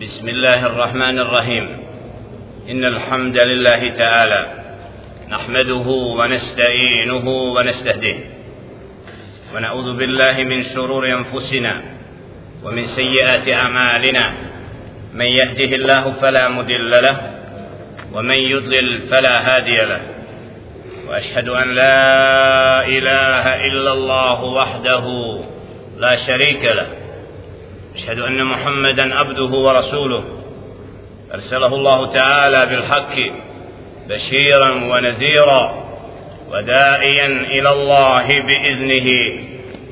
[0.00, 1.76] بسم الله الرحمن الرحيم.
[2.70, 4.46] إن الحمد لله تعالى
[5.28, 5.88] نحمده
[6.18, 8.18] ونستعينه ونستهديه.
[9.54, 11.82] ونعوذ بالله من شرور أنفسنا
[12.64, 14.34] ومن سيئات أعمالنا.
[15.14, 17.16] من يهده الله فلا مضل له
[18.12, 20.00] ومن يضلل فلا هادي له.
[21.08, 22.00] وأشهد أن لا
[22.88, 25.06] إله إلا الله وحده
[25.98, 26.99] لا شريك له.
[27.94, 30.24] أشهد أن محمدا عبده ورسوله.
[31.34, 33.16] أرسله الله تعالى بالحق
[34.08, 35.84] بشيرا ونذيرا
[36.52, 39.08] وداعيا إلى الله بإذنه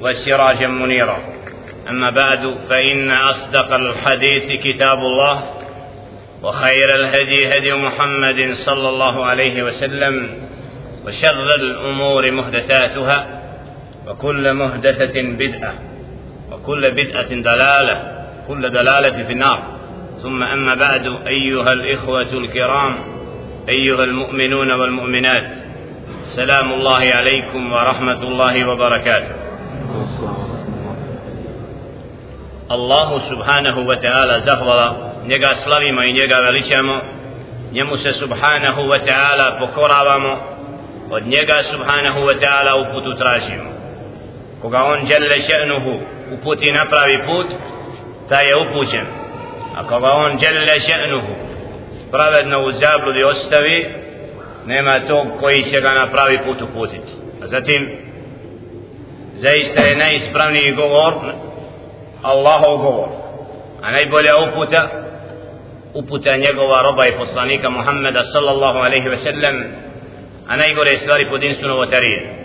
[0.00, 1.18] وسراجا منيرا.
[1.88, 5.42] أما بعد فإن أصدق الحديث كتاب الله
[6.42, 10.28] وخير الهدي هدي محمد صلى الله عليه وسلم
[11.06, 13.40] وشر الأمور محدثاتها
[14.08, 15.87] وكل محدثة بدعة.
[16.52, 17.96] وكل بدعة دلالة
[18.48, 19.62] كل دلالة في النار.
[20.22, 22.96] ثم أما بعد أيها الإخوة الكرام
[23.68, 25.50] أيها المؤمنون والمؤمنات
[26.36, 29.34] سلام الله عليكم ورحمة الله وبركاته.
[32.70, 37.00] الله سبحانه وتعالى زهولا njega slavimo i njega veličamo
[37.72, 40.38] njemu se subhanahu wa ta'ala pokoravamo
[41.10, 43.14] od njega subhanahu wa ta'ala uputu
[46.32, 47.46] uputi na pravi put
[48.28, 49.06] taj je upućen.
[49.76, 51.32] A koga on žele še'nuhu
[52.10, 53.88] pravedno u zabludi ostavi
[54.66, 57.12] nema tog koji će ga na pravi put uputiti.
[57.42, 57.98] A zatim
[59.34, 61.14] zaista je najispravniji govor
[62.22, 63.08] Allahov govor.
[63.82, 64.88] A najbolja uputa
[65.94, 69.64] uputa njegova roba i poslanika Muhammeda sallallahu alaihi ve sellem
[70.48, 72.37] a najgore stvari po novotarije.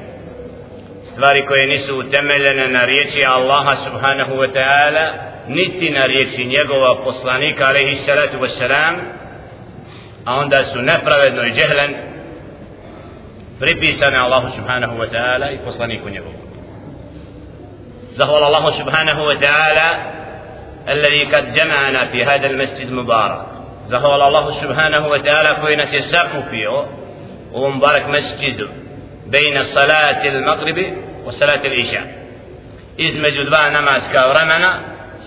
[1.14, 5.14] Stvari koje nisu utemeljene na riječi Allaha subhanahu wa ta'ala
[5.48, 8.96] niti na riječi njegova poslanika alaihi salatu wa salam
[10.26, 11.96] a onda su nepravedno i džehlen
[13.60, 16.38] pripisane Allahu subhanahu wa ta'ala i poslaniku njegovu
[18.16, 20.14] zahvala Allahu subhanahu wa ta'ala
[20.90, 23.46] الذي قد جمعنا في هذا المسجد المبارك
[23.86, 26.86] زهول الله سبحانه وتعالى كوينا سيساقو فيه
[27.54, 28.68] ومبارك مسجد
[29.36, 30.80] بين صلاة المغرب
[31.26, 32.06] وصلاة العشاء.
[33.06, 34.72] إزمج دبا نماز كورمنا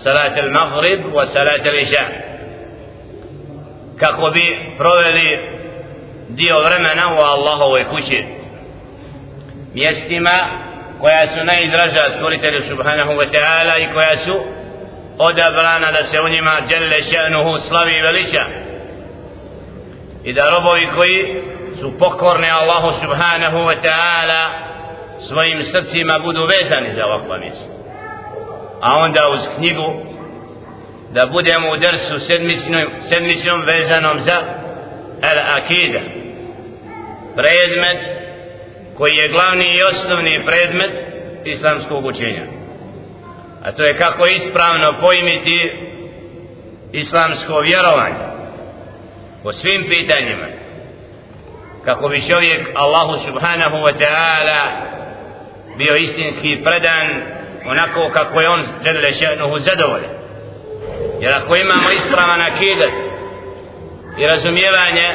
[0.05, 2.09] صلاة المغرب وصلاة العشاء.
[3.99, 4.45] كاكو بي
[4.79, 5.29] بروالي
[6.37, 8.21] ديو ورمنا والله ويكوشي.
[9.75, 10.37] ميستما
[11.01, 14.37] كويا سناي درجة سبحانه سبحانه وتعالى كويا سو.
[15.27, 18.01] Oda brana da se u njima djele še'nuhu slavi
[20.77, 20.83] i
[21.79, 24.41] su pokorne Allahu subhanahu wa ta'ala
[25.27, 27.69] svojim srcima budu vezani za ovakva mjesta.
[28.81, 29.93] A onda uz knjigu
[31.13, 34.37] da budemo u drsu sedmičnom, sedmičnom vezanom za
[35.23, 35.99] al akida
[37.35, 37.99] predmet
[38.97, 40.91] koji je glavni i osnovni predmet
[41.45, 42.45] islamskog učenja.
[43.63, 45.71] A to je kako ispravno pojmiti
[46.91, 48.25] islamsko vjerovanje
[49.43, 50.47] po svim pitanjima
[51.85, 54.61] kako bi čovjek Allahu subhanahu wa ta'ala
[55.77, 57.21] bio istinski predan
[57.65, 60.09] onako kako je on žele še'nuhu zadovoljen
[61.19, 62.91] jer ako imamo ispravan akidat
[64.17, 65.07] i razumijevanje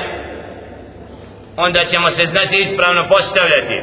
[1.56, 3.82] onda ćemo se znati ispravno postavljati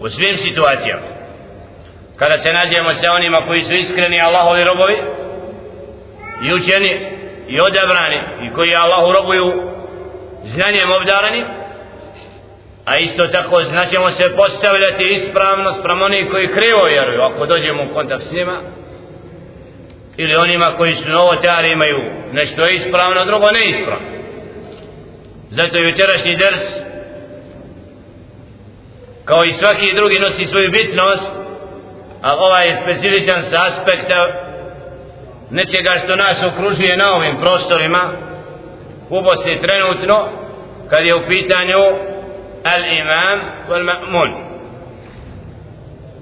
[0.00, 1.02] u svim situacijama.
[2.16, 4.96] Kada se nađemo sa onima koji su iskreni Allahovi robovi
[6.44, 6.92] i učeni
[7.48, 9.62] i odabrani i koji Allahu robuju
[10.42, 11.44] znanjem obdarani
[12.84, 17.94] a isto tako znaćemo se postavljati ispravno sprem onih koji krivo vjeruju ako dođemo u
[17.94, 18.60] kontakt s njima
[20.16, 21.98] ili onima koji su novotari imaju
[22.32, 24.06] nešto ispravno drugo neispravno.
[25.50, 26.62] Zato je večerašnji ders
[29.24, 31.30] kao i svaki drugi nosi svoju bitnost
[32.22, 34.16] a ovaj je specifičan sa aspekta
[35.50, 38.12] nečega što nas okružuje na ovim prostorima.
[39.10, 40.28] U Bosni trenutno
[40.90, 42.11] kad je u pitanju
[42.64, 43.38] al-imam
[43.68, 44.30] wal-ma'mun.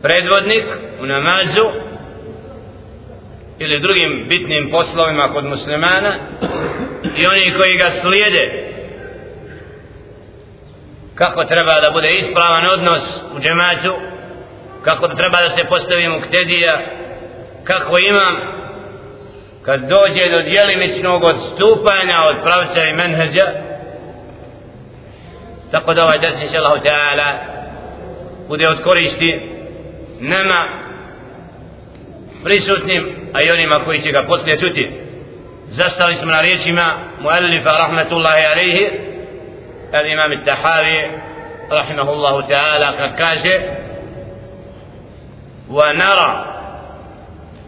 [0.03, 0.65] Predvodnik
[1.01, 1.67] u namazu
[3.59, 6.15] ili drugim bitnim poslovima kod muslimana
[7.19, 8.67] i oni koji ga slijede.
[11.15, 13.03] Kako treba da bude ispravan odnos
[13.37, 13.95] u džematu
[14.85, 16.81] kako da treba da se postavi muktedija
[17.65, 18.37] kako imam
[19.63, 23.47] kad dođe do dijelimičnog odstupanja od pravca i menheđa
[25.71, 27.39] tako da ovaj drs inša Allah ta'ala
[28.49, 29.41] bude od koristi
[30.21, 30.69] nama
[32.45, 34.91] prisutnim a i onima koji će ga poslije čuti
[35.69, 38.91] zastali smo na riječima muallifa rahmatullahi alaihi
[39.93, 41.11] al imam tahavi
[41.71, 43.81] rahimahullahu ta'ala kad kaže
[45.71, 46.45] ونرى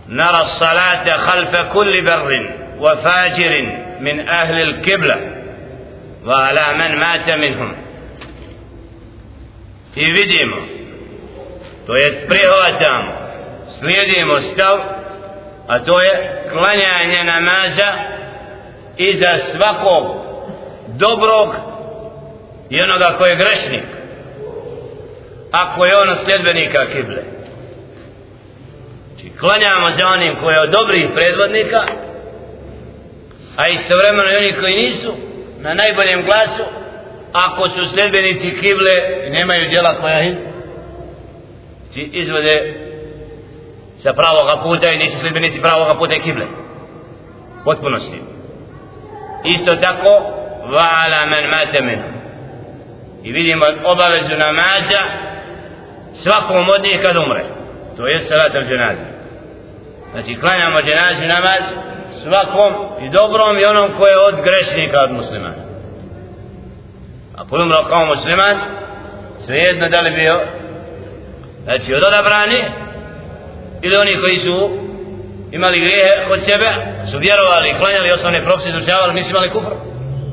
[0.09, 5.17] نرى الصلاة خلف كل بر وفاجر من أهل الكبلة
[6.27, 7.73] وعلى من مات منهم
[9.95, 10.57] i vidimo
[11.87, 13.13] to je prihvatamo
[13.79, 14.79] slijedimo stav
[15.69, 17.93] a to je klanjanje namaza
[18.97, 20.05] iza svakog
[20.87, 21.55] dobrog
[22.71, 23.85] i onoga koji je grešnik
[25.53, 27.23] ako je ono sljedbenika kible.
[29.09, 31.83] Znači klanjamo za onim koji je od dobrih predvodnika
[33.57, 35.15] a istovremeno i oni koji nisu
[35.61, 36.65] na najboljem glasu
[37.33, 38.95] ako su sljedbenici kible
[39.27, 40.37] i nemaju djela koja im
[41.95, 42.75] izvode
[43.99, 46.47] sa pravoga puta i nisu sljedbenici pravoga puta i kible.
[47.65, 48.21] Potpunosti.
[49.45, 50.13] Isto tako
[50.65, 52.01] vala men mate men.
[53.23, 55.03] I vidimo obavezu namaza
[56.15, 57.45] svakom od njih kad umre.
[57.97, 59.07] To je salat al dženazi.
[60.13, 61.63] Znači klanjamo dženazi namaz
[62.23, 62.73] svakom
[63.05, 65.72] i dobrom i onom koje je od grešnika od muslimana
[67.37, 68.61] ako je umro kao musliman
[69.45, 70.41] svejedno da li bio
[71.65, 72.65] znači od odabrani
[73.83, 74.71] ili oni koji su
[75.53, 76.69] imali grijehe kod sebe
[77.11, 79.75] su vjerovali, klanjali osnovne propise izučavali, nisu imali kufr.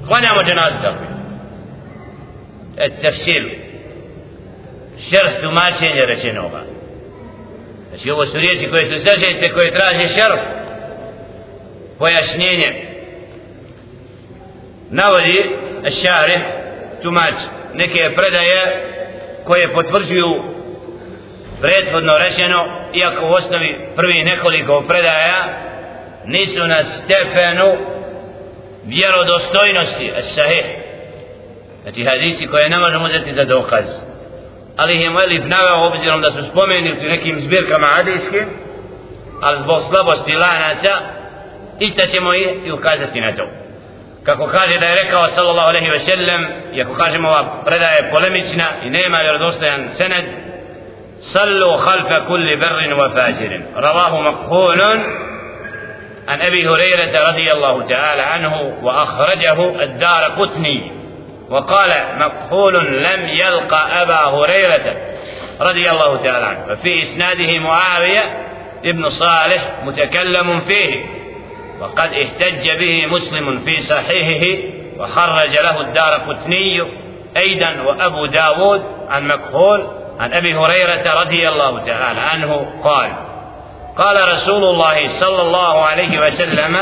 [0.07, 1.03] Klanjamo dženazi tako
[2.77, 3.43] et tefsir.
[5.09, 6.63] Šerh tumačenje rečenoga
[7.89, 10.41] znači ovo su riječi koje su sažete koje traže šerh.
[11.99, 12.85] Pojašnjenje.
[14.89, 15.49] Navodi
[16.01, 16.41] šarih
[17.03, 17.33] tumač
[17.73, 18.61] neke predaje
[19.45, 20.43] koje potvrđuju
[21.61, 25.69] prethodno rečeno iako u osnovi prvi nekoliko predaja
[26.25, 27.77] nisu na stefenu
[28.85, 30.65] vjerodostojnosti sahih.
[31.83, 33.85] Znači hadisi koje ne možemo uzeti za dokaz.
[34.77, 38.45] Ali ih je Muelif naveo obzirom da su spomenuti nekim zbirkama hadijskim
[39.41, 40.93] ali zbog slabosti lanaca
[41.79, 42.33] i ćemo
[42.65, 43.43] i ukazati na to.
[44.23, 48.11] Kako kaže da je rekao sallallahu alaihi ve sellem i ako kažemo ova predaja je
[48.11, 50.25] polemična i nema vjerodostojan sened
[51.19, 54.99] sallu khalfa kulli berrin wa fajirin ravahu makhulun
[56.29, 60.91] عن ابي هريره رضي الله تعالى عنه واخرجه الدار قطني
[61.49, 62.73] وقال مكحول
[63.03, 64.95] لم يلقى ابا هريره
[65.61, 68.23] رضي الله تعالى عنه ففي اسناده معاويه
[68.85, 71.05] ابن صالح متكلم فيه
[71.79, 74.63] وقد احتج به مسلم في صحيحه
[74.97, 76.81] وخرج له الدار قتني
[77.37, 79.87] أيضا وأبو داود عن مكهول
[80.19, 83.11] عن أبي هريرة رضي الله تعالى عنه قال
[83.97, 86.77] قال رسول الله صلى الله عليه وسلم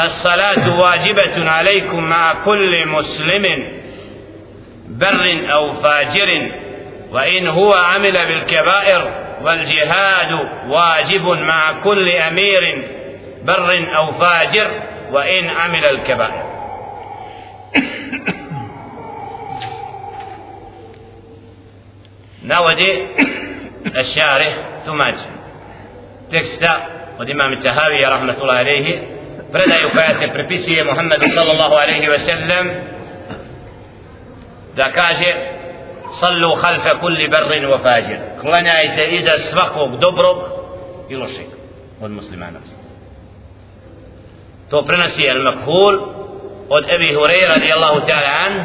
[0.00, 3.44] الصلاة واجبة عليكم مع كل مسلم
[4.88, 6.52] بر أو فاجر
[7.10, 9.10] وإن هو عمل بالكبائر
[9.42, 10.32] والجهاد
[10.68, 12.84] واجب مع كل أمير.
[13.46, 14.70] بر أو فاجر
[15.12, 16.42] وإن عمل الكبائر.
[22.44, 23.06] نودي
[23.96, 24.56] الشارح
[24.86, 25.04] ثم
[26.30, 26.86] تكستا
[27.18, 29.02] قد إمام التهاوي رحمة الله عليه.
[29.52, 32.82] فردا يقاس البربيسي محمد صلى الله عليه وسلم.
[34.76, 35.36] دكاجة
[36.10, 38.18] صلوا خلف كل بر وفاجر.
[38.42, 40.46] كلنا إذا سبقوا دبرك
[41.10, 41.46] يلوشك
[42.00, 42.85] والمسلمان نفسه
[44.70, 45.94] to prenosi al makhul
[46.68, 48.64] od Ebi Hureyra radijallahu ta'ala an.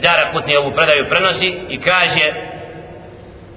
[0.00, 2.32] Dara Kutni ovu predaju prenosi i kaže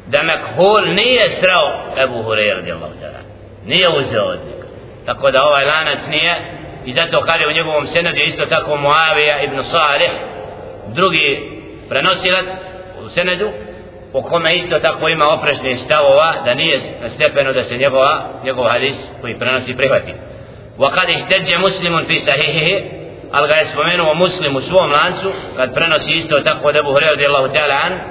[0.08, 3.24] da makhul nije srao Ebu Hureyra radijallahu ta'ala
[3.66, 4.68] nije uzeo od njega.
[5.06, 6.36] Tako da ovaj lanac nije
[6.86, 10.12] i zato kaže u njegovom senadu je isto tako Muavija ibn Salih
[10.88, 12.46] drugi prenosilac
[13.06, 13.50] u senadu
[14.14, 18.66] po kome isto tako ima oprešnih stavova da nije na stepenu da se njegova, njegov
[18.66, 20.14] hadis koji prenosi prihvati.
[20.78, 22.86] وقد اهتج مسلم في صحيحه.
[23.36, 28.02] ألغى يسمعينه مسلم سوى ملانسو قد برنس يستو تقوى أبو هريرة رضي الله تعالى عنه.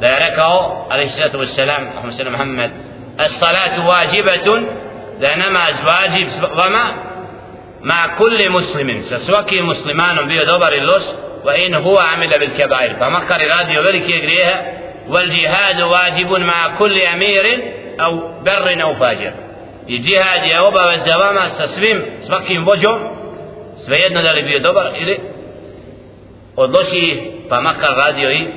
[0.00, 0.86] لا يركه.
[0.92, 1.90] عليه الصلاة والسلام.
[1.96, 2.70] رحمه محمد محمد.
[3.20, 4.62] الصلاة واجبة.
[5.20, 6.28] ذا نماز واجب.
[6.52, 6.94] وما؟
[7.80, 9.02] مع كل مسلم.
[9.02, 12.94] سسوكي مسلمان بيو دوبر اللص وإن هو عمل بالكبائر.
[12.94, 14.72] فمخر راديو بلك يقريها.
[15.08, 17.62] والجهاد واجب مع كل أمير
[18.00, 19.32] أو بر أو فاجر.
[19.87, 22.99] i džihad je obavez za vama sa svim, svakim vođom
[23.85, 25.19] svejedno da li bio dobar ili
[26.55, 27.19] od loših
[27.49, 28.47] pa makar radio i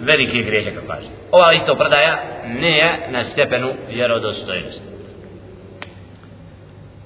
[0.00, 2.18] velike grijehe kako kaže ova isto predaja
[2.60, 4.90] nije na stepenu vjerodostojnosti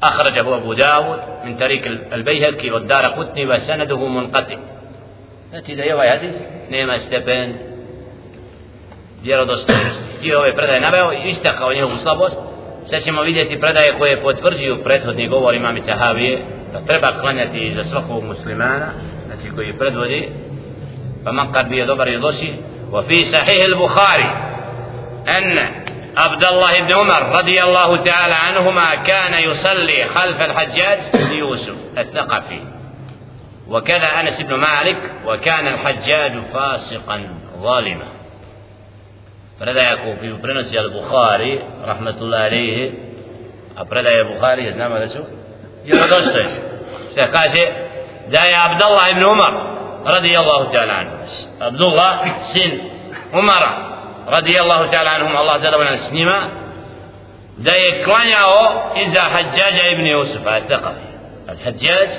[0.03, 4.57] أخرجه أبو داود من طريق البيهقي والدار قطني وسنده منقطع
[5.51, 6.35] Znači da je ovaj hadis
[6.71, 7.55] nema stepen
[9.23, 10.03] vjerodostojnosti.
[10.23, 12.37] Dio ove predaje naveo i istakao njegovu slabost.
[12.90, 16.40] Sad ćemo vidjeti predaje koje potvrđuju prethodni govor imami Tahavije
[16.74, 18.88] da treba klanjati za svakog muslimana,
[19.26, 20.30] znači koji predvodi,
[21.26, 22.54] pa makar bio dobar i loši.
[22.92, 24.32] وفي صحيح البخاري
[25.28, 25.72] أن
[26.18, 32.62] عبد الله بن عمر رضي الله تعالى عنهما كان يصلي خلف الحجاج بن يوسف الثقفي
[33.68, 37.22] وكذا أنس بن مالك وكان الحجاج فاسقا
[37.62, 38.08] ظالما
[39.60, 42.92] predaja koju prenosi al Bukhari rahmetullahi alejhi
[43.76, 45.20] a predaja Bukhari znamo da su
[45.86, 46.50] vjerodostojni
[47.14, 47.64] se kaže
[48.28, 49.54] da je Abdullah ibn Umar
[50.06, 51.16] radijallahu ta'ala anhu
[51.60, 52.12] Abdullah
[52.54, 52.82] sin
[53.34, 53.72] Umara
[54.28, 56.40] radijallahu ta'ala anhum Allah zadovoljan s njima
[57.58, 61.08] da je klanjao iza Hadjađa ibn Jusufa al-Thaqafi
[61.48, 62.10] al-Hadjađ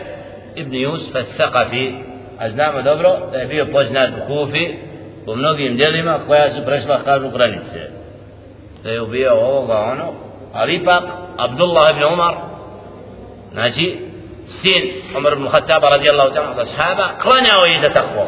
[0.57, 1.95] ibn Yusuf al-Thaqafi
[2.39, 4.90] a znamo dobro da je bio poznat u Kufi
[5.31, 7.81] po mnogim djelima koja su prešla kažu granice.
[8.83, 10.13] Da je ubijao ovoga ono
[10.53, 11.05] ali ipak
[11.37, 12.35] Abdullah ibn Umar
[13.53, 13.99] znači
[14.63, 14.83] sin
[15.19, 18.27] Umar ibn Khattaba radijallahu ta'ala od ashaba klanjao je za takvo.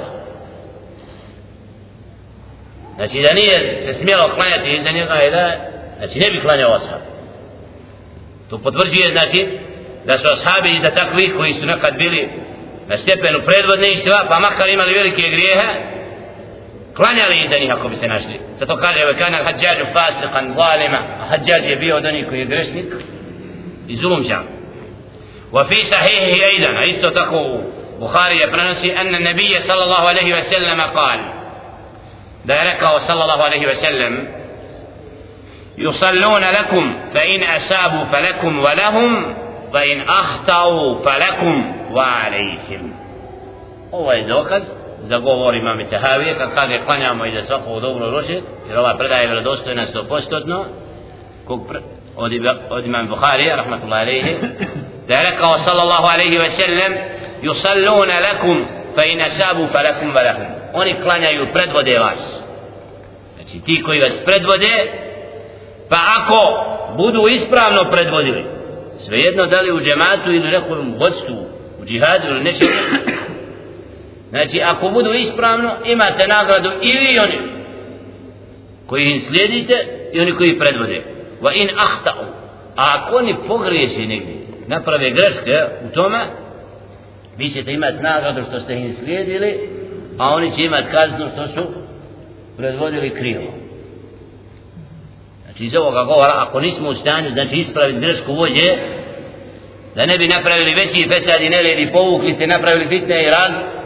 [2.96, 5.56] Znači da nije se smjelo klanjati iza njega je da
[5.98, 7.02] znači ne bi klanjao ashab.
[8.50, 9.58] To potvrđuje znači
[10.06, 12.28] da su ashabi iza takvih koji su nekad bili
[12.88, 15.91] na stepenu predvodništva pa makar imali velike grijehe
[16.96, 18.40] klanjali iza njih ako bi se našli.
[18.58, 20.98] Zato kaže ve kana hađađu fasikan zalima.
[21.20, 22.86] A hađađ je bio od onih koji je grešnik
[23.88, 24.44] i zulumčan
[25.52, 27.60] وفي صحيحه أيضا أيضا تقو
[28.00, 31.20] بخاري يبرنسي أن النبي صلى الله عليه وسلم قال
[32.46, 34.28] ذلك صلى الله عليه وسلم
[35.78, 39.34] يصلون لكم فإن أسابوا فلكم ولهم
[39.74, 43.02] وإن أخطأوا فلكم وعليهم
[43.92, 44.62] je dokaz
[45.02, 49.22] za govor imame Tehavije kad kaže klanjamo i za svako dobro roše jer ova predaje
[49.22, 50.64] je vredostojna 100%
[51.46, 51.60] kog
[52.16, 52.32] od,
[52.70, 54.36] od imam Bukhari, rahmatullahi alaihi
[55.08, 56.92] da je rekao sallallahu alaihi wa sallam
[57.42, 60.46] yusalluna lakum fa in asabu fa lakum wa lahum.
[60.74, 62.42] Oni klanjaju predvode vas.
[63.36, 64.90] Znači ti koji vas predvode
[65.88, 66.64] pa ako
[66.96, 68.44] budu ispravno predvodili
[69.06, 71.36] svejedno da li u džematu ili nekom vodstvu
[71.80, 72.68] u džihadu ili nečem
[74.32, 77.38] znači ako budu ispravno imate nagradu i vi oni
[78.86, 79.74] koji im slijedite
[80.12, 81.02] i oni koji predvode.
[81.42, 82.24] Wa in ahtau
[82.76, 84.34] a ako oni pogriješi negdje
[84.66, 86.18] naprave greške u tome
[87.36, 89.68] vi ćete imati nagradu što ste im slijedili
[90.18, 91.68] a oni će imati kaznu što su
[92.56, 93.52] predvodili krivo
[95.44, 98.76] znači iz ovoga govora ako nismo u stanju znači ispraviti grešku vođe
[99.94, 103.81] da ne bi napravili veći fesad i nered i povukli se napravili fitne i raz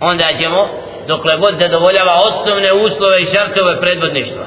[0.00, 0.68] onda ćemo
[1.08, 4.46] dokle god zadovoljava osnovne uslove i šartove predvodništva.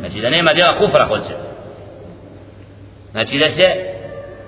[0.00, 1.52] Znači da nema djela kufra kod sebe.
[3.12, 3.92] Znači da se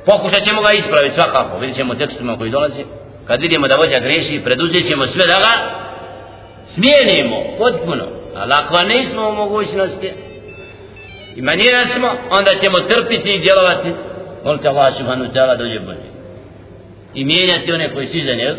[0.07, 1.59] pokušat ćemo ga ispraviti svakako.
[1.59, 2.85] Vidjet ćemo tekstima koji dolazi.
[3.27, 5.53] Kad vidimo da vođa greši preduzet ćemo sve da ga
[6.75, 8.05] smijenimo potpuno.
[8.37, 10.13] Ali ako nismo u mogućnosti
[11.37, 13.93] i manjera smo onda ćemo trpiti i djelovati.
[14.45, 16.09] Molite Allah subhanu ta'ala dođe bolje.
[17.15, 18.57] I mijenjati one koji su iza njega.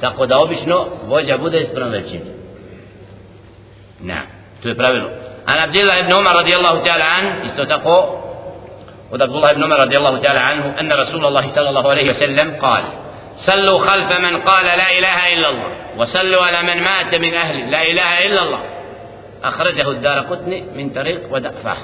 [0.00, 2.30] Tako da obično vođa bude sprem većini
[4.00, 4.22] na,
[4.62, 5.08] to je pravilo
[5.46, 8.20] an Abdillah ibn Umar radijallahu ta'ala an isto tako
[9.10, 12.84] od Abdullah ibn Umar radijallahu ta'ala anhu anna Rasulullah sallallahu alaihi wa sallam قال
[13.40, 17.82] صلوا خلف من قال لا إله إلا الله وصلوا على من مات من أهل لا
[17.82, 18.60] إله إلا الله
[19.44, 21.76] أخرجه الدار قطني من طريق ودأفه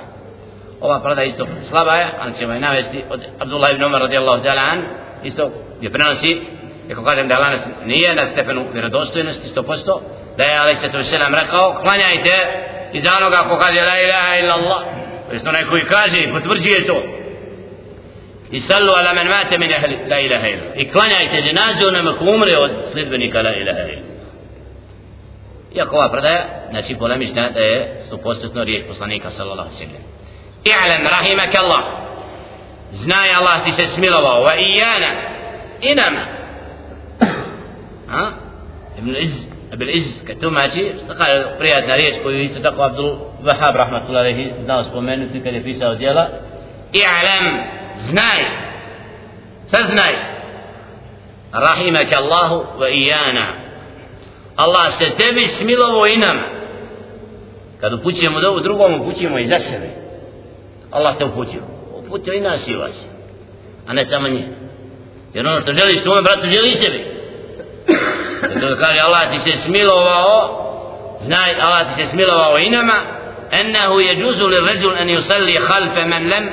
[0.81, 4.63] ova prada isto slaba je, ali ćemo je navesti od Abdullah ibn Umar radijallahu ta'ala
[4.73, 4.83] an,
[5.25, 6.43] isto gdje prenosi,
[6.89, 10.01] Iako kažem da je lanac nije na stepenu vjerodostojnosti 100%,
[10.37, 10.99] da je Ali se to
[11.37, 12.35] rekao, klanjajte
[12.93, 14.83] iz onoga ko kaže la ilaha illa Allah.
[15.29, 17.03] To je onaj koji kaže i potvrđuje to.
[18.51, 20.75] I sallu ala man mate min ahli la ilaha illa.
[20.77, 24.17] I klanjajte ženazi onome ko umre od sljedbenika la ilaha illa.
[25.75, 30.03] Iako ova predaja, znači polemična da je 100% riječ poslanika sallallahu sallam.
[30.65, 31.83] I'lam rahimak Allah.
[32.93, 34.45] Znaj Allah ti se smilovao.
[34.45, 35.13] Wa iyana.
[35.81, 36.36] Inama.
[38.10, 38.34] إنما ها
[38.98, 44.20] ابن العز ابن العز كتوم هاتي قال بريات ناريش كوي يستقى عبد الوهاب رحمة الله
[44.20, 46.30] عليه زناو سبومين في كده في سعودية
[47.06, 47.66] اعلم
[47.98, 48.46] زناي
[49.68, 50.16] سزناي
[51.56, 53.56] رحمك الله وإيانا
[54.60, 56.62] الله ستبي سميلو وإنما
[57.82, 59.90] kad upućujemo dovu drugom upućujemo i za sebe
[60.92, 61.62] Allah te uputio.
[61.96, 63.08] Uputio i nas i vas.
[63.88, 64.46] a ne samo njih
[65.34, 67.15] jer ono što želiš svome bratu želi i sebi
[68.41, 70.67] Kada kaže Allah ti se smilovao
[71.21, 73.03] znaj Allah ti se smilovao i nama
[73.51, 76.49] ennehu je džuzu li rezul en yusalli halfe men lem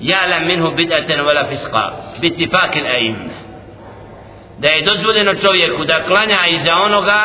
[0.00, 3.36] ja'lam minhu bid'atan wala fisqa bitifak al-a'imma
[4.58, 7.20] da je dozvoljeno čovjeku da klanja iza onoga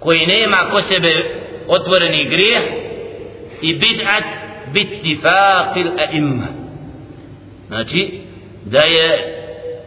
[0.00, 1.24] koji nema ko sebe
[1.68, 2.62] otvoreni grijeh
[3.60, 4.24] i bid'at
[4.72, 6.46] bitifak al-a'imma
[7.68, 8.20] znači
[8.64, 9.36] da je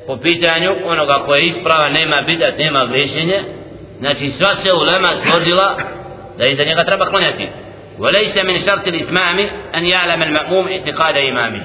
[0.06, 3.40] po pitanju onoga koje je isprava nema bidat, nema grešenje
[3.98, 5.76] znači sva se ulema složila
[6.38, 7.48] da iza njega treba klanjati
[7.98, 9.38] وليس من شرط الإتمام
[9.74, 11.62] أن يعلم المأموم اعتقاد إمامه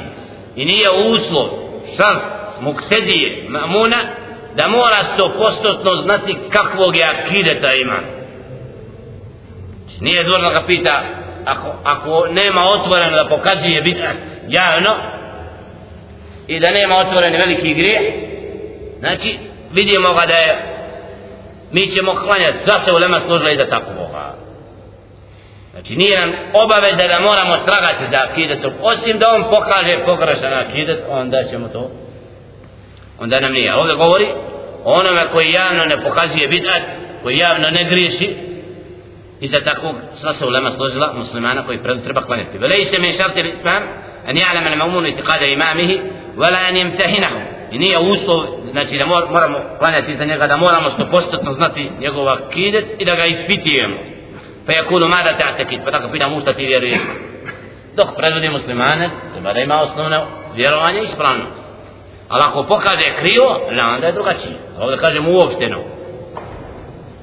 [0.58, 1.52] إن هي أوصل
[1.98, 2.22] شرط
[2.62, 4.10] مقتدي مأمونة
[4.56, 8.00] da mora sto postotno znati kakvog je akideta ima
[10.00, 11.04] nije dvorno ga pita
[11.46, 14.16] ako, ako nema otvoreno da pokazuje bidat
[14.48, 14.96] javno
[16.49, 18.01] i da nema otvoren veliki grijeh
[18.99, 19.39] znači
[19.73, 20.59] vidimo ga da je
[21.73, 24.35] mi ćemo klanjati sva se ulema služila i za takvoga.
[25.73, 28.73] Znači nije nam obavez da moramo tragati za akidetom.
[28.83, 31.91] Osim da on pokaže pogrešan akidet onda ćemo to
[33.19, 33.75] onda nam nije.
[33.75, 34.29] Ovdje govori
[34.85, 36.83] onome koji javno ne pokazuje bidat
[37.23, 38.37] koji javno ne griješi
[39.41, 42.59] i za takvog sva se ulema složila muslimana koji treba klanjati.
[42.59, 43.83] Velej se mi šalte an
[44.29, 46.01] أن al-ma'mun itiqada imamihi
[46.41, 47.41] wala an yamtahinahu
[47.71, 52.39] i nije uslov znači da mor, moramo klanjati za njega da moramo stopostotno znati njegova
[52.51, 53.97] kidet i da ga ispitujemo.
[54.67, 57.01] Pa je kulo mada te atakit pa tako pitam usta ti vjeruješ.
[57.97, 61.45] Dok prevodi muslimane treba da ima osnovno vjerovanje ispravno.
[62.29, 64.55] Ali ako pokaže krivo la onda je drugačije.
[64.81, 65.79] Ovdje kažem uopšteno.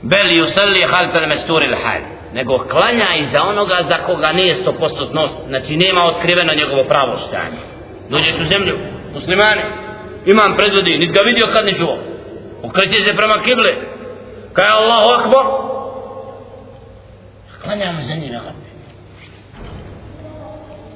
[0.01, 2.01] Bel yusalli khalfa al-mastur al-hal
[2.33, 7.17] nego klanja i za onoga za koga nije 100% nos znači nema otkriveno njegovo pravo
[7.27, 7.57] stanje.
[8.09, 8.77] Dođeš u zemlju
[9.15, 9.61] muslimani,
[10.25, 11.97] imam predvodi, nit ga vidio kad ni čuo.
[12.63, 13.73] Okreće se prema kible,
[14.53, 15.45] kaj Allahu akbar,
[17.63, 18.41] klanjamo za njega.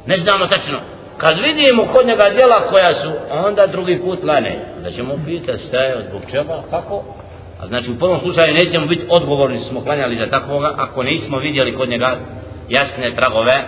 [0.06, 0.80] Ne znamo tačno,
[1.18, 3.12] kad vidimo kod njega djela koja su,
[3.48, 4.60] onda drugi put lane.
[4.84, 7.04] Da ćemo pitati staje od zbog čega, kako,
[7.60, 11.76] A znači u prvom slučaju nećemo biti odgovorni smo klanjali za takvoga ako nismo vidjeli
[11.76, 12.18] kod njega
[12.70, 13.64] jasne tragove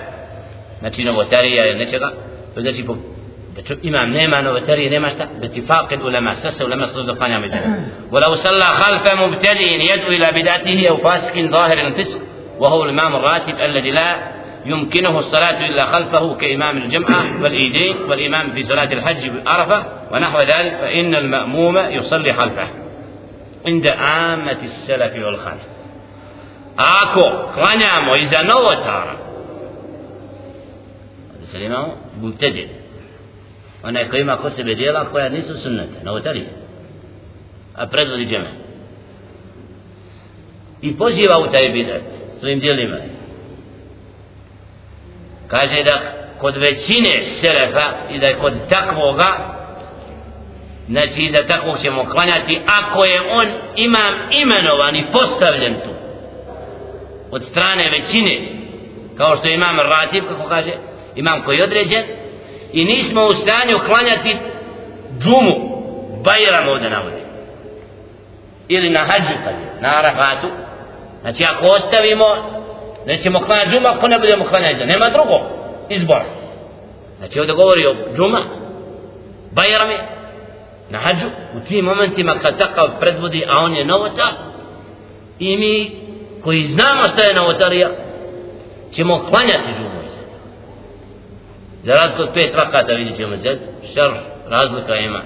[0.79, 2.11] znači novotarija ili nečega
[2.55, 2.95] to znači po,
[3.55, 7.15] da čo, imam nema novotarije nema šta da ti faqid ulema sve se ulema slozo
[7.15, 7.57] klanjamo za
[8.11, 12.19] ولو صلى خلف مبتدئ يدعو إلى بدعته أو فاسق ظاهر الفسق
[12.59, 14.17] وهو الإمام الراتب الذي لا
[14.65, 21.15] يمكنه الصلاة إلا خلفه كإمام الجمعة والإيدين والإمام في صلاة الحج بعرفة ونحو ذلك فإن
[21.15, 22.67] المأموم يصلي خلفه.
[23.67, 25.61] عند عامة السلف والخلف.
[26.77, 29.15] ako klanjamo iza novotara
[31.39, 32.69] da se imamo mubtedi
[33.83, 36.47] onaj koji ima kod sebe dijela koja nisu sunnete novotarije,
[37.75, 38.49] a predvodi džeme.
[40.81, 42.01] I poziva u taj bidat
[42.39, 42.97] svojim dijelima
[45.47, 46.01] kaže da
[46.39, 49.61] kod većine selefa i da je kod takvoga
[50.89, 55.89] znači da takvog ćemo klanjati ako je on imam imenovan i postavljen tu.
[57.31, 58.61] Od strane većine.
[59.17, 60.71] Kao što imam ratib kako kaže
[61.15, 62.03] imam koji je određen
[62.73, 64.37] i nismo u stanju klanjati
[65.19, 65.71] džumu.
[66.23, 67.21] Bajram ovdje navodi
[68.67, 70.47] ili na hađu kad je, na arafatu.
[71.21, 72.25] Znači ako ostavimo
[73.05, 75.39] nećemo klanjati džuma ako ne budemo klanjati nema drugo
[75.89, 76.25] izbora.
[77.17, 78.41] Znači ovdje govori o džuma
[79.51, 79.97] bajrami
[80.89, 84.27] na hađu u tim momentima kad takav predvodi a on je novota
[85.39, 85.91] i mi
[86.43, 87.89] koji znamo šta je novotarija
[88.95, 89.90] ćemo klanjati džumu.
[91.85, 93.59] Razliku od pet rakata vidjet ćemo se
[93.93, 94.11] šar
[94.47, 95.21] razlika ima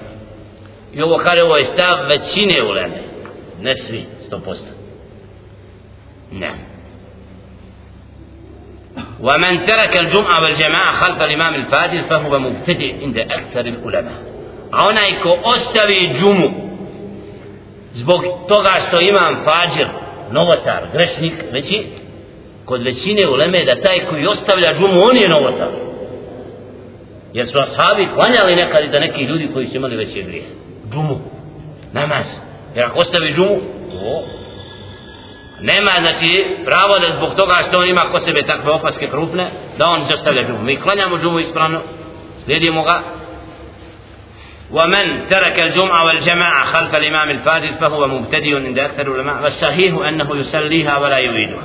[0.92, 3.00] i ovo kare ovo je stav većine uleme
[3.60, 4.70] ne svi sto posto
[6.32, 6.50] ne
[9.20, 14.18] ومن ترك الجمعة والجماعة خلف الإمام الفاجر فهو مبتدئ عند أكثر العلماء
[14.72, 16.50] onaj ko ostavi džumu
[17.94, 19.86] zbog toga što imam fađir
[20.30, 21.86] novotar, grešnik veći
[22.64, 25.85] kod većine uleme da taj koji ostavlja džumu on je novotar
[27.33, 30.43] jer su ashabi klanjali nekad i da neki ljudi koji su imali veće grije
[30.91, 31.19] džumu,
[31.93, 32.25] namaz
[32.75, 33.59] jer ako ostavi džumu
[33.91, 34.23] to
[35.61, 39.45] nema znači pravo da zbog toga što on ima ko sebe takve opaske krupne
[39.77, 41.79] da on zastavlja džumu mi klanjamo džumu ispravno
[42.43, 43.01] slijedimo ga
[44.71, 50.97] ومن ترك الجمعة والجماعة خلف الإمام الفاضل فهو مبتدئ عند أكثر العلماء والصحيح أنه يصليها
[50.97, 51.63] ولا يريدها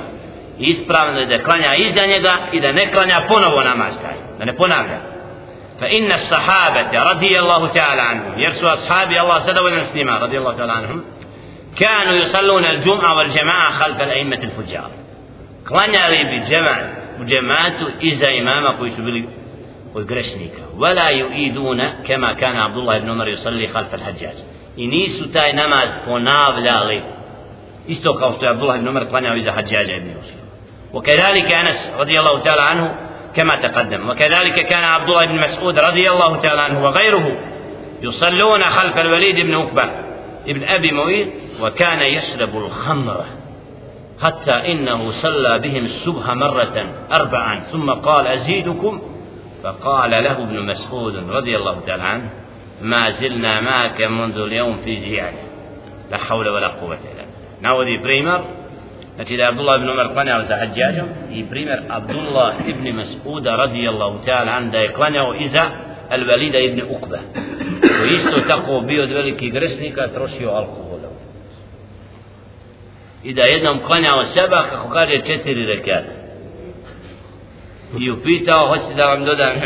[0.59, 5.10] ispravno da klanja iza njega i da ne klanja ponovo namaz taj da ne ponavlja
[5.82, 11.04] فإن الصحابة رضي الله تعالى عنهم يرسو أصحابي الله سدى ونسلم رضي الله تعالى عنهم
[11.76, 14.90] كانوا يصلون الجمعة والجماعة خلف الأئمة الفجار.
[15.70, 18.94] قلنا لي بجمع بجماعة إذا إمام قويت
[19.94, 24.36] والقرشنيك ولا يؤيدون كما كان عبد الله بن عمر يصلي خلف الحجاج.
[24.78, 27.02] إنيس تاي نماز قناب لالي
[27.90, 30.42] استوقع عبد الله بن عمر قلنا إذا حجاج ابن يوسف.
[30.92, 32.94] وكذلك أنس رضي الله تعالى عنه
[33.36, 34.10] كما تقدم.
[34.10, 37.38] وكذلك كان عبد الله بن مسعود رضي الله تعالى عنه وغيره
[38.02, 39.84] يصلون خلف الوليد بن عقبة
[40.48, 41.28] ابن أبي مويد
[41.60, 43.24] وكان يشرب الخمر
[44.22, 47.60] حتى إنه صلى بهم الصبح مرة أربعا.
[47.60, 49.02] ثم قال أزيدكم؟
[49.62, 52.30] فقال له ابن مسعود رضي الله تعالى عنه
[52.82, 55.42] ما زلنا معك منذ اليوم في زيادة
[56.10, 57.24] لا حول ولا قوة إلا بالله.
[57.60, 58.44] ناودي بريمر
[59.16, 64.18] Znači da je Abdullah ibn Umar klanjao za hađađom i primjer Abdullah ibn Mas'uda radijallahu
[64.26, 65.64] ta'ala an da je klanjao iza
[66.10, 67.18] Al-Valida ibn Ukba
[67.98, 71.08] koji isto tako bio od velikih gresnika trošio alkohola
[73.24, 76.12] i da jednom klanjao seba kako kaže četiri rekata
[77.98, 79.56] i upitao hoćete da vam dodam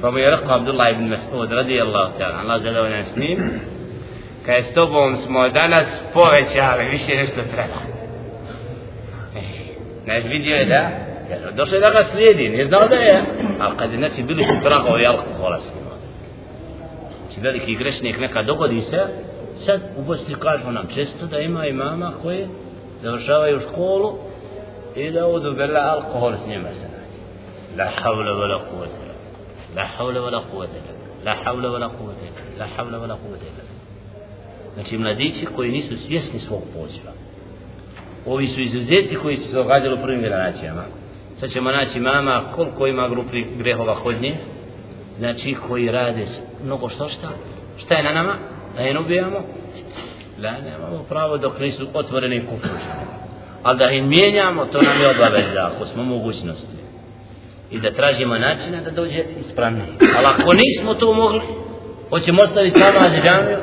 [0.00, 3.60] pa mu je rekao Abdullah ibn Mas'ud radijallahu ta'ala Allah zadovoljan s njim
[4.50, 7.80] kaj s tobom smo danas povećali više nešto treba.
[9.36, 9.42] E,
[10.04, 10.90] znaš vidio je da
[11.56, 13.22] došao je da ga slijedi nije znao da je.
[13.60, 15.90] Ali kad je znači bili su tragovi alkohola s njima.
[17.26, 19.00] Znači veliki grešnik neka dogodi se
[19.66, 22.48] sad u Bosni kažu nam često da ima i mama koje
[23.02, 24.18] završavaju školu
[24.96, 27.20] i da odu bela alkohol s njima se nađe.
[27.78, 29.10] La havla vela kuvete.
[29.76, 30.80] La havla vela kuvete.
[31.24, 32.26] La havla vela kuvete.
[32.58, 33.69] La havla vela kuvete
[34.74, 37.12] znači mladići koji nisu svjesni svog poziva.
[38.26, 40.82] Ovi su izuzeti koji su se događali u prvim generacijama.
[41.40, 44.34] Sad ćemo naći mama koliko ima grupi grehova hodnje
[45.18, 46.26] znači koji rade
[46.64, 47.28] mnogo što šta?
[47.84, 48.34] Šta je na nama?
[48.76, 49.38] Da je ubijamo
[50.38, 52.84] Da, nemamo pravo dok nisu otvoreni kufuži
[53.62, 56.76] ali da im mijenjamo to nam je obaveza ako smo mogućnosti.
[57.70, 59.86] I da tražimo načina da dođe ispravnije.
[60.16, 61.40] Ali ako nismo to mogli
[62.10, 63.58] hoćemo ostaviti namaz i džamiju?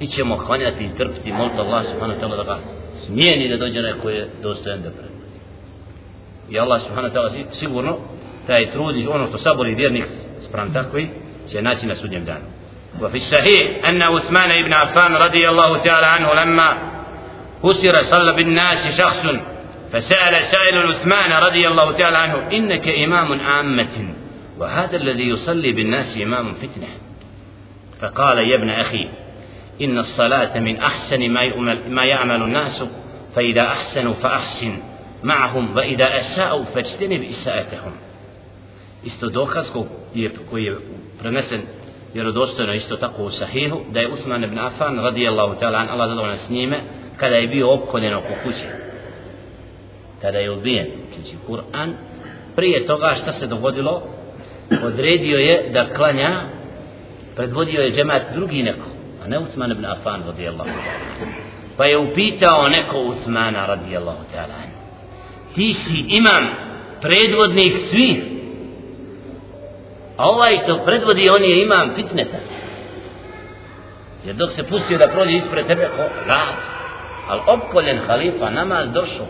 [0.00, 2.58] Mi ćemo hvanjati i trpiti moliti Allah subhanahu wa ta'ala da ga
[3.06, 5.38] smijeni da dođe neko je dostojan da predvodi
[6.50, 7.96] i Allah subhanahu wa ta'ala sigurno
[8.46, 10.06] taj trudi ono što sabori vjernik
[10.40, 11.08] sprem takvi
[11.50, 12.58] će naći na sudnjem danu
[13.00, 16.78] وفي الصحيح أن عثمان بن عفان رضي الله تعالى عنه لما
[17.62, 19.22] كسر صلى بالناس شخص
[19.92, 24.14] فسأل سائل عثمان رضي الله تعالى عنه إنك إمام عامة
[24.58, 26.88] وهذا الذي يصلي بالناس إمام فتنة
[28.00, 29.08] فقال يا ابن أخي
[29.81, 32.83] إن الصلاة من أحسن ما يعمل, ما يعمل الناس
[33.35, 34.77] فإذا أحسنوا فأحسن
[35.23, 37.91] معهم وإذا أساءوا فاجتنب إساءتهم
[39.03, 39.65] isto dokaz
[40.13, 40.75] je, koji je
[41.19, 41.61] prenesen
[42.13, 46.37] vjerodostojno isto tako u sahihu da je Usman ibn Affan radijallahu ta'ala an Allah zadovoljna
[46.37, 46.79] s njime
[47.17, 48.67] kada je bio opkoljen oko kuće
[50.21, 51.93] kada je ubijen znači Kur'an
[52.55, 54.03] prije toga šta se dogodilo
[54.83, 56.41] odredio je da klanja
[57.35, 58.87] predvodio je džemat drugi neko
[59.28, 61.32] ne Usman ibn Affan radijallahu ta'ala.
[61.76, 64.54] Pa je upitao neko Usmana radijallahu ta'ala.
[65.54, 66.48] Ti si imam
[67.00, 68.22] predvodnik svih.
[70.16, 72.38] A ovaj što predvodi on je imam fitneta.
[74.24, 76.02] Jer dok se pustio da prođe ispred tebe ko?
[76.26, 76.56] Raz.
[77.28, 79.26] Ali opkoljen halifa namaz došao.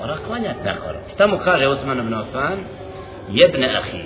[0.00, 2.58] Mora klanjati na horo šta mu kaže Usman ibn Affan?
[3.30, 4.02] Jebne ahi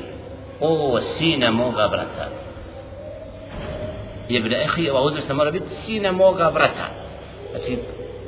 [0.60, 2.28] o sine moga brata
[4.36, 6.86] ibn Ehi, ova udrsa mora biti sine moga brata.
[7.50, 7.78] Znači,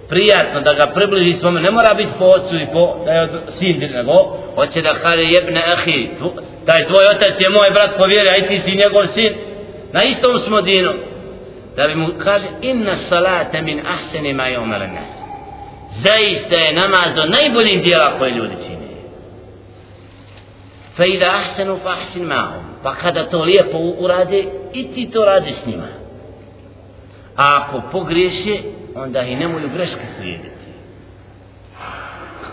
[0.08, 3.78] prijatno da ga približi svome, ne mora biti po ocu i po, da je sin,
[3.78, 4.12] nego,
[4.54, 6.10] hoće da kaže jebne Ehi,
[6.66, 9.32] taj tvoj otac je moj brat po vjeri, aj ti si njegov sin,
[9.92, 10.92] na istom smo dinu.
[11.76, 15.22] Da bi mu kaže, inna salate min ahseni ma je umele nas.
[16.04, 18.78] Zaista je namaz od najboljih dijela koje ljudi čine.
[20.96, 22.71] Fa ida ahsenu fa ahsin ma'um.
[22.82, 25.88] Pa kada to lijepo urade, i ti to radi s njima.
[27.36, 28.58] A ako pogriješe,
[28.94, 30.50] onda i nemoj greške slijediti.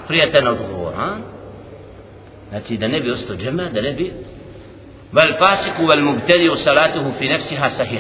[0.07, 1.17] Prijatelj odgovor, a?
[2.49, 4.13] Znači da ne bi ostao džema, da ne bi
[5.11, 7.99] vel fasiku vel mubtedi u salatuhu fi nefsiha sahih.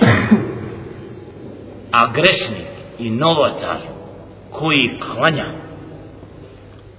[1.91, 2.67] A grešnik
[2.99, 3.77] i novotar
[4.51, 5.45] koji klanja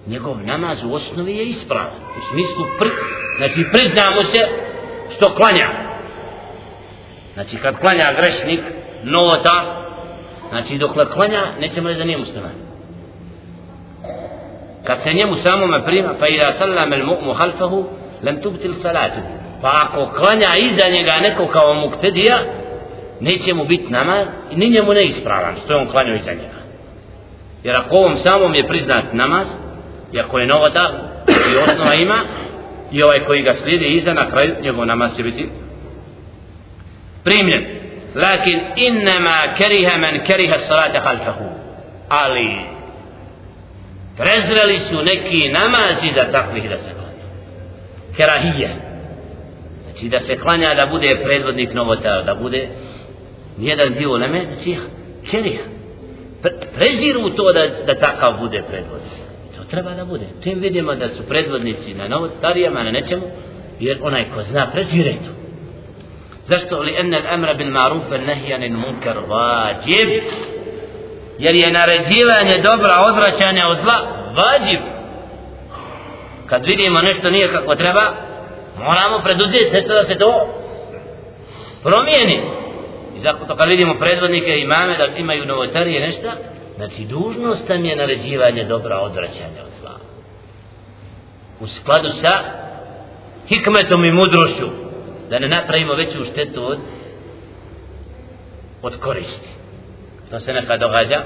[0.06, 1.92] njegov namaz u osnovi je ispravan.
[1.92, 2.90] U smislu, pri,
[3.38, 4.69] znači priznamo se
[5.16, 5.68] što klanja.
[7.34, 8.60] Znači kad klanja grešnik,
[9.04, 9.76] novota,
[10.48, 12.70] znači dok klanja, nećemo reći da nije musliman.
[14.84, 17.84] kad se njemu samome prima pa ila sallam al mu'mu halfahu
[18.22, 19.20] lem tubtil salatu
[19.62, 22.38] pa ako klanja iza njega neko kao muktedija
[23.20, 26.60] neće mu biti namaz i ni njemu ne ispravan što je on klanio iza njega
[27.64, 29.46] jer ako ovom samom je priznat namaz
[30.12, 30.90] i ako je novota
[31.28, 32.24] i osnova ima
[32.92, 35.48] i ovaj koji ga slijedi iza na kraju njegov namaz će biti
[37.24, 37.64] primljen.
[38.14, 41.44] Lakin innama keriha man keriha salata halfahu.
[42.08, 42.60] Ali
[44.16, 47.26] prezreli su neki namazi za takvih da se klanja.
[48.16, 48.76] Kerahije.
[49.84, 52.68] Znači da se klanja da bude predvodnik novota da bude
[53.58, 54.76] nijedan dio leme znači
[55.30, 55.62] keriha
[56.74, 59.19] preziru to da, da takav bude predvodnik
[59.70, 60.24] treba da bude.
[60.42, 63.22] Čim vidimo da su predvodnici na novotarijama na nečemu
[63.80, 65.30] jer onaj ko zna prezire to.
[66.46, 66.80] Zašto?
[66.80, 70.24] Li enne l'amra bil maruf al nahjan munkar vađib
[71.38, 73.98] jer je naređivanje dobra odvraćanja od zla
[74.34, 74.80] vađib.
[76.46, 78.02] Kad vidimo nešto nije kako treba
[78.78, 80.48] moramo preduzeti nešto da se to
[81.82, 82.42] promijeni.
[83.16, 86.28] I zato kad vidimo predvodnike i imame da imaju novotarije nešto
[86.80, 89.96] znači dužnost nam je naređivanje dobra odvraćanja od zla.
[91.60, 92.38] U skladu sa
[93.48, 94.68] hikmetom i mudrošću
[95.30, 96.78] da ne napravimo veću štetu od
[98.82, 99.48] od koristi.
[100.30, 101.22] To se nekad događa.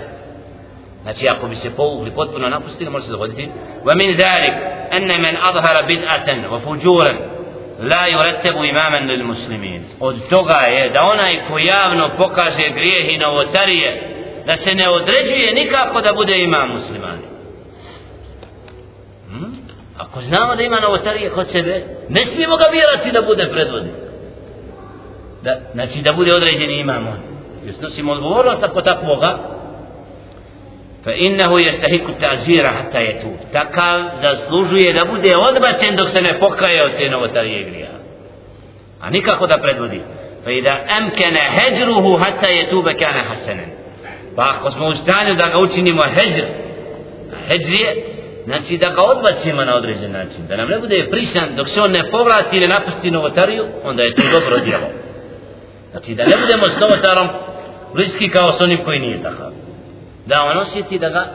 [1.03, 3.49] Znači ako bi se povukli potpuno napustili može se dogoditi.
[3.85, 4.55] Wa min zalik
[4.93, 7.17] مَنْ man بِدْعَةً bid'atan wa fujuran
[7.79, 9.85] la yurattabu imaman lil muslimin.
[10.01, 14.14] Od toga je da onaj ko javno pokaže grijeh i novotarije
[14.47, 17.23] da se ne određuje nikako da bude imam muslimani
[19.29, 19.65] hmm?
[19.99, 23.95] ako znamo da ima novotarije kod sebe ne smijemo ga vjerati da bude predvodnik.
[25.43, 27.19] Da, znači da bude određeni imam on.
[27.65, 29.39] Jer snosimo odgovornost ako takvoga.
[31.05, 36.85] Fa innahu yastahiku ta'zira hatta yatub takav zaslužuje da bude odbačen dok se ne pokaje
[36.85, 37.91] od te novotarije grija.
[39.01, 40.01] A nikako da predvodi.
[40.45, 43.84] Fa idha amkana hajruhu hatta yatuba kana hasanan
[44.36, 46.46] pa ako smo u stanju da ga učinimo hajr
[47.48, 48.06] hajr je
[48.46, 51.92] znači da ga odbacimo na određen način da nam ne bude prisan dok se on
[51.92, 54.88] ne povrati ili napusti novotariju onda je to dobro djelo
[55.92, 57.28] znači da ne budemo s novotarom
[57.94, 59.52] bliski kao s onim koji nije takav
[60.26, 61.26] da on osjeti da ga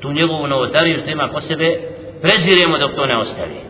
[0.00, 1.78] tu njegovu novotariju što ima po sebe
[2.22, 3.64] preziremo dok to ne ostavi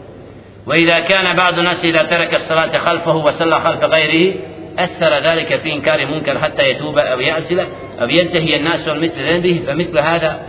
[0.66, 4.34] وإذا كان بعض الناس إذا ترك الصلاة خلفه وصلى خلف غيره
[4.78, 7.66] أثر ذلك في إنكار منكر حتى يتوب أو يعزل
[8.01, 10.39] أو ينتهي الناس مثل ذنبه فمثل هذا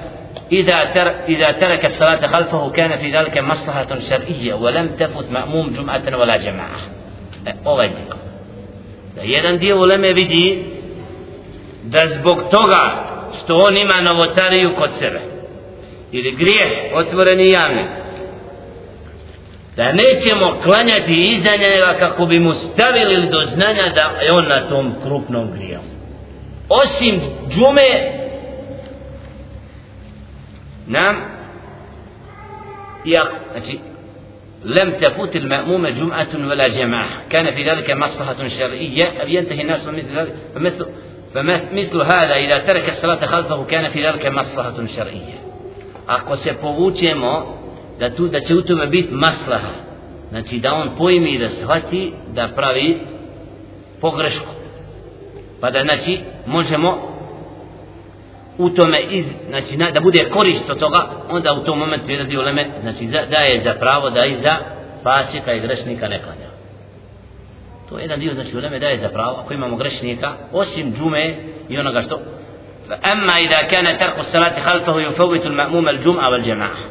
[0.53, 6.17] إذا تر إذا ترك الصلاة خلفه كان في ذلك مصلحة شرعية ولم تفت مأموم جمعة
[6.17, 6.81] ولا جماعة.
[7.67, 8.17] أوغيدك.
[9.23, 10.65] jedan dio uleme vidi
[11.85, 13.05] da zbog toga
[13.39, 15.21] što on ima novotariju kod sebe
[16.13, 17.85] ili grije otvoreni javni
[19.77, 24.69] da nećemo klanjati iza njega kako bi mu stavili do znanja da je on na
[24.69, 25.83] tom krupnom grijom
[26.71, 28.21] osim džume.
[30.87, 31.17] Nam
[33.05, 33.79] ja, znači
[34.65, 39.95] لم تفوت المأموم جمعة ولا جماعة كان في ذلك مصلحة شرعية أن ينتهي الناس من
[39.95, 40.87] مثل ذلك فمثل,
[41.35, 45.41] فمثل هذا إذا ترك الصلاة خلفه كان في ذلك مصلحة شرعية
[46.07, 47.59] ako se povučemo
[47.99, 49.73] da tu da će u tome biti maslaha
[50.31, 52.99] znači da on pojmi da shvati da pravi
[54.01, 54.60] pogrešku.
[55.62, 57.16] pa da znači možemo
[58.58, 62.42] u tome iz, znači da bude korist od toga onda u tom momentu jedan dio
[62.42, 64.58] leme znači da je za pravo da i za
[65.04, 66.50] fasika i grešnika ne klanja
[67.90, 71.36] to je jedan dio znači uleme daje za pravo ako imamo grešnika osim džume
[71.70, 72.20] i onoga što
[73.14, 76.86] أما إذا كان ترك الصلاة خلفه يفوت المأموم الجمعة والجماعة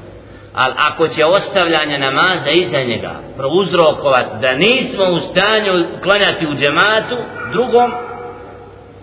[0.57, 7.17] ali ako će ostavljanje namaza iza njega prouzrokovati da nismo u stanju klanjati u džematu
[7.53, 7.93] drugom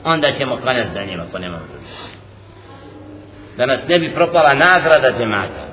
[0.05, 1.65] onda ćemo klanjati za njima ako nemamo
[3.57, 5.71] da nas ne bi propala nagrada džemata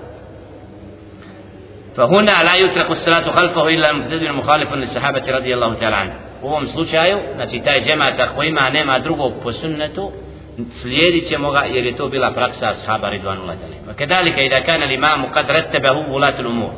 [1.98, 6.12] فهنا لا يترك الصلاة خلفه إلا المفتد المخالف للصحابة رضي الله تعالى عنه
[6.42, 10.12] u ovom slučaju, znači taj džemat ako ima, nema drugog po sunnetu,
[10.82, 13.94] slijedit ćemo ga jer je to bila praksa ashaba ridvanullah ta'ala.
[13.96, 16.70] Kedalika i da kana l'imam kad rettebehu vulatul umur.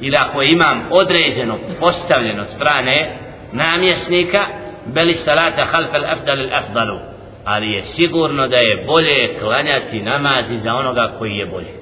[0.00, 3.18] Ili ako je imam određeno, postavljeno strane
[3.52, 4.46] namjesnika,
[4.93, 6.99] beli salata halfa l'afdal l'afdalu.
[7.45, 11.73] Ali je sigurno da je bolje klanjati namazi za onoga koji je bolje.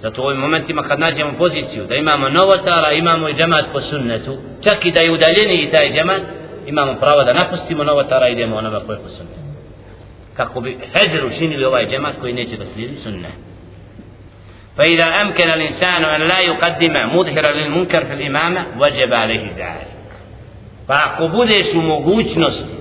[0.00, 4.36] Zato u ovim momentima kad nađemo poziciju da imamo novotara, imamo i džemat po sunnetu,
[4.64, 6.22] čak i da je udaljeni i taj džemat,
[6.66, 9.44] imamo pravo da napustimo novotara i idemo onoga koji je po sunnetu
[10.36, 13.28] kako bi heđer učinili ovaj džemat koji neće da slijedi sunne
[14.76, 19.93] فإذا أمكن الإنسان أن لا يقدم مظهرا للمنكر في الإمامة وجب عليه ذلك
[20.86, 22.74] pa ako budeš u mogućnosti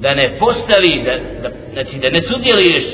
[0.00, 2.86] da ne postavi da, da, znači da ne sudjeliš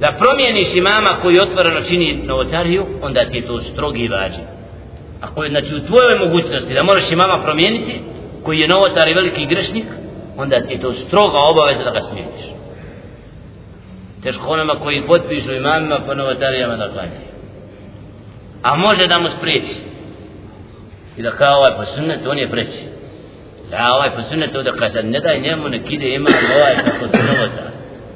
[0.00, 4.46] da promijeniš imama koji otvoreno čini novotariju onda ti je to strogi vađen.
[5.20, 8.00] ako je znači u tvojoj mogućnosti da moraš imama promijeniti
[8.42, 9.86] koji je novotar i veliki grešnik
[10.36, 12.52] onda ti je to stroga obaveza da ga smijeniš
[14.22, 17.32] teško onama koji potpišu imamima po novotarijama da klanjaju.
[18.62, 19.76] A može da mu spriječi.
[21.16, 22.84] I da kao ovaj po sunnetu on je preći
[23.70, 27.22] da ovaj po sunnetu da kaže ne daj njemu nek ide imam ovaj kako se
[27.22, 27.70] novotar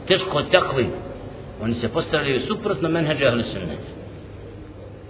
[0.09, 0.89] teško takvi
[1.63, 3.91] oni se postavljaju suprotno menheđu ahli sunneta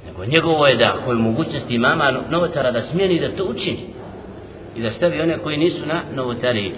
[0.07, 3.87] nego njegovo je da koji mogućnosti imama novotara da smijeni da to učini
[4.77, 6.73] i da stavi one koji nisu na novotariji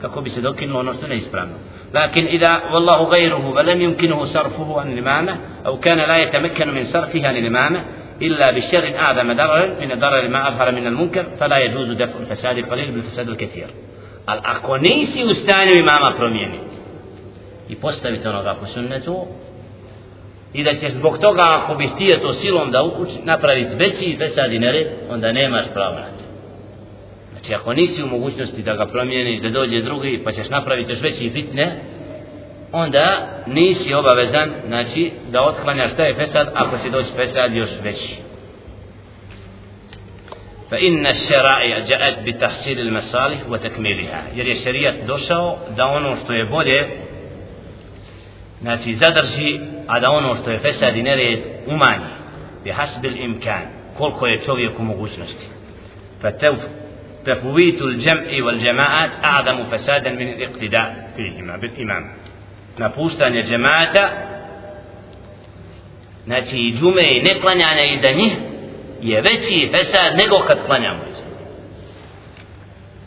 [0.00, 1.54] kako bi se dokinulo ono što neispravno
[1.94, 7.28] لكن إذا والله غيره ولم يمكنه صرفه عن الإمامة أو كان لا يتمكن من صرفه
[7.28, 7.80] عن الإمامة
[8.22, 12.90] إلا بشر أعظم ضرر من الضرر ما أظهر من المنكر فلا يجوز دفع الفساد القليل
[12.90, 13.66] بالفساد الكثير
[14.26, 16.74] Ako nisi u stanju imama promijeniti
[17.68, 19.26] i postaviti onoga po sunnetu
[20.52, 24.52] i da će zbog toga ako bi htio to silom da uči, napraviti veći fesad
[24.52, 26.24] i nered, onda nemaš pravo na to.
[27.32, 31.00] Znači ako nisi u mogućnosti da ga promijeni, da dođe drugi, pa ćeš napraviti još
[31.00, 31.76] veći fitne,
[32.74, 38.14] onda nisi obavezan, znači, da otklanjaš taj fesad, ako si doći fesad još veći.
[40.70, 46.88] فإن الشرائع جاءت بتحصيل المصالح وتكميلها jer je šerijat došao da ono što je bolje
[48.60, 52.14] znači zadrži a da ono što je fesad i nered umanji
[52.64, 53.62] bi hasbil imkan
[53.98, 55.46] koliko je čovjek u mogućnosti
[56.22, 62.04] فتفويت الجمع والجماعات أعظم فسادا من الاقتداء فيهما بالإمام
[62.78, 64.08] napuštanje džemata
[66.24, 68.32] znači i džume i neklanjanja i da njih
[69.02, 71.04] je veći fesad nego kad klanjamo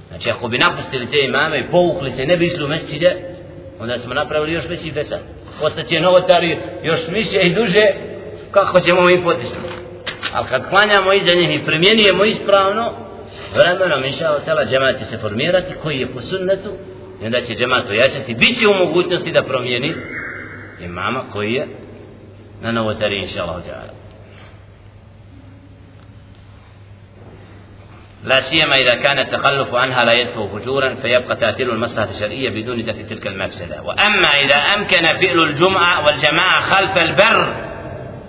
[0.08, 3.16] znači ako bi napustili te imame i povukli se ne bi išli u mesčide
[3.80, 5.20] onda smo napravili još veći fesad.
[5.62, 7.86] Ostaće novotari još više i duže
[8.52, 9.70] kako ćemo mi potisnuti
[10.34, 12.94] ali kad klanjamo iza njih i primjenujemo ispravno
[13.56, 16.70] vremenom inša Allah džemat će se formirati koji je po sunnetu
[17.22, 18.34] i onda će džemat ojačati.
[18.34, 19.94] Bit će u mogućnosti da promijeni
[20.82, 21.68] imama koji je
[22.62, 23.64] na novotari inša Allah
[28.24, 33.02] لا سيما إذا كان التخلف عنها لا يدفع فجورا فيبقى تأثير المصلحة الشرعية بدون دفع
[33.02, 37.54] تلك المفسدة وأما إذا أمكن فعل الجمعة والجماعة خلف البر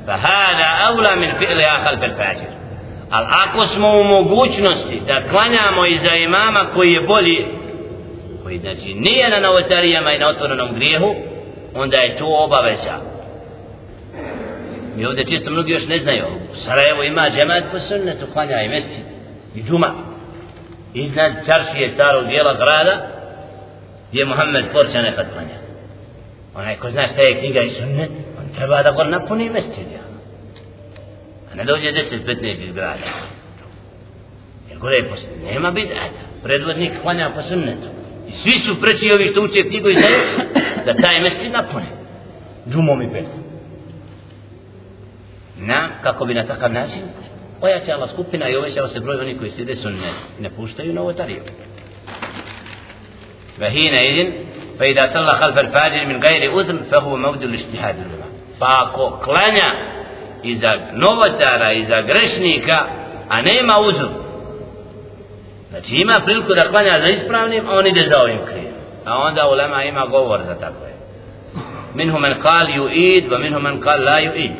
[0.06, 2.58] فهذا أولى من فعلها خلف الفاجر
[3.10, 7.46] Ali ako smo u mogućnosti da klanjamo iza imama koji je bolji,
[8.48, 11.14] koji znači nije na novotarijama i na otvorenom grijehu,
[11.74, 12.96] onda je to obaveza.
[14.96, 16.24] Mi ovdje čisto mnogi još ne znaju.
[16.52, 19.00] U Sarajevo ima džemat po sunnetu, klanja i mesti
[19.54, 19.90] i džuma.
[20.94, 23.06] Iznad čaršije starog dijela grada
[24.08, 25.58] gdje je Muhammed Porća nekad klanja.
[26.54, 29.80] Onaj ko zna šta je knjiga i sunnet on treba da gor napuni mesti
[31.52, 33.08] a ne dođe 10-15 iz grada.
[34.68, 36.22] Jer gore je posljedno nema bidata.
[36.42, 37.88] Predvodnik klanja po sunnetu.
[38.28, 40.18] I svi su preći ovi što uče knjigu i znaju
[40.86, 41.86] da taj mjesec napune.
[42.70, 43.40] Džumom i petom.
[45.56, 47.02] Na, kako bi na takav način,
[47.60, 49.96] ojačala skupina i ovećava se broj oni koji slide su ne,
[50.40, 51.42] ne puštaju na ovotariju.
[53.60, 54.32] Vahina idin,
[54.78, 58.00] fa idha salla khalfa al-fajr min gajri uzm, fa huwa mavdu l-ištihadu.
[58.58, 59.70] Pa ako klanja
[60.42, 62.86] iza novotara, iza grešnika,
[63.28, 64.27] a nema uzm,
[65.70, 68.72] Znači ima priliku da klanja za ispravnim, a on ide za ovim krijem.
[69.04, 70.88] A onda ulema ima govor za takve.
[71.94, 74.52] Minhu men kal yu'id, wa minhu men kal la yu'id.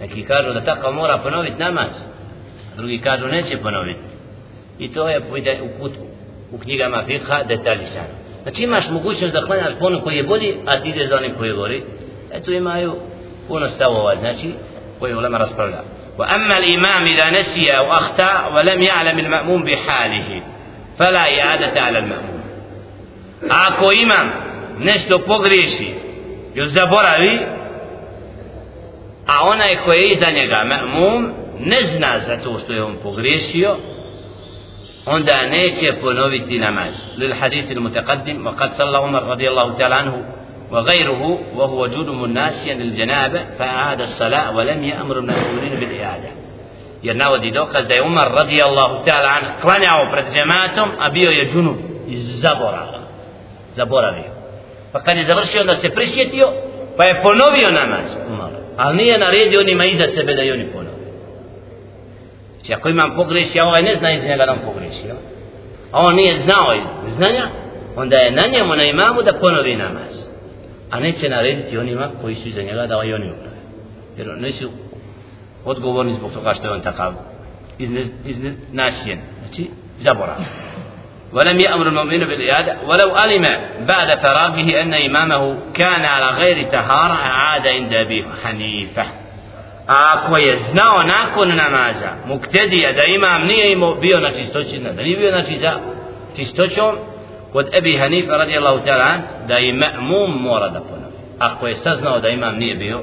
[0.00, 1.90] Neki kažu da takav mora ponoviti namaz.
[2.72, 4.00] A drugi kažu neće ponoviti.
[4.78, 5.20] I to je
[5.62, 5.98] u, kutu,
[6.52, 8.20] u knjigama fiqha detaljisano.
[8.42, 11.48] Znači imaš mogućnost da klanjaš po koji je bolji, a ti ideš za onim koji
[11.48, 11.82] je gori.
[12.32, 12.94] Eto imaju
[13.48, 14.54] puno stavova, znači,
[14.98, 15.82] koji ulema raspravlja.
[16.20, 20.42] وأما الإمام إذا نسي أو أخطأ ولم يعلم المأموم بحاله
[20.98, 22.40] فلا إعادة على المأموم.
[23.42, 24.30] أكو إمام
[24.78, 25.88] نشتو بغريشي
[26.56, 27.40] يزبر بي
[29.28, 33.76] إكو إذا نقع مأموم نزنا زتو سيهم بغريشيو
[35.06, 37.14] عند نيتي بنوبتي نماز.
[37.18, 40.24] للحديث المتقدم وقد صلى عمر رضي الله تعالى عنه
[40.72, 46.28] وغيره وهو جنب ناسيا للجنابة فأعاد الصلاة ولم يأمر المأمورين بالإعادة
[47.02, 51.50] jer navodi dokaz da je Umar radijallahu ta'ala an klanjao pred džematom a bio je
[51.52, 51.76] džunub
[52.08, 53.00] iz zaborava
[53.76, 54.30] zaboravio
[54.92, 56.48] pa kad je završio onda se prisjetio
[56.96, 61.04] pa je ponovio namaz umalo ali nije naredio onima iza sebe da i oni ponovi
[62.56, 65.04] znači ako imam pogreši a ovaj ne zna iz njega da on pogreši
[65.92, 67.46] a on nije znao iz znanja
[67.96, 70.19] onda je na njemu na imamu da ponovi namaz
[70.90, 73.56] a neće narediti onima koji su iza njega da i oni uprave.
[74.16, 74.70] Jer oni su
[75.64, 77.12] odgovorni zbog toga što je on takav
[78.24, 80.36] iznasijen, znači zaborav.
[81.32, 83.46] ولم يأمر المؤمن بالعيادة ولو علم
[83.88, 89.04] بعد فراغه أن إمامه كان على غير تهارة عاد عند أبي حنيفة
[89.88, 95.30] أكو يزنع ناكو نمازا مقتدي أدى إمام نيه بيو نتيستوشنا دني بيو
[96.34, 96.94] نتيستوشنا
[97.52, 102.28] kod Ebi Hanifa radijallahu ta'ala da i ma'mum mora da ponovi ako je saznao da
[102.28, 103.00] imam nije bio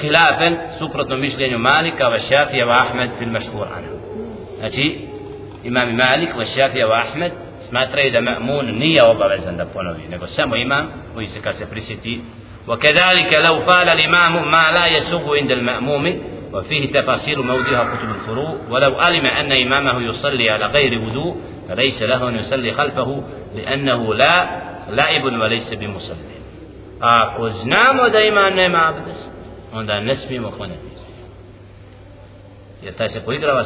[0.00, 3.96] hilafen suprotno mišljenju Malika va Šafija va Ahmed fil mašhur anhu
[4.58, 4.98] znači
[5.64, 7.32] imam Malik va Šafija va Ahmed
[7.68, 12.20] smatraju da ma'mun nije obavezan da ponovi nego samo imam koji se kad se prisjeti
[12.68, 18.94] وكذلك لو فعل الإمام ما لا يسوغ عند المأموم وفيه تفاصيل موضوعها كتب الفروع ولو
[18.94, 21.36] علم أن إمامه يصلي على غير وضوء
[21.70, 23.22] فليس له أن يصلي خلفه
[23.54, 26.30] لأنه لا لعب وليس بمصلي.
[27.00, 29.30] ako znamo da ima nema abdest
[29.72, 30.90] onda ne smijemo klanjati
[32.82, 33.64] jer taj se poigrava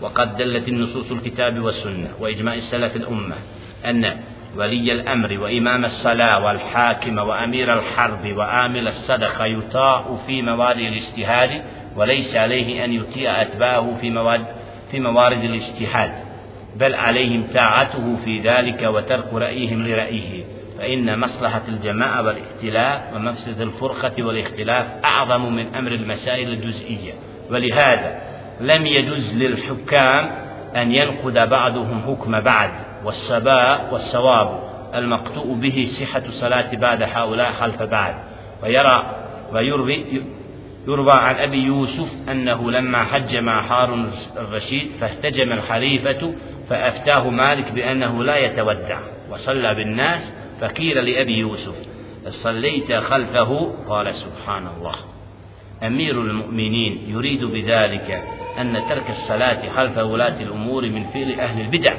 [0.00, 3.36] وقد دلت النصوص الكتاب والسنة وإجماع السلف الأمة
[3.84, 4.20] أن
[4.56, 11.62] ولي الأمر وإمام الصلاة والحاكم وأمير الحرب وآمل الصدقة يطاع في موارد الاجتهاد
[11.96, 14.46] وليس عليه أن يطيع أتباعه في موارد
[14.90, 16.29] في موارد الاجتهاد.
[16.76, 20.44] بل عليهم طاعته في ذلك وترك رأيهم لرأيه.
[20.78, 27.12] فإن مصلحة الجماعة والائتلاف ومفسد الفرقة والاختلاف أعظم من أمر المسائل الجزئية.
[27.50, 28.22] ولهذا
[28.60, 30.30] لم يجوز للحكام
[30.76, 32.70] أن ينقد بعضهم حكم بعد
[33.04, 38.14] والسباء والسواب المقطوع به صحة صلاة بعد هؤلاء خلف بعد.
[38.62, 39.16] ويرى
[39.52, 40.04] ويروي
[40.88, 46.34] يروى عن أبي يوسف أنه لما حج مع هارون الرشيد فاحتجم الخليفة
[46.70, 48.98] فأفتاه مالك بأنه لا يتودع
[49.30, 51.74] وصلى بالناس فقيل لأبي يوسف
[52.28, 54.94] صليت خلفه؟ قال سبحان الله
[55.82, 58.22] أمير المؤمنين يريد بذلك
[58.60, 61.94] أن ترك الصلاة خلف ولاة الأمور من فعل أهل البدع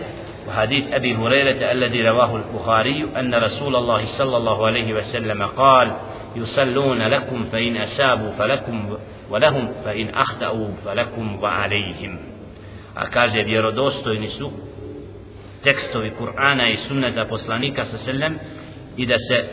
[0.49, 5.91] وحديث أبي هريرة الذي رواه البخاري أن رسول الله صلى الله عليه وسلم قال
[6.35, 8.97] يصلون لكم فإن أسابوا فلكم
[9.29, 12.30] ولهم فإن أخطأوا فلكم وعليهم.
[12.95, 14.51] a kaže vjerodostojni su
[15.63, 18.35] tekstovi Kur'ana i sunneta poslanika sa sellem
[18.97, 19.45] i da se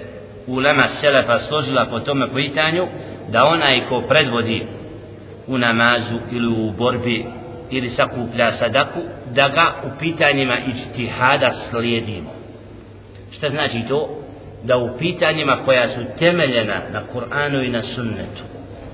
[0.46, 2.86] ulema selefa složila po tome pitanju
[3.28, 4.66] da onaj ko predvodi
[5.46, 7.24] u namazu ili u borbi
[7.70, 9.00] ili sakuplja sadaku
[9.34, 12.30] da ga u pitanjima ištihada slijedimo
[13.30, 14.08] šta znači to?
[14.64, 18.42] da u pitanjima koja su temeljena na Kur'anu i na sunnetu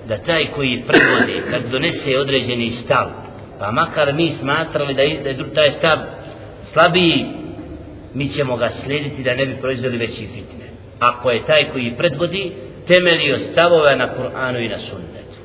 [0.08, 3.23] da taj koji predvodi kad donese određeni stav
[3.59, 5.97] pa makar mi smatrali da je, da je taj stav
[6.73, 7.25] slabiji
[8.13, 12.51] mi ćemo ga slijediti da ne bi proizveli veći fitne ako je taj koji predvodi
[12.87, 15.39] temelio stavove na Kur'anu i na sunnetu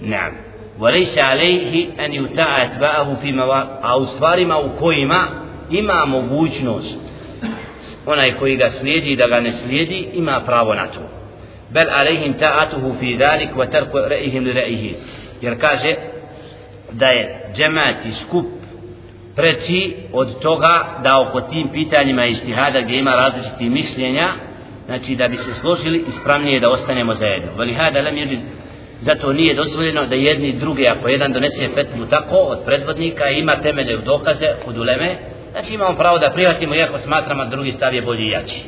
[0.00, 0.54] Naam.
[0.78, 5.28] وليس عليه أن يطاع أتباعه في مواقع أو stvarima u kojima
[5.70, 6.98] ima mogućnost
[8.06, 11.00] onaj koji ga slijedi da ga ne slijedi ima pravo na to
[11.70, 14.94] bel alejhim ta'atuhu fi zalik wa tarku ra'ihim li ra'ihi
[15.41, 15.95] jer kaže
[16.91, 18.45] da je džemat i skup
[19.35, 24.33] preći od toga da oko tim pitanjima istihada gdje ima različiti mišljenja
[24.85, 27.51] znači da bi se složili ispravnije da ostanemo zajedno.
[27.57, 28.37] Veli hada lem jeđi
[29.01, 33.97] zato nije dozvoljeno da jedni druge ako jedan donese fetvu tako od predvodnika ima temelje
[33.97, 35.15] u dokaze od uleme
[35.51, 38.61] znači imamo pravo da prihvatimo iako smatramo da drugi stav je bolji i jači.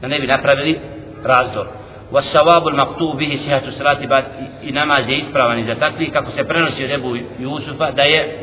[0.00, 0.78] Da ne bi napravili
[1.24, 1.77] razdor.
[2.12, 4.24] والسواب المكتوب به صحة الصلاة بعد
[4.64, 8.36] نماز يسبراني إذا تكلي كاكو سبرنسي أبو يوسف داية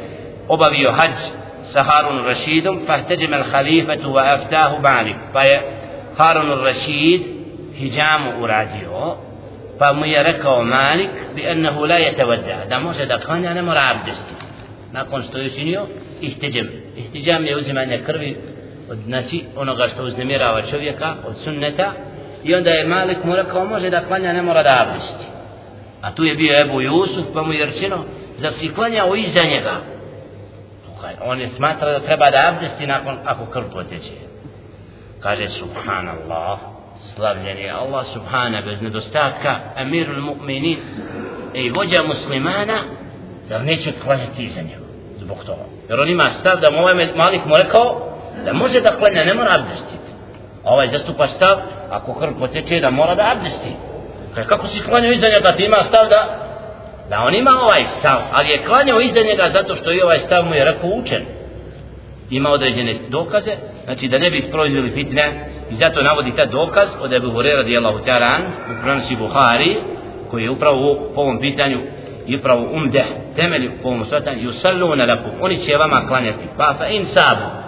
[0.49, 1.19] أبو حج
[1.73, 5.61] سهار الرشيد فاحتجم الخليفة وأفتاه مالك فهي
[6.19, 7.21] هارون الرشيد
[7.81, 9.15] هجام أراديو
[9.79, 12.63] فمي ركو مالك بأنه لا يتودع.
[12.63, 14.35] هذا موسى دا قان أنا مرعب جستي.
[14.93, 15.81] نقول ستويسينيو
[16.23, 16.67] اهتجم
[16.99, 18.35] اهتجام يوزم أن يكربي
[18.89, 21.15] od nasi onoga što uznemirava čovjeka
[22.45, 25.25] i onda je Malik mu rekao može da klanja ne mora da abdesti
[26.01, 28.03] a tu je bio Ebu Jusuf pa mu je rečeno
[28.41, 29.71] da si klanjao iza njega?
[31.21, 34.11] On je smatra da treba da abdesti nakon ako krv poteče.
[35.19, 36.59] Kaže subhanallah
[37.15, 40.77] slavljen je Allah subhana bez nedostatka amirul mu'minin.
[41.53, 42.83] E, I vođa muslimana
[43.49, 44.85] da neće klanjati iza njega
[45.17, 45.63] zbog toga?
[45.89, 48.15] Jer on ima stav da mu ovaj Malik mu rekao
[48.45, 50.04] da može da klanja ne mora abdestiti
[50.65, 51.57] A ovaj zastupa stav,
[51.89, 53.71] ako krv poteče, da mora da abdesti.
[54.35, 56.21] Kaj, kako si klanjao iza njega, ti ima stav da,
[57.09, 60.45] da on ima ovaj stav, ali je klanjao iza njega zato što i ovaj stav
[60.45, 61.25] mu je rekao učen.
[62.29, 63.51] Ima određene dokaze,
[63.85, 67.99] znači da ne bi isproizvili fitne, i zato navodi ta dokaz od Ebu Hurera radijallahu
[68.05, 68.39] ta'ala
[68.71, 69.77] u prenosi Buhari,
[70.31, 71.79] koji je upravo po ovom pitanju
[72.27, 73.05] i upravo umde
[73.35, 77.64] temelju po ovom svatanju yusallu lakum oni će vama klanjati pa fa in sabu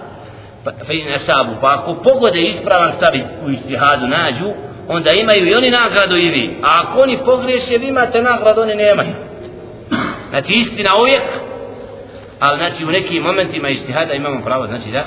[0.78, 3.13] pa, fa pa ako pogode ispravan stav
[3.45, 4.49] u istihadu nađu
[4.88, 6.57] onda imaju i oni nagradu i vi.
[6.63, 9.13] A ako oni pogriješe vi imate nagradu oni nemaju.
[10.30, 11.24] Znači istina uvijek
[12.39, 15.05] ali znači u nekim momentima istihada imamo pravo znači da?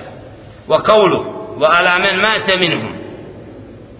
[0.68, 1.24] Wa kaulu,
[1.58, 2.92] wa ala men mata minhum.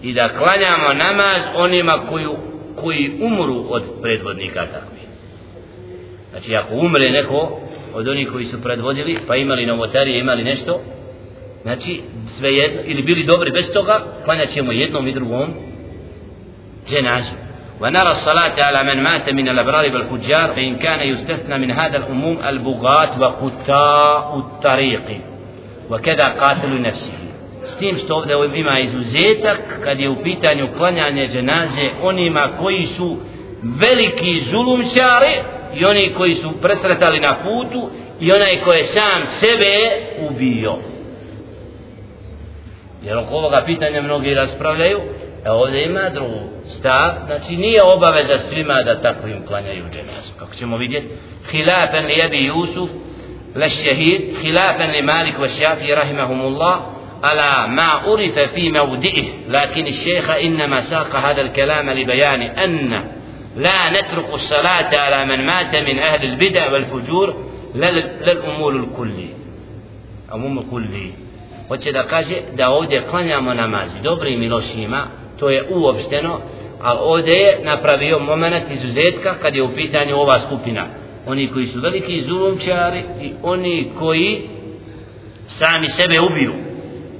[0.01, 2.27] I da klanjamo namaz onima koji
[2.75, 5.01] koji umru od predvodnika takvi.
[6.31, 7.59] Znači ako umre neko
[7.93, 10.81] od onih koji su predvodili, pa imali novotarije, imali nešto,
[11.62, 12.00] znači
[12.38, 15.54] sve jedno, ili bili dobri bez toga, klanjat ćemo jednom i drugom
[16.88, 17.46] dženazu.
[17.80, 23.20] ونرى الصلاة على من مات من الأبرار والفجار فإن كان يستثنى من هذا الأموم البغاة
[23.20, 25.20] وقتاء الطريق
[25.90, 27.12] وكذا قاتل نفسه
[27.66, 33.16] s tim što ovdje ima izuzetak kad je u pitanju klanjanje dženaze onima koji su
[33.62, 35.34] veliki zulumčari
[35.74, 39.90] i oni koji su presretali na putu i onaj koji je sam sebe
[40.30, 40.76] ubio
[43.03, 44.99] jer oko ovoga pitanja mnogi raspravljaju
[45.45, 46.39] a ovdje ima drugu
[46.79, 47.11] stav.
[47.25, 50.33] Znači nije obaveza svima da tako im klanjaju dženazu.
[50.39, 51.07] Kako ćemo vidjeti?
[51.51, 52.89] Hilafen li jebi Jusuf
[53.55, 56.85] للشهيد خلافا لمالك والشافعي رحمهم الله
[57.23, 63.03] على ما عرف في موضعه لكن الشيخ إنما ساق هذا الكلام لبيان أن
[63.57, 67.35] لا نترك الصلاة على من مات من أهل البدع والفجور
[67.75, 69.27] للأمور الكلي
[70.33, 71.11] أمور الكلي
[71.70, 75.06] hoće da kaže da ovdje klanjamo namazi dobrim i lošima
[75.38, 76.40] to je uopšteno
[76.82, 80.86] ali ovdje je napravio moment izuzetka kad je u pitanju ova skupina
[81.26, 84.42] oni koji su veliki zulumčari i oni koji
[85.46, 86.52] sami sebe ubiju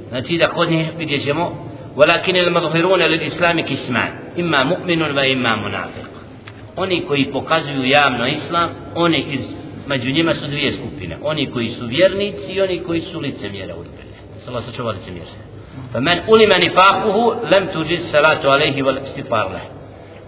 [0.09, 6.07] znači da kod njih vidjet ćemo ولكن المظهرون للإسلام كسمان إما مؤمن وإما منافق
[6.77, 9.41] oni koji pokazuju javno islam oni iz
[9.87, 14.00] među njima su dvije skupine oni koji su vjernici i oni koji su licemjere udbene
[14.46, 15.40] Sala se čuva licemjerstva.
[15.94, 19.62] Pa men ulime nifakuhu, lem tuđi salatu alaihi wal istifar leh.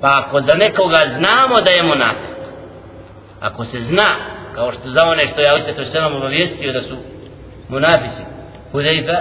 [0.02, 2.36] Pa ako za nekoga znamo da je monafik,
[3.40, 4.16] ako se zna,
[4.56, 6.96] kao što za one što je Ali Sato Selam obavijestio da su
[7.70, 8.24] monafici,
[8.72, 9.18] Hudejfa,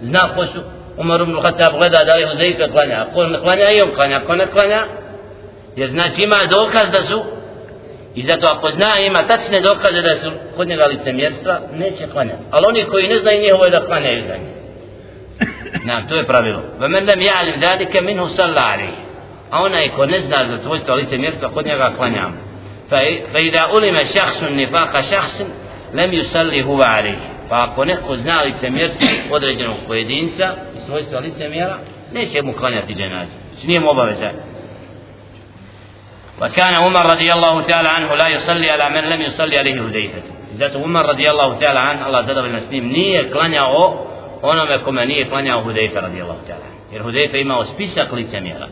[0.00, 0.60] zna ko su,
[0.96, 4.36] Umar ibn Khattab gleda da li Hudejfa klanja, ako ne klanja i on klanja, ako
[4.36, 4.82] ne klanja,
[5.76, 7.22] jer znači ima dokaz da su
[8.14, 12.66] i zato ako zna ima tačne dokaze da su kod njega licemjerstva neće klanjati ali
[12.68, 14.52] oni koji ne znaju njihovo je da klanjaju za njih
[15.88, 16.62] Nam, to je pravilo.
[16.80, 18.96] Wa man lam ya'lam zalika minhu salla alayhi.
[19.50, 22.34] A onaj ko ne zna za tvojstvo licemjerstva, kod njega klanjamo.
[23.32, 25.46] Fa idha ulima shakhsun nifaqa shakhsin,
[25.94, 27.28] lam yusalli huwa alayhi.
[27.48, 31.76] Pa ako neko zna licemjerstvo određenog pojedinca i svojstva licemjera,
[32.12, 33.32] neće mu klanjati dženaze.
[33.52, 34.30] Znači nije mu obaveza.
[36.42, 40.22] وكان عمر رضي الله تعالى عنه لا يصلي على من لم يصلي عليه هديفة
[40.58, 44.06] zato Umar radijallahu ta'ala an Allah zadovoljna s njim nije klanjao
[44.42, 48.68] onome kome nije klanjao Hudejfa radijallahu ta'ala jer Hudejfa imao spisak licemjera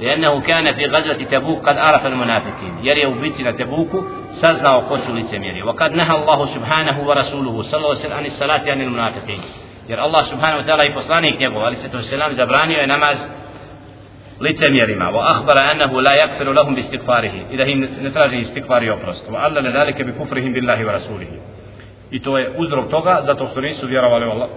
[0.00, 5.92] لأنه كان في غزوة تبوك قد عرف المنافقين يري وبيتنا تبوك سزنا وقصوا لسميري وقد
[5.92, 9.40] نهى الله سبحانه ورسوله صلى الله عليه وسلم عن الصلاة عن المنافقين
[9.88, 13.16] jer Allah subhanahu wa ta'ala i poslanik njegov ali se to selam zabranio je namaz
[14.40, 18.82] licemjerima wa akhbara annahu la yaghfiru lahum bi istighfarihi i da im ne traži istighfar
[18.82, 21.38] i oprost wa alla lidhalika bi kufrihim billahi wa rasulihi
[22.10, 24.48] i to je uzrok toga zato što nisu vjerovali u Allah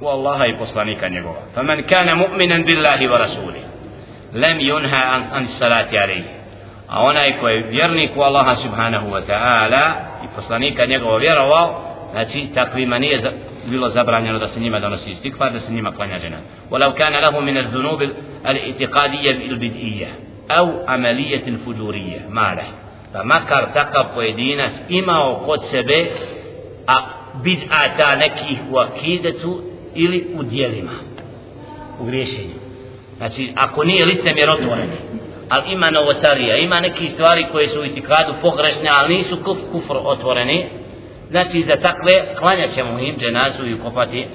[0.00, 3.64] u Allaha i poslanika njegova faman kana mu'minan billahi wa rasulihi
[4.34, 6.42] lem yunha an, an salati alayhi
[6.88, 9.84] a onaj ko je vjernik u Allaha subhanahu wa ta'ala
[10.24, 13.20] i poslanika njegova vjerovao znači takvima nije
[13.66, 16.36] bilo zabranjeno da se njima donosi istikfar da se njima klanja džena
[16.70, 18.00] walau kana lahu min al-dhunub
[18.44, 20.08] al-i'tiqadiyya al-bid'iyya
[20.48, 22.64] au amaliyat al-fujuriyya mala
[23.12, 26.06] pa makar takav pojedinac imao kod sebe
[26.86, 26.96] a
[27.44, 29.62] bid'ata nekih u akidetu
[29.94, 30.92] ili u dijelima
[32.00, 32.54] u griješenju
[33.16, 34.96] znači ako nije licemjer otvoreni
[35.48, 39.96] ali ima novotarija ima neki stvari koje su u itikadu pogrešne ali nisu kuf, kufr
[40.04, 40.64] otvoreni
[41.32, 44.26] znači za takve klanjat ćemo im dženazu i ukopati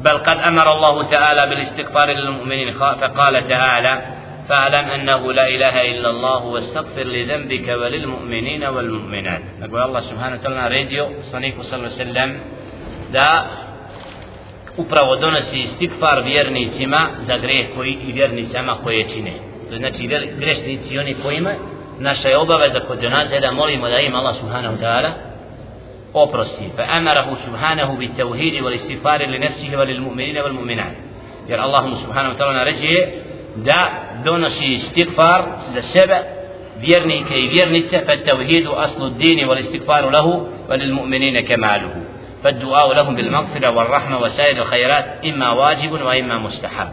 [0.00, 4.02] بل قد أمر الله تعالى بالاستغفار للمؤمنين فقال تعالى
[4.48, 11.06] فاعلم أنه لا إله إلا الله واستغفر لذنبك وللمؤمنين والمؤمنات نقول الله سبحانه وتعالى راديو
[11.32, 12.30] صنيك صلى الله عليه وسلم
[13.12, 13.28] دا
[14.78, 19.32] أبرا ودونسي استغفار بيرني سما زغريه كوي بيرني سما خويتيني
[19.70, 21.54] فنتي بيرني سيوني كويمه
[21.98, 25.10] naša je obaveza kod dženaze da molimo da im Allah subhanahu ta'ala
[26.14, 26.70] oprosti.
[26.76, 30.94] Fa amarahu subhanahu bi tevhidi wal istifari li nefsihi wal mu'minina wal mu'minat.
[31.48, 33.22] Jer Allah subhanahu ta'ala naređuje
[33.56, 33.90] da
[34.24, 35.42] donosi istikfar
[35.74, 36.18] za sebe
[36.78, 42.00] vjernike i vjernice fa tevhidu aslu dini wal istikfaru lahu wal mu'minina kemaluhu.
[42.42, 46.88] فالدعاء لهم بالمغفرة والرحمة وسائر الخيرات إما واجب وإما مستحب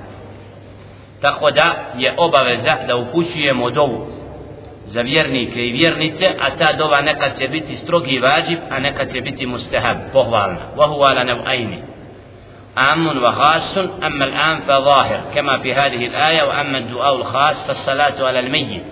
[1.21, 4.07] tako da je obaveza da upućujemo dovu
[4.93, 9.21] za vjernike i vjernice, a ta dova nekad će biti strogi vađib, a nekad će
[9.21, 10.59] biti mustahab, pohvalna.
[10.77, 11.77] Wahu ala nev'ajni.
[12.77, 18.83] عام وخاص أما الآن فظاهر كما في هذه الآية وأما الدعاء الخاص فالصلاة على الميت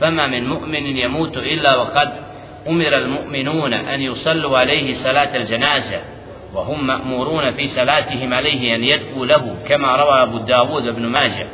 [0.00, 2.08] فما من مؤمن يموت إلا وقد
[2.68, 6.00] أمر المؤمنون أن يصلوا عليه صلاة الجنازة
[6.54, 11.48] وهم مأمورون في صلاتهم عليه أن يدعوا له كما روى أبو داود بن ماجه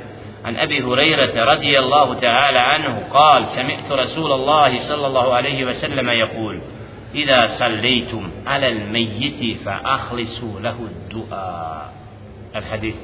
[0.46, 6.10] عن أبي هريرة رضي الله تعالى عنه قال سمعت رسول الله صلى الله عليه وسلم
[6.10, 6.60] يقول
[7.16, 11.94] إذا صليتم على الميت فأخلصوا له الدعاء
[12.56, 12.96] الحديث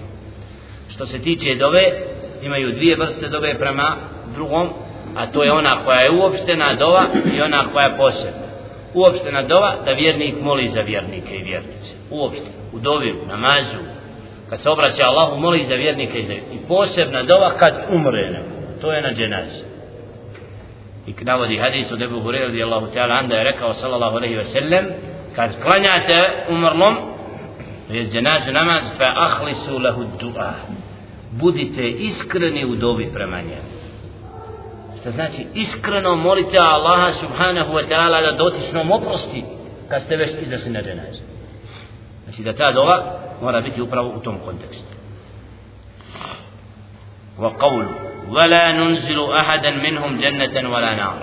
[0.95, 1.93] što se tiče dove
[2.41, 3.95] imaju dvije vrste dove prema
[4.35, 4.69] drugom
[5.15, 8.45] a to je ona koja je uopštena dova i ona koja je posebna
[8.93, 13.83] uopštena dova da vjernik moli za vjernike i vjernice uopštena, u dovi, u namazu
[14.50, 18.42] kad se obraća Allahu moli za vjernike i, za i posebna dova kad umre
[18.80, 19.64] to je na dženazi.
[21.06, 24.44] I navodi hadis od Ebu Hureyre radi Allahu ta'ala anda je rekao sallallahu alaihi ve
[24.44, 24.86] sellem
[25.36, 26.96] kad klanjate umrlom
[27.88, 30.52] to je dženazu namaz fa ahlisu lahu du'a.
[31.30, 33.70] Budite iskreni u dobi prema njemu.
[35.00, 39.44] Što znači iskreno molite Allaha subhanahu wa ta'ala da dotičnom oprosti
[39.88, 41.22] kad ste već izašli na dženazu.
[42.40, 44.94] Znači da ta dova mora biti upravo u tom kontekstu
[47.38, 51.18] wa qawlu ولا ننزل أحدا منهم جنة ولا نار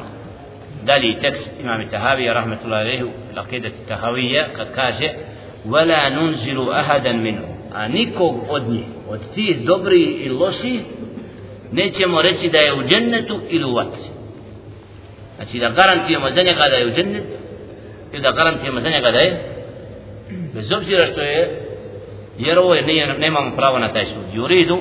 [0.86, 3.02] دالي تكس إمام التهاوي رحمة الله عليه
[3.34, 5.12] العقيدة التهاوية قد كاشه
[5.66, 10.82] ولا ننزل أحدا منهم أنيكو أدني وتتيه دبري اللوشي
[11.72, 14.04] nećemo reći da je u džennetu ili u vatri.
[15.36, 17.24] Znači da garantujemo za njega da je u džennet
[18.14, 19.57] ili da garantujemo za njega da je
[20.58, 21.62] bez obzira što je
[22.38, 24.26] jer ovo nije, nemamo pravo na taj sud.
[24.34, 24.78] Juridu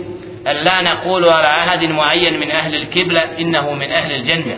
[0.51, 4.57] أن لا نقول على أحد معين من أهل الكبلة إنه من أهل الجنة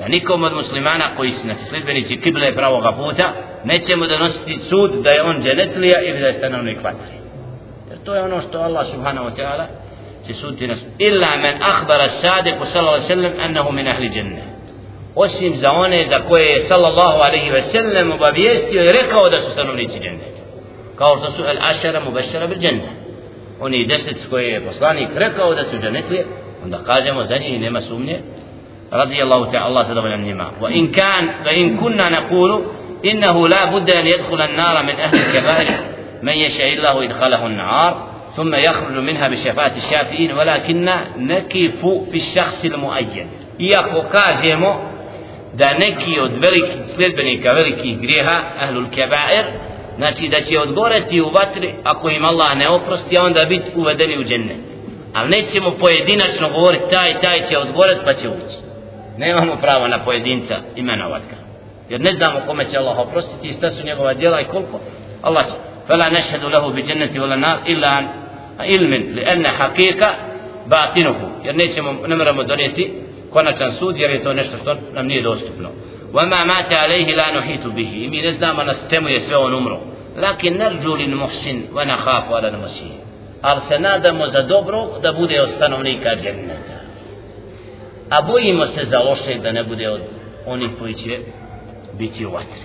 [0.00, 3.32] da nikom od muslimana koji su znači sljedbenici kible pravoga puta
[3.64, 7.16] nećemo donositi sud da je on dženetlija ili da je stanovnik vatri
[7.90, 9.64] jer to je ono što Allah subhanahu wa ta'ala
[10.26, 14.42] će suditi nas illa men ahbara sadiku sallallahu alaihi sallam annahu min ahli dženne
[15.14, 19.50] osim za one za koje je sallallahu alaihi wa sallam obavijestio i rekao da su
[19.52, 20.37] stanovnici dženneta
[20.98, 22.88] kao što su el ašara mubešara bil dženne
[23.60, 26.24] oni deset koje je poslanik rekao da su dženetlije
[26.64, 28.18] onda kažemo za njih nema sumnje
[28.90, 32.62] ta'ala Allah zadovoljan njima wa in kan wa in kunna naqulu
[33.02, 35.72] innahu la budda an yadkhula an-nar min ahli al-kabair
[36.22, 37.94] man yasha illahu idkhalahu an-nar
[38.36, 43.26] ثم يخرج منها بشفاعة الشافعين ولكن نكف في الشخص المؤيد
[43.58, 44.90] iako kažemo
[45.54, 49.44] da neki od velikih sljedbenika velikih grijeha ahlul kebair
[49.97, 54.17] znači da će odgoreti u vatri ako im Allah ne oprosti a onda biti uvedeni
[54.17, 54.57] u džennet
[55.13, 58.57] ali nećemo pojedinačno govoriti taj taj će odgoreti pa će ući
[59.17, 61.35] nemamo pravo na pojedinca imenovat ga
[61.89, 64.79] jer ne znamo kome će Allah oprostiti i šta su njegova djela i koliko
[65.21, 68.07] Allah će فلا نشهد له بجنة ولا نار إلا عن
[68.59, 70.15] علم لأن حقيقة
[70.67, 72.91] باطنه jer nećemo ne moramo donijeti
[73.29, 75.69] konačan sud jer je to nešto što nam nije dostupno
[76.14, 79.80] وما مات عليه لا نحيط به mi ne znamo na čemu je sve on umro
[80.16, 82.92] lakin narju lil muhsin wa nakhafu ala al-masih
[83.42, 86.78] al se nadamo za dobro da bude od stanovnika dženneta
[88.10, 90.00] a bojimo se za loše da ne bude od
[90.46, 91.18] onih koji će
[91.98, 92.62] biti u vatri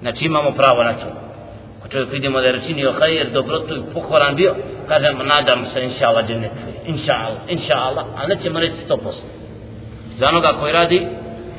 [0.00, 1.06] znači imamo pravo na to
[1.78, 4.54] ako čovjek vidimo da je činio hajir dobrotu i pokoran bio
[4.88, 6.52] kažemo nadam se inša Allah džennet
[6.86, 8.96] inša Allah, inša Allah a nećemo reći 100%
[10.18, 11.06] za onoga koji radi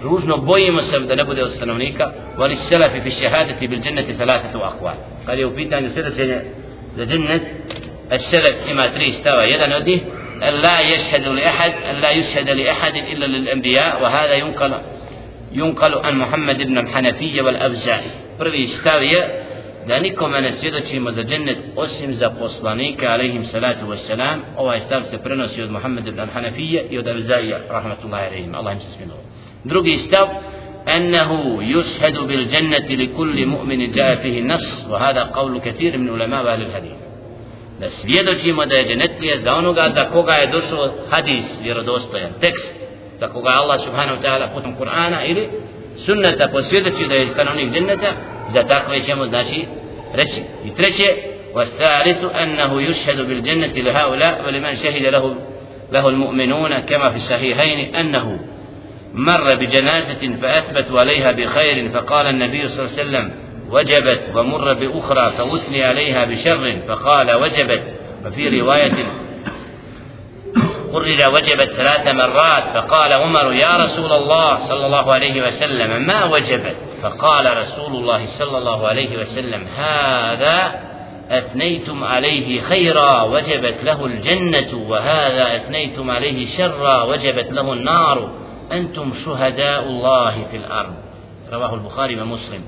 [0.09, 2.05] ružno bojimo se da ne bude od stanovnika
[2.37, 4.95] vali selefi fi šehadeti bil dženneti thalathatu ahval
[5.25, 6.39] kad je u pitanju svjedočenje
[6.97, 7.41] za džennet
[8.11, 9.99] السلف إما تري استوى يدا وديه
[10.47, 14.73] أن لا يشهد لأحد لا يشهد لأحد إلا للأنبياء وهذا ينقل
[15.51, 19.21] ينقل عن محمد بن الحنفية والأبزاعي prvi stav je
[19.87, 25.17] da nikome ne svjedočimo za džennet osim za poslanika alaihim salatu wassalam ovaj stav se
[25.17, 29.24] prenosi od Muhammed ibn Hanafije i od Avzaija rahmatullahi alaihim Allah im se smiluje
[29.65, 30.27] drugi stav
[30.97, 36.97] أنه يشهد بالجنة لكل مؤمن جاء فيه النص وهذا قول كثير من علماء أهل الحديث
[37.79, 42.73] da svjedočimo da je dženetlije za onoga za koga je došao hadis vjerodostojan tekst
[43.19, 45.49] za koga je Allah subhanahu ta'ala putom Kur'ana ili
[46.05, 48.11] sunneta posvjedoči da je stanovnik dženeta
[48.53, 49.65] za takve ćemo znači
[50.13, 51.07] reći i treće
[51.55, 55.35] والثالث أنه يشهد بالجنة لهؤلاء ولمن شهد له
[55.91, 58.39] له المؤمنون كما في الصحيحين أنه
[59.15, 63.31] مر بجنازة فأثبتوا عليها بخير فقال النبي صلى الله عليه وسلم
[63.69, 67.81] وجبت ومر بأخرى فأثني عليها بشر فقال وجبت.
[68.25, 69.05] وفي رواية
[70.93, 76.75] قرر وجبت ثلاث مرات فقال عمر يا رسول الله صلى الله عليه وسلم ما وجبت؟
[77.03, 80.79] فقال رسول الله صلى الله عليه وسلم هذا
[81.29, 88.44] أثنيتم عليه خيرا وجبت له الجنة وهذا أثنيتم عليه شرا وجبت له النار.
[88.71, 89.83] أنتم شهداء
[90.51, 90.93] fil ard.
[90.93, 90.93] الأرض
[91.51, 92.61] رواه البخاري Muslim.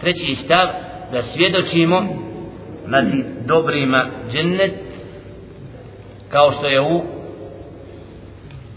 [0.00, 0.68] Treći stav
[1.12, 2.02] da svjedočimo
[2.86, 4.74] znači dobrima džennet
[6.28, 7.04] kao što je u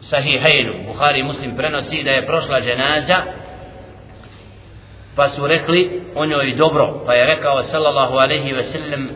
[0.02, 3.18] sahihajnu Bukhari muslim prenosi da je prošla dženaza
[5.16, 9.10] pa su rekli o njoj dobro pa je rekao sallallahu alaihi ve sellem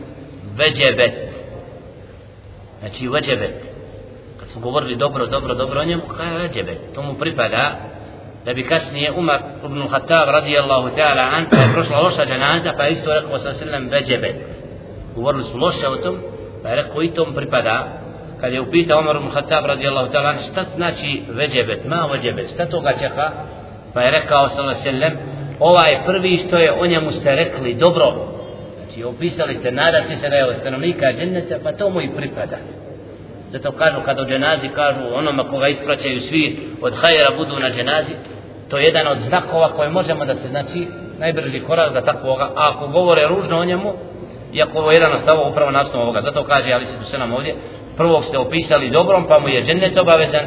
[0.56, 1.30] veđebet.
[2.80, 3.69] Znači veđebet
[4.50, 7.76] kad su govorili dobro, dobro, dobro o njemu kaj veđebet, to mu pripada
[8.44, 12.84] da bi kasnije Umar ibn Khattab radijallahu ta'ala an pa je prošla loša džanaza, pa
[12.84, 14.34] je isto rekao sa sallam veđebe.
[15.14, 16.18] govorili su loše o tom
[16.62, 17.88] pa je rekao i tom pripada.
[18.40, 22.92] Kad je upitao Umar ibn Khattab radijallahu ta'ala šta znači veđebet, ma veđebet, šta toga
[22.92, 23.30] čeka?
[23.94, 25.12] Pa je rekao sallallahu sallam,
[25.60, 28.06] ovaj prvi što je o njemu ste rekli dobro.
[28.76, 32.56] Znači opisali ste nadati se da je od stanovnika dženneta pa to mu i pripada
[33.52, 38.12] zato kažu kada u dženazi kažu onoma koga ispraćaju svi od hajera budu na dženazi.
[38.68, 40.86] To je jedan od znakova koje možemo da se znači
[41.18, 42.44] najbrži korak da takvoga.
[42.56, 43.92] A ako govore ružno o njemu
[44.52, 47.18] iako ovo je jedan od stavova upravo nastavom ovoga zato kaže ali se tu se
[47.18, 47.54] nam ovdje
[47.96, 50.46] prvog ste opisali dobrom pa mu je džennet obavezan.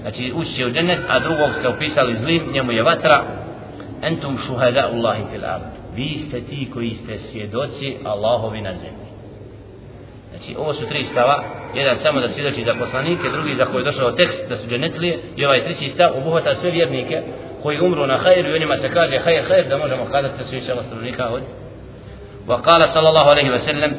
[0.00, 3.24] Znači ući će u džennet a drugog ste opisali zlim njemu je vatra.
[4.02, 5.62] Entum šuhada Allahi fil ard.
[5.94, 9.09] Vi ste ti koji ste svjedoci Allahovi na zemlji.
[10.40, 11.42] Znači, ovo su tri stava,
[11.74, 15.18] jedan samo da svjedoči za poslanike, drugi za koji je došao tekst da su dženetlije,
[15.36, 17.22] i ovaj treći stav obuhvata sve vjernike
[17.62, 20.56] koji umru na hajru i onima se kaže hajr, hajr, da možemo kazati da su
[20.56, 21.42] iša vas rožnika od.
[22.46, 23.90] Wa kala sallallahu alaihi wa sallam,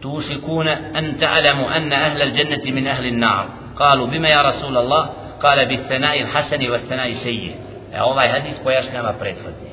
[0.00, 3.46] tušikune an ta'alamu anna ahlal dženeti min ahli na'am.
[3.78, 5.08] Kalu bima ya Rasul Allah,
[5.40, 7.52] kala bi sanai hasani wa sanai sejih.
[7.94, 9.70] E ovaj hadis pojašnjava prethodni.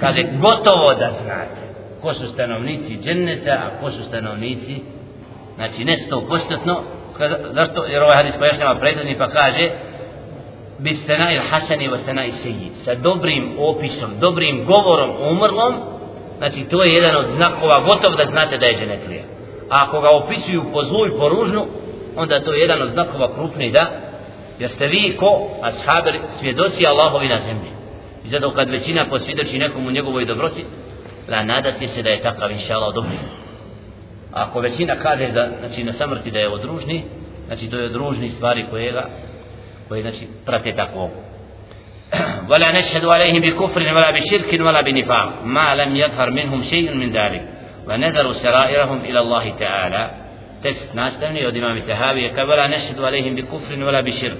[0.00, 1.67] Kaže, gotovo da znate
[2.02, 4.82] ko su stanovnici dženneta, a ko su stanovnici,
[5.54, 6.80] znači ne sto postotno,
[7.52, 7.84] zašto?
[7.84, 9.70] Jer ovaj hadis pojašnjava prethodni pa kaže,
[10.78, 15.74] bi sena il hasani wa sena il sejid sa dobrim opisom, dobrim govorom umrlom,
[16.38, 19.22] znači to je jedan od znakova, gotov da znate da je dženetlija.
[19.70, 21.66] A ako ga opisuju po zlu i po ružnu,
[22.16, 23.86] onda to je jedan od znakova krupni da
[24.58, 27.70] jer ste vi ko ashabi svjedoci Allahovi na zemlji
[28.24, 30.64] i zato kad većina posvjedoči nekomu njegovoj dobroci
[31.28, 33.18] لا nadati se da إن شاء الله Allah dobri.
[34.32, 37.04] Ako većina kaže da, znači, na samrti da je odružni,
[37.46, 39.08] znači to je odružni stvari kojega,
[39.88, 40.72] koje znači, prate
[42.48, 47.42] ولا نشهد عليهم بكفر ولا بشرك ولا بنفاق ما لم يظهر منهم شيء من ذلك
[47.88, 50.10] ونذر سرائرهم إلى الله تعالى
[50.64, 54.38] تس ناس دمني ودماء تهابي ولا نشهد عليهم بكفر ولا بشرك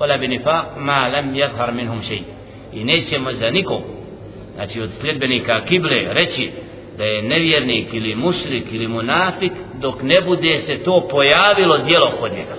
[0.00, 2.24] ولا بنفاق ما لم يظهر منهم شيء
[2.74, 3.82] إنيس مزانكم
[4.54, 6.50] znači od sljedbenika kible reći
[6.98, 12.32] da je nevjernik ili mušrik ili munafik dok ne bude se to pojavilo djelo kod
[12.32, 12.56] njega.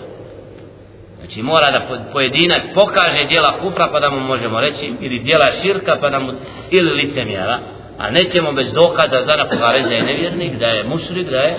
[1.19, 5.97] Znači mora da pojedinac pokaže djela kufra pa da mu možemo reći ili djela širka
[6.01, 6.31] pa da mu
[6.71, 7.59] ili licemjera.
[7.97, 11.55] A nećemo bez dokaza za nekoga reći da je nevjernik da je mušrik da je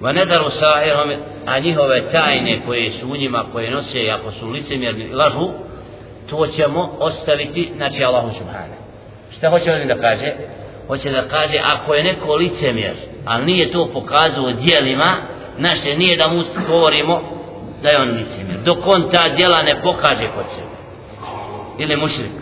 [0.00, 1.10] Va ne daru sa'irhom,
[1.46, 5.48] a njihove tajne koje su u njima, koje nose, ako su licemjerni, lažu,
[6.30, 8.79] to ćemo ostaviti, znači Allahu subhanahu.
[9.36, 10.32] Šta hoće on da kaže?
[10.86, 15.16] Hoće da kaže, ako je neko licemjer, ali nije to pokazao dijelima,
[15.58, 17.20] naše nije da mu govorimo
[17.82, 18.58] da je on licemjer.
[18.64, 20.76] Dok on ta dijela ne pokaže kod sebe.
[21.78, 22.32] Ili mušrik.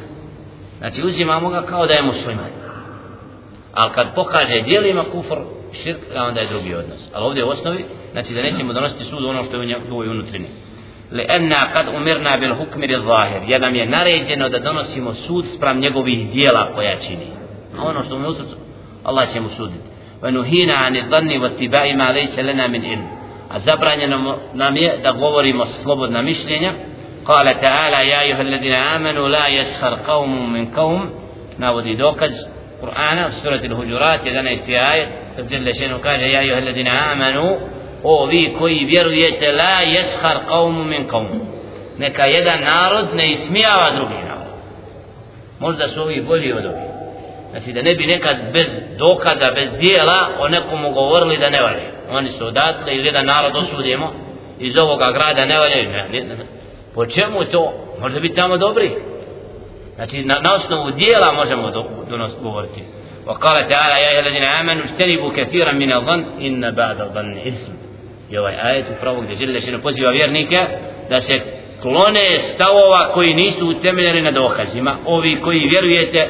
[0.78, 2.50] Znači uzimamo ga kao da je musliman.
[3.74, 5.38] Ali kad pokaže dijelima kufr,
[5.82, 6.98] širk, onda je drugi odnos.
[7.12, 10.48] Ali ovdje u osnovi, znači da nećemo donositi sud ono što je u njegovoj unutrini.
[11.12, 13.42] لأننا قد أمرنا بالحكم للظاهر.
[13.48, 17.28] يا نام ينارجن ود دونسيم سود سبرم نيغوبيه ديلا كويا تشيني
[17.76, 18.58] هو نو سومو سود؟
[19.08, 19.72] الله سي مسود
[20.22, 23.08] ونهينا عن الظن واتباع ما ليس لنا من علم.
[23.50, 24.06] أزبرنا
[24.54, 26.72] نام يدا غوري مو سلوبودنا ميشلينيا
[27.24, 31.10] قال تعالى يا أيها الذين آمنوا لا يسخر قوم من قوم.
[31.58, 32.48] ناودي دوكز
[32.82, 35.08] قرآن في سورة الهجرات إذا نستي آية.
[35.38, 37.58] جل شأنه قال يا أيها الذين آمنوا
[38.03, 41.27] o vi koji vjerujete la yashar qawmun min qawm
[41.97, 44.53] neka jedan narod ne ismijava drugi narod
[45.59, 46.93] možda su ovi bolji od ovih
[47.51, 51.91] znači da ne bi nekad bez dokaza bez dijela o nekomu govorili da ne valje
[52.09, 54.11] oni su odatle ili jedan narod osudimo
[54.59, 56.45] iz ovoga grada ne valje ne, ne, ne, ne.
[56.95, 58.95] po čemu to možda biti tamo dobri
[59.95, 62.83] znači na, na osnovu dijela možemo do, do nas govoriti
[63.25, 67.76] وقال تعالى يا أيها الذين آمنوا اجتنبوا كثيرا من الظن إن بعد الظن إثم
[68.30, 70.58] I ovaj ajet upravo gdje želi da se ne poziva vjernike
[71.10, 71.40] da se
[71.82, 74.96] klone stavova koji nisu utemeljeni na dokazima.
[75.06, 76.28] Ovi koji vjerujete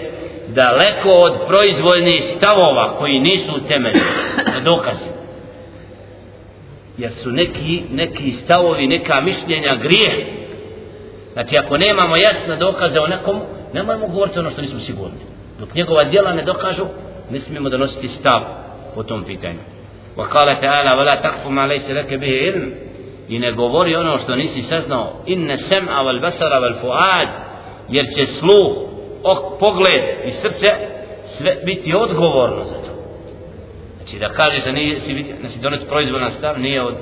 [0.49, 4.01] daleko od proizvoljnih stavova koji nisu utemeljeni
[4.55, 5.19] na dokazima.
[6.99, 10.27] Jer su neki, neki stavovi, neka mišljenja grije.
[11.33, 13.41] Znači ako nemamo jasne dokaze o nekom,
[13.75, 15.19] nemojmo govoriti ono što nismo sigurni.
[15.59, 16.85] Dok njegova djela ne dokažu,
[17.31, 18.41] ne smijemo donositi stav
[18.95, 19.59] po tom pitanju.
[20.19, 22.75] وقال تعالى ولا تقف ما ليس لك به علم
[23.29, 27.29] i ne govori ono što nisi saznao inne sem'a wal basara wal fuad
[27.89, 28.77] jer će sluh
[29.23, 30.73] ok, pogled i srce
[31.25, 32.93] sve biti odgovorno za to
[33.97, 36.97] znači da kažeš da nije si vidio znači donet proizvodan stav nije od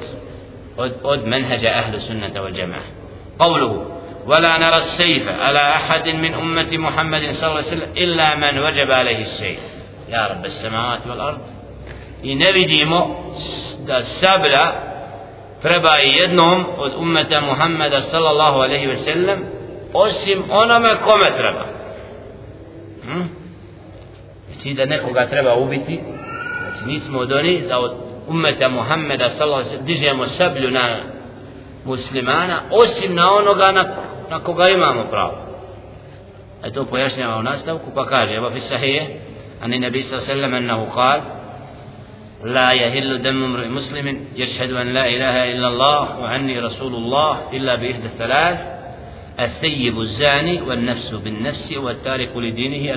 [0.76, 3.06] od, od menheđa ahlu sunnata wal jama'a
[3.38, 3.86] قوله
[4.26, 8.90] ولا نرى السيف على أحد من أمة محمد صلى الله عليه وسلم إلا من وجب
[8.90, 9.60] عليه السيف
[10.08, 11.38] يا رب السماوات والأرض
[12.26, 13.16] i ne vidimo
[13.86, 14.72] da sabra
[15.62, 19.44] treba i jednom od ummeta Muhammeda sallallahu alaihi ve sellem
[19.92, 21.64] osim onome kome treba
[23.04, 23.22] hm?
[24.52, 26.00] znači da nekoga treba ubiti
[26.60, 27.92] znači nismo od onih da od
[28.28, 30.96] ummeta Muhammeda sallallahu alaihi ve sellem dižemo sablju na
[31.84, 33.84] muslimana osim na onoga na,
[34.30, 35.34] na koga imamo pravo
[36.64, 39.20] e to pojašnjava u nastavku pa kaže evo fi sahije
[39.62, 41.20] ani nabi sallallahu alaihi ve sellem ennehu kal
[42.45, 47.74] لا يهل دم امرئ مسلم يشهد أن لا إله إلا الله وأني رسول الله إلا
[47.74, 48.59] بإحدى الثلاث
[49.41, 52.95] الثيب الزاني والنفس بالنفس والتارك لدينه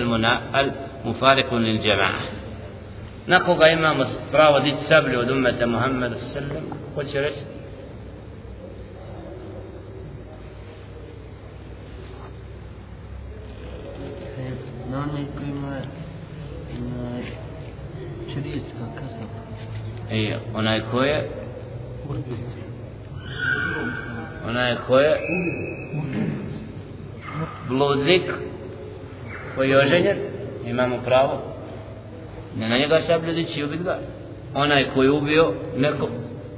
[1.06, 2.22] المفارق للجماعة.
[3.28, 6.64] nakon إمام imamo pravo dići ودمة محمد umeta Muhammeda sallam,
[6.96, 7.32] hoće
[14.90, 15.82] Na onaj ima,
[16.78, 17.22] ima
[20.12, 21.30] I onaj ko je?
[24.48, 25.18] Onaj ko je?
[27.68, 28.24] Bludnik
[29.56, 30.18] koji je oženjen?
[30.66, 31.42] Imamo pravo.
[32.58, 34.00] Ne na njega sablju dići i ubit ga.
[34.54, 36.10] Onaj koji je ubio neko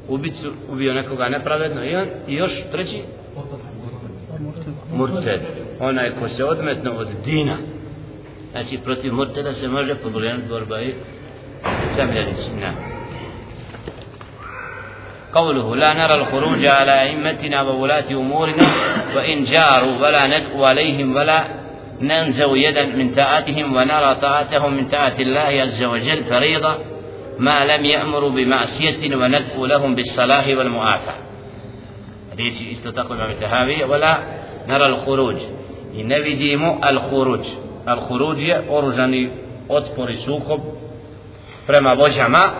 [0.08, 3.04] ubicu, ubio nekoga nepravedno i on i još treći?
[4.94, 5.42] Murted.
[5.80, 7.58] Onaj ko se odmetno od dina.
[8.52, 10.94] Znači protiv murteda se može pogledati borba i
[11.96, 13.01] zemljenici ne.
[15.34, 18.68] قوله لا نرى الخروج على أئمتنا وولاة أمورنا
[19.16, 21.44] وإن جاروا ولا ندعو عليهم ولا
[22.02, 26.78] ننزو يدا من طاعتهم ونرى طاعتهم من طاعة الله عز وجل فريضة
[27.40, 31.16] ما لم يأمروا بمعصية وندعو لهم بالصلاح والمعافاة.
[32.32, 34.18] حديث استطاق الإمام ولا
[34.68, 35.38] نرى الخروج.
[35.94, 37.46] النبي ديمو الخروج.
[37.88, 39.30] الخروج je oružani
[39.70, 40.60] otpor i sukob
[41.68, 42.52] prema vođama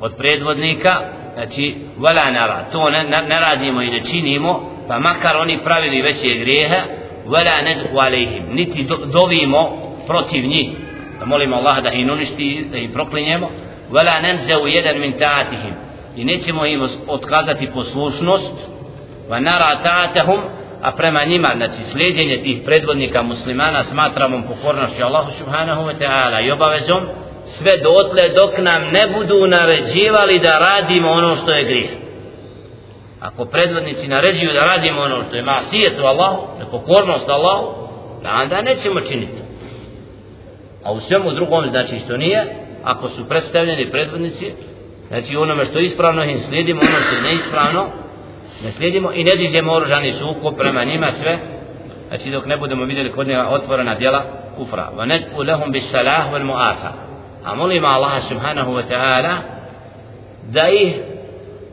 [0.00, 1.00] od predvodnika
[1.34, 2.64] znači vala nara.
[2.72, 6.80] To ne, ne radimo i ne činimo pa makar oni pravili veće grijehe
[7.26, 9.72] vala nedhu alejhim niti do, dovimo
[10.06, 10.68] protiv njih.
[11.20, 13.50] Da molimo Allaha da ih uništi da ih proklinjemo.
[13.90, 14.10] Vala
[14.62, 15.74] u jedan min taatihim.
[16.16, 18.52] I nećemo im otkazati poslušnost.
[19.28, 20.40] Va nara taatahum.
[20.82, 26.50] A prema njima znači slijedjenje tih predvodnika muslimana smatramo pokornošću Allahu subhanahu wa ta'ala i
[26.50, 27.00] obavezom
[27.46, 31.90] sve dotle dok nam ne budu naređivali da radimo ono što je grijeh.
[33.20, 37.66] Ako predvodnici naređuju da radimo ono što je masijet u Allahu, nepokornost Allahu,
[38.22, 39.42] da onda nećemo činiti.
[40.84, 42.46] A u svemu drugom znači što nije,
[42.84, 44.52] ako su predstavljeni predvodnici,
[45.08, 47.86] znači onome što je ispravno im slijedimo, ono što je neispravno,
[48.64, 51.38] ne slijedimo i ne dižemo oružani suko prema njima sve,
[52.08, 54.22] znači dok ne budemo vidjeli kod njega otvorena djela
[54.56, 54.90] kufra.
[54.96, 57.13] Va netku lehum bis salah wal mu'afa
[57.44, 59.34] a molim Allah subhanahu wa ta'ala
[60.52, 60.94] da ih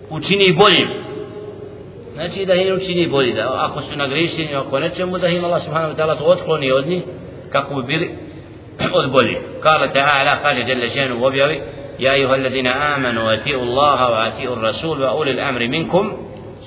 [0.10, 0.90] učini boljim
[2.14, 5.94] znači da ih učini bolji da ako su nagrišeni ako nečemu da im Allah subhanahu
[5.94, 7.04] wa ta'ala to otkloni od njih
[7.50, 8.12] kako bi bili
[8.94, 11.62] od bolji kala ta'ala kala jalla šenu u objavi
[12.02, 16.18] يا أيها الذين آمنوا أتيئوا الله وأتيئوا الرسول وأولي الأمر منكم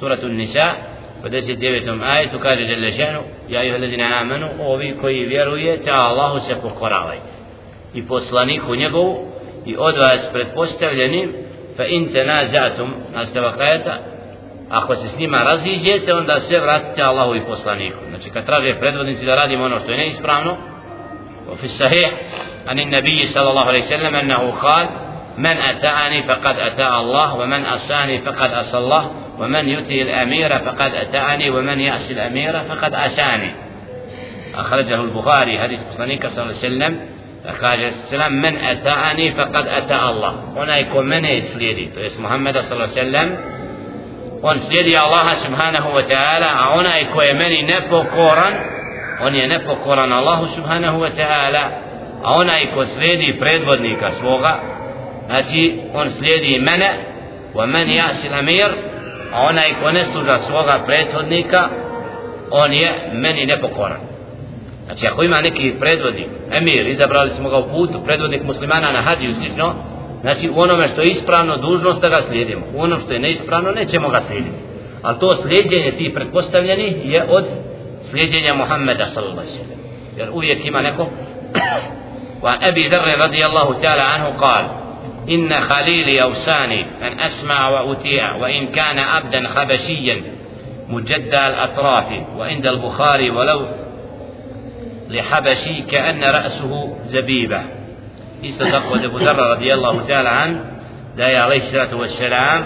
[0.00, 0.94] سورة النساء
[1.24, 2.02] 59.
[2.02, 7.34] ajetu kaže Jelle šanu Ja ih ledine amenu Ovi koji vjerujete Allahu se pokoravajte
[7.95, 9.28] I poslaniku njegovu
[9.66, 11.32] I od vas pretpostavljenim
[11.76, 13.99] Fa in tenazatum Nastavak ajeta
[14.70, 19.26] Ako se s njima raziđete Onda sve vratite Allahu i poslaniku Znači kad traže predvodnici
[19.26, 20.57] da radimo ono što je neispravno
[21.49, 22.12] وفي الصحيح
[22.66, 24.88] عن النبي صلى الله عليه وسلم أنه قال
[25.38, 31.51] من أتعني فقد أتى الله ومن أساني فقد أسى الله ومن يؤتي الأمير فقد أتعني
[31.51, 33.51] ومن يأسي الأمير فقد أساني
[34.55, 37.01] أخرجه البخاري حديث صلى الله عليه وسلم
[37.47, 42.88] أخرج السلام من أتعني فقد أتى الله هنا يكون من يسليدي فإس محمد صلى الله
[42.97, 43.36] عليه وسلم
[44.45, 48.55] on slijedi Allaha subhanahu wa ta'ala a onaj ko je meni nepokoran
[49.24, 51.64] on je nepokoran Allahu subhanahu wa ta'ala
[52.22, 54.61] a onaj ko slijedi predvodnika svoga
[55.26, 56.90] znači on slijedi mene
[57.55, 58.68] wa men jasil amir
[59.32, 61.68] a onaj ko ne služa svoga prethodnika
[62.51, 64.13] on je meni nepokoran
[64.86, 69.36] znači ako ima neki predvodnik emir izabrali smo ga u putu predvodnik muslimana na hadiju
[69.36, 69.73] slično
[70.21, 73.71] znači u onome što je ispravno dužnost da ga slijedimo u onom što je neispravno
[73.71, 74.57] nećemo ga slijediti
[75.01, 77.45] ali to slijedjenje tih pretpostavljenih je od
[78.09, 79.80] slijedjenja Muhammeda sallallahu alaihi sallam
[80.17, 81.07] jer uvijek ima neko
[82.41, 84.65] وعن أبي ذر رضي الله تعالى عنه قال
[85.30, 90.21] إن خليلي أوساني أن أسمع وأطيع وإن كان عبدا خبشيا
[90.88, 92.05] مجدى الأطراف
[92.38, 93.65] وعند البخاري ولو
[95.13, 97.61] لحبشي كأن رأسه زبيبة
[98.45, 100.65] إصدق أبو ذر رضي الله تعالى عنه
[101.17, 102.63] دا عليه الصلاة والسلام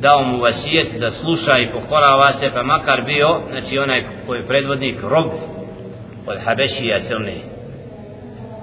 [0.00, 4.46] dao mu vasijet da sluša i pokorava se pa makar bio znači onaj koji je
[4.46, 5.26] predvodnik rob
[6.26, 7.36] od Habešija crne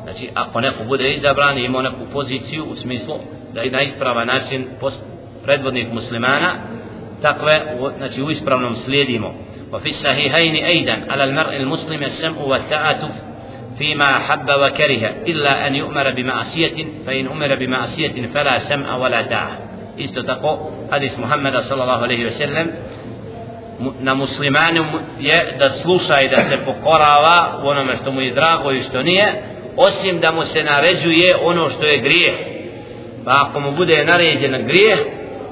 [0.03, 3.15] znači ako neko bude izabran i ima neku poziciju u smislu
[3.53, 4.67] da je na ispravan način
[5.43, 6.55] predvodnik muslimana
[7.21, 7.51] takve
[7.97, 9.33] znači u ispravnom slijedimo
[9.72, 13.10] وفي الصحيحين أيضا على المرء المسلم السمع والتعاطف
[13.78, 19.66] فيما حب وكره إلا أن يؤمر بمعصية فإن أمر بمعصية فلا سمع ولا طاعة
[20.26, 22.68] tako hadis Muhammeda sallallahu alaihi ve sellem
[24.00, 24.84] na muslimanu
[25.20, 29.02] je da sluša i da se pokorava u onome što mu je drago i što
[29.02, 29.26] nije
[29.76, 32.34] osim da mu se naređuje ono što je grijeh
[33.24, 34.98] pa ako mu bude naređen grijeh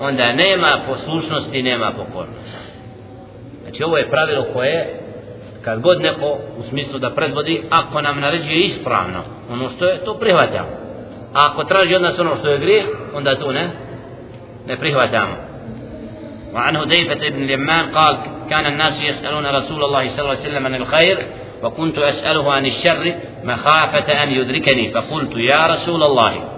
[0.01, 2.64] onda nema poslušnosti nema pokornosti
[3.75, 5.01] znači ovo je pravilo koje
[5.63, 9.23] kad god neko u smislu da predvodi ako nam naređuje ispravno
[9.53, 10.69] ono što je to prihvatamo
[11.35, 13.71] a ako traži od nas ono što je grijeh onda to ne
[14.69, 14.97] نبريه
[16.55, 18.19] وعن هديفة بن اليمان قال
[18.51, 21.19] كان الناس يسألون رسول الله صلى الله عليه وسلم عن الخير
[21.63, 23.15] وكنت أسأله عن الشر
[23.45, 26.49] مخافة أن يدركني فقلت يا رسول الله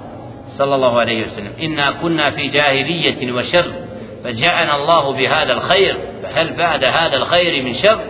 [0.58, 3.72] صلى الله عليه وسلم إنا كنا في جاهلية وشر
[4.24, 8.00] فجاءنا الله بهذا الخير فهل بعد هذا الخير من شر؟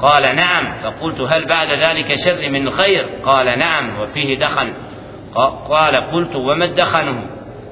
[0.00, 0.74] قال نعم.
[0.82, 4.72] فقلت هل بعد ذلك شر من الخير قال نعم وفيه دخن.
[5.68, 7.24] قال قلت وما الدخن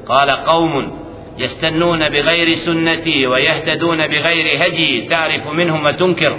[0.08, 1.00] قال قوم
[1.38, 6.36] يستنون بغير سنتي ويهتدون بغير هدي تعرف منهم وتنكر.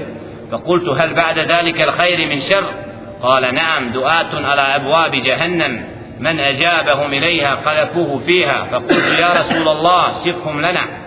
[0.52, 2.74] فقلت هل بعد ذلك الخير من شر؟
[3.22, 3.92] قال نعم.
[3.92, 5.84] دعاة على أبواب جهنم.
[6.20, 8.68] من أجابهم إليها قذفوه فيها.
[8.72, 11.01] فقلت يا رسول الله صفهم لنا.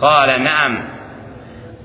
[0.00, 0.78] قال نعم.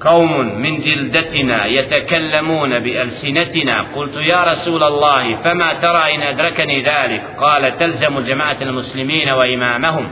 [0.01, 3.85] قوم من جلدتنا يتكلمون بألسنتنا.
[3.95, 10.07] قلت يا رسول الله فما ترى إن أدركني ذلك؟ قال تلزم جماعة المسلمين وإمامهم.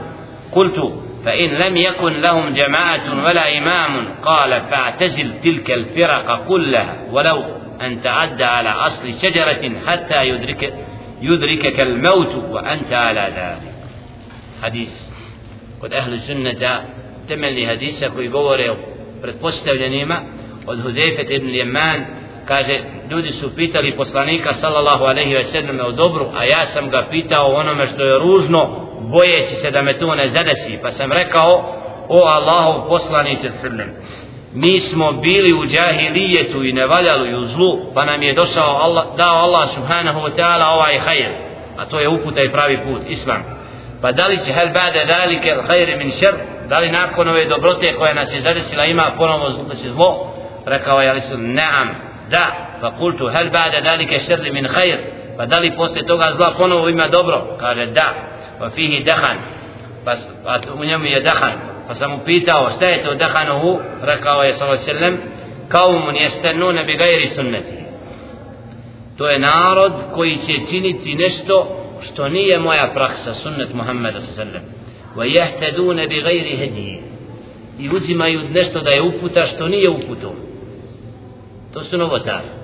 [0.52, 0.92] قلت
[1.24, 7.44] فإن لم يكن لهم جماعة ولا إمام قال فاعتزل تلك الفرق كلها ولو
[7.80, 10.74] أن تعدى على أصل شجرة حتى يدرك
[11.22, 13.72] يدركك الموت وأنت على ذلك.
[14.62, 14.92] حديث.
[15.82, 16.82] قد أهل السنة
[17.28, 18.76] temeljnih hadisa koji govore o
[19.22, 20.20] pretpostavljenima
[20.66, 22.04] od Hudefe ibn Jeman
[22.44, 27.06] kaže ljudi su pitali poslanika sallallahu alejhi ve sellem o dobru a ja sam ga
[27.10, 28.68] pitao onome što je ružno
[29.00, 31.64] bojeći se da me to ne zadesi pa sam rekao
[32.08, 33.92] o Allahov poslanice sallallahu
[34.54, 39.04] mi smo bili u džahilijetu i nevaljalu i u zlu pa nam je došao Allah,
[39.16, 41.50] dao Allah subhanahu wa ta'ala ovaj hajr
[41.80, 43.42] a to je uputa i pravi put islam.
[44.02, 46.34] Pa da li će hel bade dalike al hajr min šer?
[46.70, 50.34] da li nakon ove dobrote koja nas je zadesila ima ponovo zlo
[50.66, 51.88] rekao je ali su naam
[52.30, 52.52] da.
[52.80, 54.98] Fa kultu hel bada dalike šerli min khair
[55.36, 57.56] pa da li posle toga zla ponovo ima dobro?
[57.60, 58.14] Kaže da.
[58.58, 59.36] Pa fihi dahan
[60.04, 60.14] pa,
[60.44, 61.52] pa u njemu je dahan
[61.88, 65.18] pa sam mu pitao šta je to dahanohu rekao je sallallahu alejhi ve sellem
[65.68, 67.84] kaumun yastannun bi gajri sunneti
[69.18, 74.79] to je narod koji će činiti nešto što nije moja praksa sunnet Muhammeda ve sellem
[75.16, 76.22] wa yahtaduna bi
[77.78, 80.34] i uzimaju nešto da je uputa što nije uputom.
[81.72, 82.60] To su novotari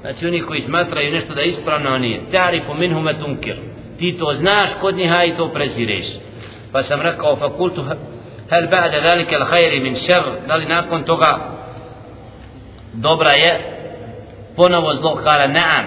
[0.00, 3.56] znači oni koji smatraju nešto da je ispravno a nije tari po minhume tunkir.
[3.98, 6.06] Ti to znaš kod njiha i to prezireš.
[6.72, 7.82] Pa sam rekao fakultu
[8.50, 11.54] hel ba'da zalike l'hajri min šer da li nakon toga
[12.92, 13.70] dobra je?
[14.56, 15.84] Ponovo zlo kala naam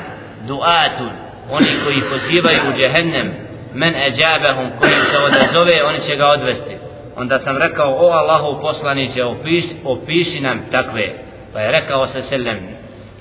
[0.48, 1.10] duatun.
[1.52, 3.47] Oni koji pozivaju u džehennem
[3.82, 6.76] men ajabahum kojim se odazove oni će ga odvesti.
[7.16, 11.08] Onda sam rekao o Allahu poslaniće opis, opiši nam takve.
[11.54, 12.60] Pa je rekao se selem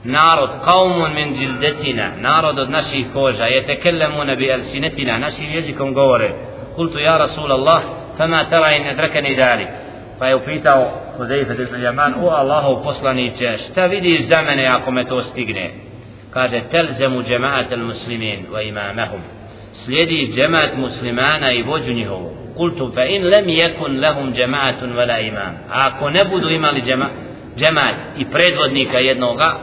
[0.04, 6.30] narod kaumun min džildetina narod od naših koža je tekellemuna bi elsinetina našim jezikom govore.
[6.76, 7.82] Kultu ja Rasul Allah
[8.16, 9.68] fama tara in adrakani dalik
[10.18, 15.04] pa je upitao Hudejfe de Jaman o Allahu poslaniće šta vidiš za mene ako me
[15.04, 15.70] to stigne?
[16.30, 19.35] Kaže telzemu džemaat al muslimin wa imamahum
[19.84, 22.30] slijedi džemat muslimana i vođu njihovu.
[22.56, 25.54] Kultu fa in lem yakun lahum jama'atun wala imam.
[25.70, 27.08] A ako ne budu imali džema
[27.56, 29.58] džemat i predvodnika jednoga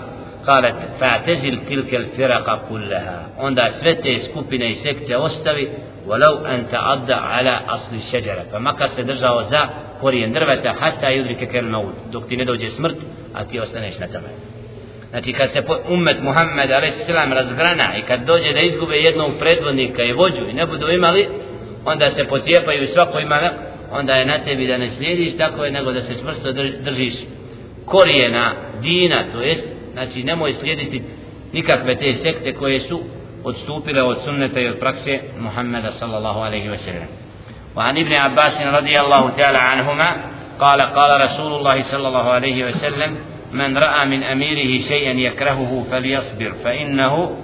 [0.46, 3.20] kalat fa tazil tilka al firaqa kullaha.
[3.38, 5.70] Onda sve te skupine i sekte ostavi
[6.08, 9.68] walau an ta'adda ala asli shajara fa pa makar se držao za
[10.02, 11.96] korijen drveta hatta yudrika kal maut.
[12.12, 12.98] Dok ti ne dođe smrt
[13.34, 14.30] a ti ostaneš na tome
[15.13, 17.09] Znači kad se umet Muhammed a.s.
[17.09, 21.29] razgrana i kad dođe da izgube jednog predvodnika i vođu i ne budu imali,
[21.85, 23.51] onda se pocijepaju i svako ima,
[23.91, 27.15] onda je na tebi da ne slijediš tako je nego da se čvrsto držiš
[27.85, 31.03] korijena dina, to jest, znači nemoj slijediti
[31.53, 33.01] nikakve te sekte koje su
[33.45, 37.09] odstupile od sunneta i od prakse Muhammeda sallallahu alaihi wa sallam.
[37.77, 40.09] وعن ابن عباس رضي الله تعالى عنهما
[40.59, 43.17] قال قال رسول الله صلى الله عليه وسلم
[43.54, 47.38] من رأى من أميره شيئا يكرهه فليصبر فإنه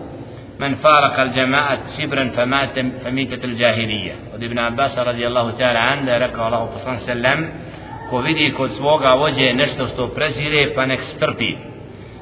[0.59, 6.19] من فارق الجماعة شبرا فمات فميتة الجاهلية od Ibn Abbas radijallahu ta'ala an da je
[6.19, 7.39] rekao Allah poslanik sallam
[8.09, 11.55] ko vidi kod svoga vođe nešto što prezire pa nek strpi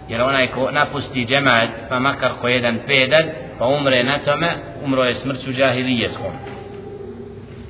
[0.10, 3.24] jer onaj ko napusti džemaat pa makar ko jedan pedal
[3.60, 4.50] pa umre na tome
[4.84, 6.34] umro je smrću džahilijeskom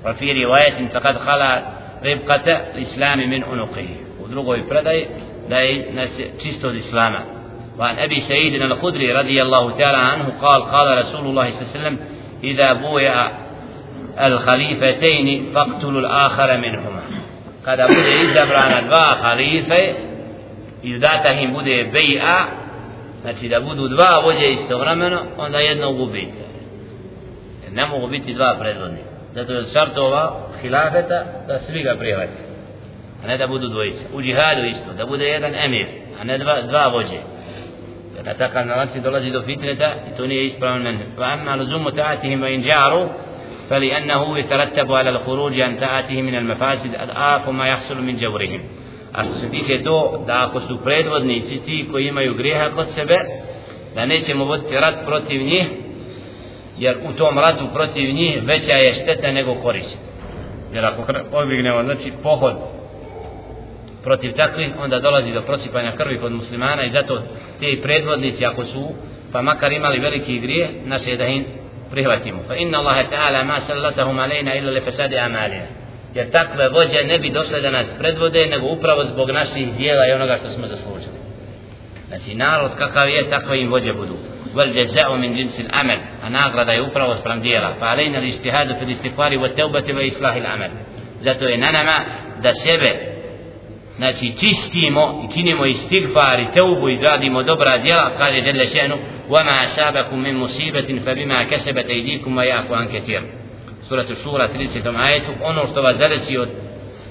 [0.03, 1.61] wa fi rivajetin faqad khala
[2.03, 5.07] ribqata l'islami min unuqihi u drugoj predaji
[5.49, 5.87] da je
[6.41, 7.37] čisto od islama
[7.79, 11.79] وعن أبي سعيد الخدري رضي الله تعالى عنه قال قال رسول الله صلى الله عليه
[11.79, 11.97] وسلم
[12.43, 13.15] إذا بويع
[14.21, 17.01] الخليفتين فاقتلوا الآخر منهما
[17.65, 19.93] kada bude izabrana dva halife
[20.83, 22.47] i data im bude beja
[23.21, 26.43] znači da budu dva vođe istovremeno onda jedno gubite
[27.63, 32.46] jer ne mogu biti dva predvodnika zato je od šartova hilafeta da svi ga prihvati
[33.27, 34.03] ne da budu dvojice.
[34.13, 35.87] U džihadu isto, da bude jedan emir,
[36.19, 37.19] a ne dva, dva vođe.
[38.15, 40.97] Jer na takav način dolazi do fitneta i to nije ispravan men.
[41.17, 43.09] Va amma luzumu ta'atihim va in džaru,
[43.69, 48.61] فلأنه يترتب على الخروج عن تأتيه من المفاسد أضعاف ما يحصل من جورهم
[49.13, 53.15] a što se tiče to da ako su predvodnici ti koji imaju grijeha kod sebe
[53.95, 55.65] da nećemo voditi rat protiv njih
[56.77, 59.97] jer u tom ratu protiv njih veća je šteta nego korist
[60.73, 62.53] jer ako obignemo znači pohod
[64.07, 67.21] protiv takvih, onda dolazi do prosipanja krvi kod muslimana i zato
[67.59, 68.83] te predvodnici ako su,
[69.31, 71.45] pa makar imali veliki grije, naše da im
[71.91, 72.39] prihvatimo.
[72.47, 75.67] Fa inna Allahe ta'ala ma sallatahum alejna illa le fesadi amalina.
[76.15, 80.13] Jer takve vođe ne bi došle da nas predvode, nego upravo zbog naših dijela i
[80.13, 81.17] onoga što smo zaslužili.
[82.07, 84.15] Znači narod kakav je, takve im vođe budu.
[84.55, 87.73] Vel jaza'u min jinsil amal, a nagrada je upravo sprem dijela.
[87.79, 90.69] Fa alejna li fi fil istikvari wa teubati wa islahil amal.
[91.21, 91.97] Zato je na nama
[92.43, 93.16] da sebe
[93.97, 98.97] znači čistimo i činimo istighfar i teubu i radimo dobra djela kaže djela šenu
[99.29, 103.21] وَمَا أَسَابَكُمْ مِنْ مُصِيبَةٍ فَبِمَا كَسَبَتْ أَيْدِيكُمْ وَيَعْفُ عَنْ كَثِيرٍ
[103.89, 105.05] Suratu Šura 30.
[105.05, 106.49] ajetu ono što vas zadesi od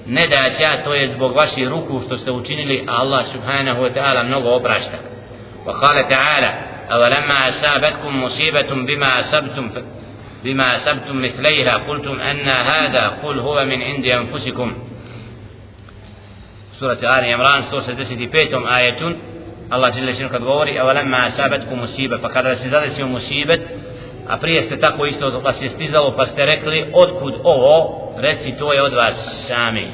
[0.05, 4.49] nedaća to je zbog vaših ruku što ste učinili a Allah subhanahu wa ta'ala mnogo
[4.49, 4.97] oprašta
[5.67, 6.51] وقال تعالى
[6.91, 9.69] أولما أصابتكم مصيبة بما أصبتم
[10.43, 14.73] بما أصبتم مثليها قلتم أن هذا قل هو من عند أنفسكم
[16.79, 18.65] surati Ali Imran 165.
[18.69, 19.15] ajetun
[19.69, 23.61] Allah dželle što kad govori awalamma asabatkum musiba pa kada se zadesi musibet
[24.27, 28.53] a prije ste tako isto od vas je stizalo pa ste rekli otkud ovo reci
[28.59, 29.15] to je od vas
[29.47, 29.87] sami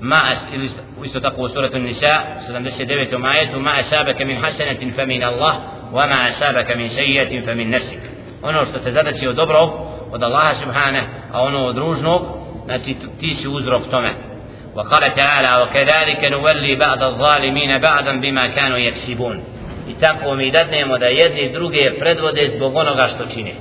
[0.00, 0.70] ma as ili
[1.04, 3.26] isto tako u suratu Nisa 79.
[3.26, 5.54] ajetu ma asabaka min hasanatin fa min Allah
[5.92, 8.00] wa ma asabaka min sayyi'atin fa min nafsik
[8.42, 9.70] ono što te zadesi od dobrog
[10.12, 12.22] od Allaha subhanahu a ono od ružnog
[12.64, 14.33] znači ti si uzrok tome
[14.76, 19.44] وقال تعالى وكذلك نولي بعض الظالمين بعضا بما كانوا يكسبون
[19.88, 23.54] i tako mi dadnemo da jedni druge predvode zbog onoga što čine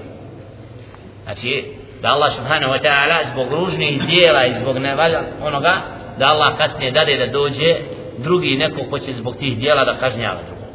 [1.24, 1.66] znači
[2.02, 5.74] da Allah subhanahu wa ta'ala zbog ružnih dijela i zbog nevalja onoga
[6.20, 7.76] da Allah kasnije dade da dođe
[8.18, 10.66] drugi neko ko će zbog tih dijela da kažnjava drugo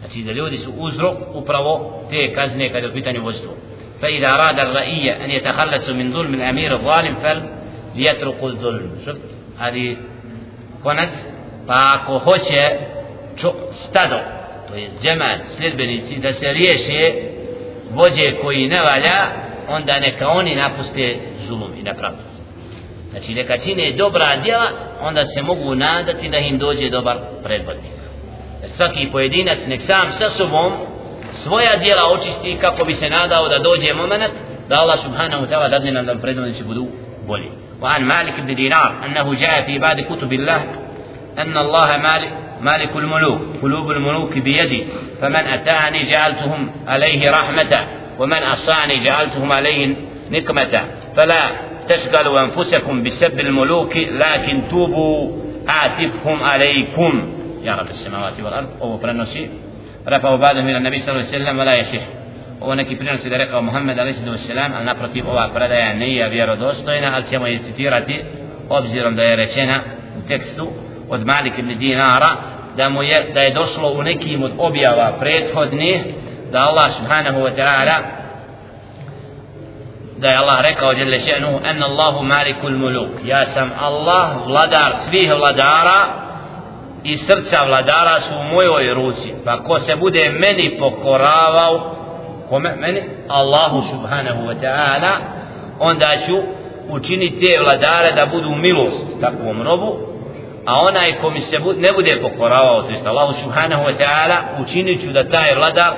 [0.00, 3.52] znači da ljudi su uzrok upravo te kazne kada je u pitanju vojstvo
[4.36, 7.38] rada ar-ra'iyya an yatakhallasu min dhulm al-amir al-zalim fal
[7.96, 9.98] liyatruku al-dhulm šuft ali
[10.82, 11.10] konac
[11.66, 12.60] pa ako hoće
[13.88, 14.16] stado
[14.68, 17.12] to je džemat sljedbenici da se riješe
[17.90, 21.16] vođe koji ne valja onda neka oni napuste
[21.48, 22.22] zulum i nepravdu.
[23.10, 24.66] Znači neka čine dobra djela
[25.00, 27.92] onda se mogu nadati da im dođe dobar predvodnik.
[28.62, 30.72] Jer svaki pojedinac nek sam sa sobom
[31.42, 34.32] svoja djela očisti kako bi se nadao da dođe moment
[34.68, 36.86] da Allah subhanahu wa ta'ala dadne nam da predvodnici budu
[37.26, 37.50] bolji.
[37.82, 40.64] وعن مالك بن دينار أنه جاء في بعد كتب الله
[41.38, 44.84] أن الله مالك مالك الملوك قلوب الملوك بيدي
[45.20, 47.86] فمن أتاني جعلتهم عليه رحمة
[48.18, 49.94] ومن أصاني جعلتهم عليه
[50.30, 50.84] نكمة.
[51.16, 51.50] فلا
[51.88, 55.32] تشغلوا أنفسكم بسب الملوك لكن توبوا
[55.68, 57.32] آتفهم عليكم.
[57.62, 58.68] يا رب السماوات والأرض.
[58.80, 59.48] وهو برنسي
[60.08, 62.02] رفعوا بعده من النبي صلى الله عليه وسلم ولا يصح.
[62.60, 64.16] Ovo neki prinosi da rekao Muhammed a.s.
[64.76, 68.20] ali naprotiv ova predaja nije vjerodostojna ali ćemo je citirati
[68.68, 69.80] obzirom da je rečena
[70.18, 70.68] u tekstu
[71.08, 72.36] od Malik ibn Dinara
[72.76, 76.00] da mu je da je došlo u nekim od objava prethodnih
[76.52, 77.96] da Allah subhanahu wa ta'ala
[80.16, 85.32] da je Allah rekao jelle še'nu en Allahu malikul muluk ja sam Allah vladar svih
[85.38, 86.06] vladara
[87.04, 92.03] i srca vladara su u mojoj ruci pa ko se bude meni pokoravao
[92.48, 92.76] kome?
[92.76, 93.02] Meni?
[93.28, 95.18] Allahu subhanahu wa ta'ala.
[95.80, 96.36] Onda ću
[96.88, 99.96] učiniti te vladare da budu milost takvom robu
[100.66, 104.36] a onaj ko mi se bud, ne bude pokoravao to jest Allahu subhanahu wa ta'ala
[104.62, 105.92] učinit ću da taj vladar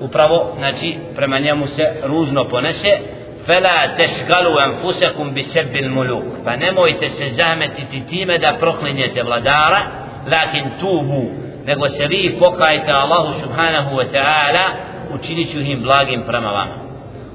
[0.00, 2.98] upravo znači prema njemu se ružno ponese.
[3.46, 6.24] Fela tešgalu anfusakum bi sebil muluk.
[6.44, 9.80] Pa nemojte se zametiti time da proklinjete vladara
[10.32, 11.22] lakin tubu
[11.66, 14.64] nego se vi pokajte Allahu subhanahu wa ta'ala
[15.14, 16.76] učinit ću im blagim prema vama.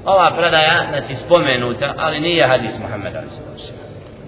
[0.04, 3.22] Ova predaja znači spomenuta ali nije hadis Muhammeda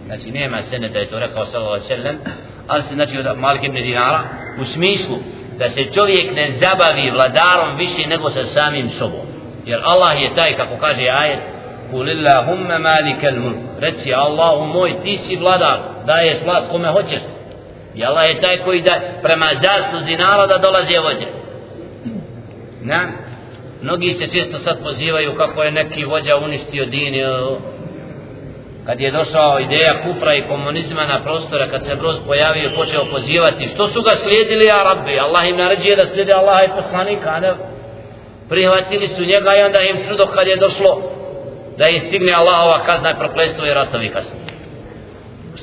[0.07, 2.17] znači nema sene da je to rekao sallallahu sallam.
[2.69, 4.21] Ali se znači od Malik ibn Dinara
[4.61, 5.17] u smislu
[5.59, 9.27] da se čovjek ne zabavi vladarom više nego sa samim sobom.
[9.67, 11.39] Jer Allah je taj kako kaže ajet
[11.91, 12.07] Kul
[12.81, 13.57] malikel mulk.
[13.81, 17.21] Reci Allahu moj ti si vladar daješ vlast kome hoćeš.
[17.95, 21.27] I Allah je taj koji da prema zasluzi naroda dolazi vođe.
[22.81, 23.09] Na
[23.83, 27.15] mnogi se često sad pozivaju kako je neki vođa uništio din
[28.87, 33.05] kad je došao ideja kufra i komunizma na prostora kad se broz pojavio i počeo
[33.05, 37.53] pozivati što su ga slijedili Arabi Allah im naređuje da slijede Allaha i poslanika ne?
[38.49, 41.03] Prihvatili su njega i onda im čudo kad je došlo
[41.79, 44.45] da im stigne Allahova kazna i prokletstvo i ratovi kasnije.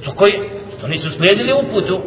[0.02, 0.34] Što koji
[0.77, 2.02] što nisu slijedili uputu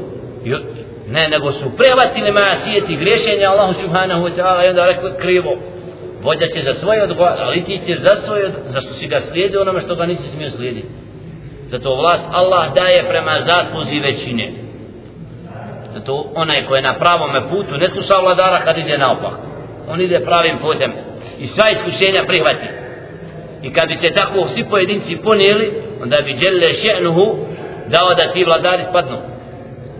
[1.08, 2.56] ne nego su prihvatili maja
[2.88, 5.56] griješenja Allahu subhanahu wa ta'ala i onda rekli krivo
[6.22, 9.80] vođa će za svoje odgovarati, ali ti ćeš za svoje zašto si ga slijedio onome
[9.80, 10.88] što ga nisi smio slijediti.
[11.66, 14.52] Zato vlast Allah daje prema zasluzi većine.
[15.94, 19.32] Zato onaj ko je na pravom putu ne sluša vladara kad ide naopak.
[19.88, 20.92] On ide pravim putem
[21.38, 22.66] i sva iskušenja prihvati.
[23.62, 25.72] I kad bi se tako svi pojedinci ponijeli,
[26.02, 27.36] onda bi djelle še'nuhu
[27.88, 29.18] dao da ti vladari spadnu.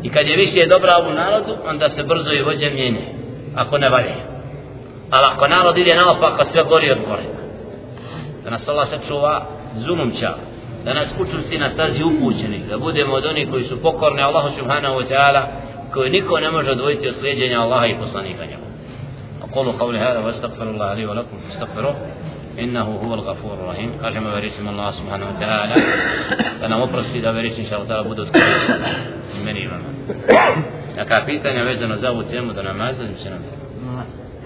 [0.03, 3.05] I kad je više dobra u narodu, onda se brzo i vođe mijenje,
[3.57, 4.30] Ako ne valjaju
[5.12, 7.24] ali ako narod ide naopako sve gori od gore
[8.44, 9.46] da nas Allah sačuva
[9.78, 10.36] zulumća
[10.86, 14.96] da nas učusti na stazi upućenih da budemo od onih koji su pokorni Allahu subhanahu
[14.96, 15.42] wa ta'ala
[15.94, 18.66] koji niko ne može odvojiti od slijedjenja Allaha i poslanika njegu
[19.56, 21.96] أقول قولي هذا واستغفر الله لي ولكم فاستغفروه
[22.60, 25.76] إنه هو الغفور الرحيم kažemo verisim Allah subhanahu wa ta'ala
[26.62, 29.90] da nam oprosti da verisim inshallah ta'ala budu odkoristiti meni i vama
[30.98, 33.40] neka pitanja vezano za ovu temu da namaza se nam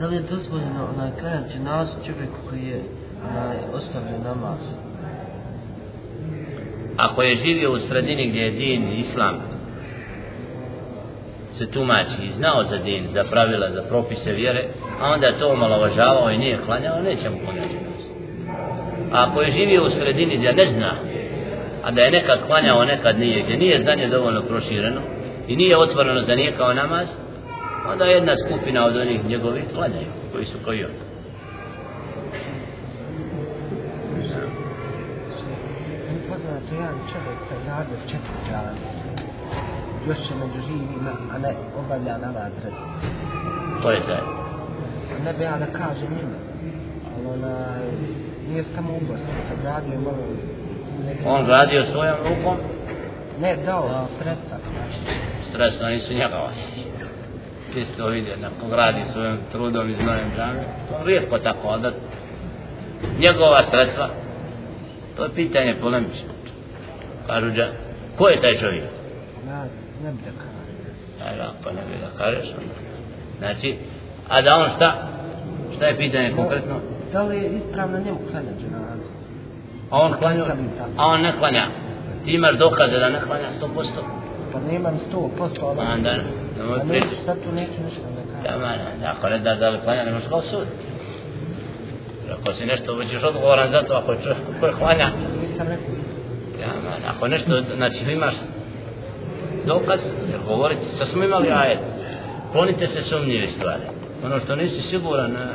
[0.01, 2.83] da li je dozvoljeno onaj klanjati namaz čovjeku koji je
[3.31, 4.59] onaj, ostavio namaz?
[6.97, 9.55] Ako je živio u sredini gdje je din islam
[11.59, 14.65] se tumači i znao za din, za pravila, za propise vjere,
[15.01, 18.03] a onda je to omalovažavao i nije klanjao, neće mu klanjati namaz.
[19.13, 20.95] A ako je živio u sredini gdje ne zna,
[21.85, 25.01] a da je nekad klanjao, nekad nije, gdje nije znanje dovoljno prošireno
[25.49, 27.09] i nije otvoreno za nije kao namaz,
[27.93, 30.91] onda jedna skupina od onih njegovih klanjaju, koji su koji on.
[36.29, 38.75] Poznato jedan čovjek koji radi četiri dana,
[40.09, 42.73] još će među živima, a ne obavlja namaz red.
[43.83, 44.21] To je taj.
[45.25, 46.39] Ne bi ja da kažem ime,
[47.17, 47.77] ali ona
[48.49, 50.19] nije samo ubost, kad radio malo...
[51.27, 52.57] On radio svojom rukom,
[53.41, 54.57] Ne, dao sredstva.
[55.53, 56.51] Sredstva nisu njegova.
[57.75, 60.61] Čisto vidje, neko gradi svojim trudom i znojem džami.
[60.89, 61.93] To rijetko tako, da
[63.19, 64.09] njegova sredstva,
[65.17, 66.29] to je pitanje polemično.
[67.27, 67.67] Kažu da,
[68.19, 68.85] ko je taj čovjek?
[69.49, 69.65] Ja
[70.05, 70.65] ne bi da kažem.
[71.27, 72.49] Aj, da, pa ne bi da kažeš.
[73.39, 73.77] Znači,
[74.29, 74.93] a da on šta?
[75.77, 76.75] Šta je pitanje konkretno?
[77.13, 79.09] Da li je ispravno njemu klanjati dženazu?
[79.91, 80.45] A on klanja,
[80.97, 81.69] a on ne klanja.
[82.25, 83.87] Ti imaš dokaze da ne klanja 100%.
[84.53, 85.81] Pa nemam sto posto, ali...
[85.93, 86.17] Onda,
[86.59, 87.11] ne moj A pričati.
[87.11, 88.61] neću, sad tu neću ništa da kažem.
[88.61, 90.85] Da, ma, ako ne da da li klanja, ne možeš osuditi.
[92.27, 95.09] Jer Ako si nešto, bit ćeš odgovoran za to, ako je čovjek koji klanja.
[95.43, 95.95] Nisam rekao.
[97.09, 98.35] Ako nešto, znači imaš
[99.67, 100.01] dokaz,
[100.31, 101.79] jer govoriti, sad smo imali ajet,
[102.53, 103.83] klonite se sumnjive stvari.
[104.25, 105.47] Ono što nisi siguran, a,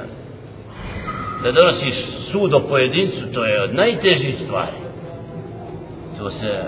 [1.44, 1.96] da donosiš
[2.32, 4.78] sud o pojedincu, to je od najtežih stvari.
[6.18, 6.64] To se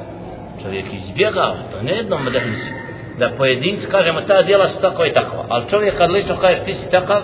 [0.64, 2.81] čovjek izbjegava, to ne jednom da nisi.
[3.20, 6.74] Da pojedinci, kažemo, ta djela su tako i tako, ali čovjek kad lično kažeš ti
[6.74, 7.22] si takav,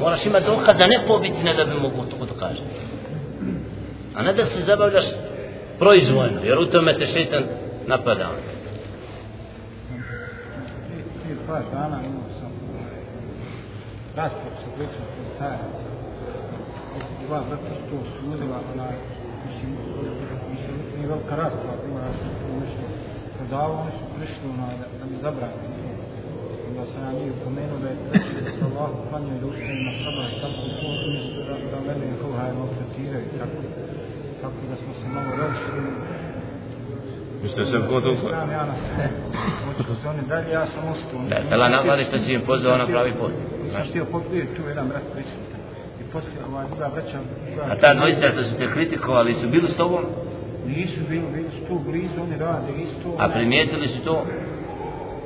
[0.00, 2.62] moraš imati dokaz da ne pobiti, ne da bi mogu to to kaže.
[4.14, 5.04] A ne da se zabavljaš
[5.78, 7.44] proizvojno, jer u tome te šetan
[7.86, 8.28] napada.
[11.22, 12.98] Prije par dana imao sam ovaj,
[14.16, 15.86] raspor sa dvojicom policajaca.
[17.26, 17.96] Dva što su to
[18.74, 18.94] onaj,
[19.46, 19.70] mislim,
[20.50, 22.84] mislim, nije velika rasprava bila, ja sam tu nešto
[23.48, 25.88] prodavao, oni su prišli onaj, da, da mi zabrani to.
[26.68, 29.92] Onda sam ja njih upomenuo da je treći da se Allah klanjaju da učinu na
[30.02, 33.58] sabah i tako to, umjesto da, da mene Jehovha je maltretiraju i tako.
[34.42, 35.90] Tako da smo se malo različili.
[37.42, 38.16] Vi ste se gotovo...
[38.16, 39.04] Znam ja na sve.
[39.66, 41.20] Hoću se oni dalje, ja sam ostao.
[41.32, 43.32] Da, tela nagladi što si im pozvao na pravi put.
[43.70, 43.88] Znaš.
[43.90, 45.60] htio pobiti tu jedan brat prisutan.
[46.00, 49.76] I poslije ova druga druga- A ta dvojica što su te kritikovali su bili s
[49.76, 50.04] tobom,
[50.66, 53.16] Nisu bili, bili su tu blizu, oni rade isto.
[53.18, 54.26] a primijetili su to.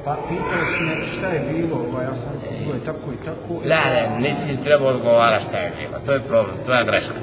[0.04, 3.54] Pa pitali su me šta je bilo, ovaj, ja sam bilo je tako i tako.
[3.70, 5.96] La, ne, nisi trebao odgovarati šta je bilo.
[6.06, 7.20] To je problem, to je greška.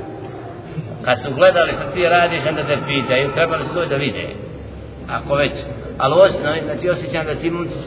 [1.01, 4.27] Kad su gledali što ti radiš, onda te pitaju, trebali su doći da vide.
[5.07, 5.51] Ako već,
[5.97, 7.79] ali osno, znači osjećam da ti momci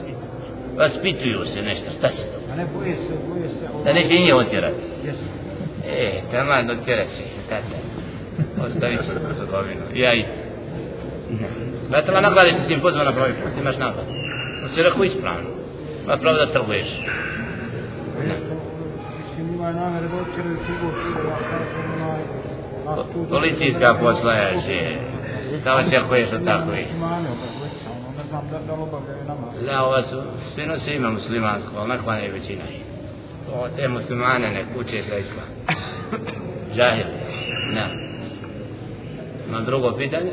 [0.78, 2.52] vaspituju se nešto, šta se to?
[2.52, 3.64] A ne, boje se, boje se.
[3.72, 4.82] ovaj, Da neće i nje otjerati.
[5.06, 5.24] Jesu.
[5.86, 7.76] E, tamo dotjerat će ih, tata.
[8.66, 9.82] Ostavit će tu trgovinu.
[9.94, 10.24] Ja i...
[11.90, 14.06] Da te nakladi što si im pozvao na pravi put, imaš naklad.
[14.60, 15.50] To si rekao ispravno.
[16.06, 16.88] Ma pravo da trguješ.
[18.28, 18.36] Ne.
[19.54, 20.00] Ima ja
[23.30, 24.98] Policijska poslajaš je.
[25.64, 26.86] Da očekuješ od takvih.
[26.86, 28.10] Muslimani, oba dvojica, ono,
[29.60, 30.22] ne da, ova su,
[30.54, 32.82] svi nosi ima muslimansko, ali naklanja je većina ih.
[33.46, 35.48] To, te muslimane ne kuće za islam.
[36.76, 37.06] Džahil.
[37.72, 38.09] Ne.
[39.50, 40.32] Imam drugo pitanje.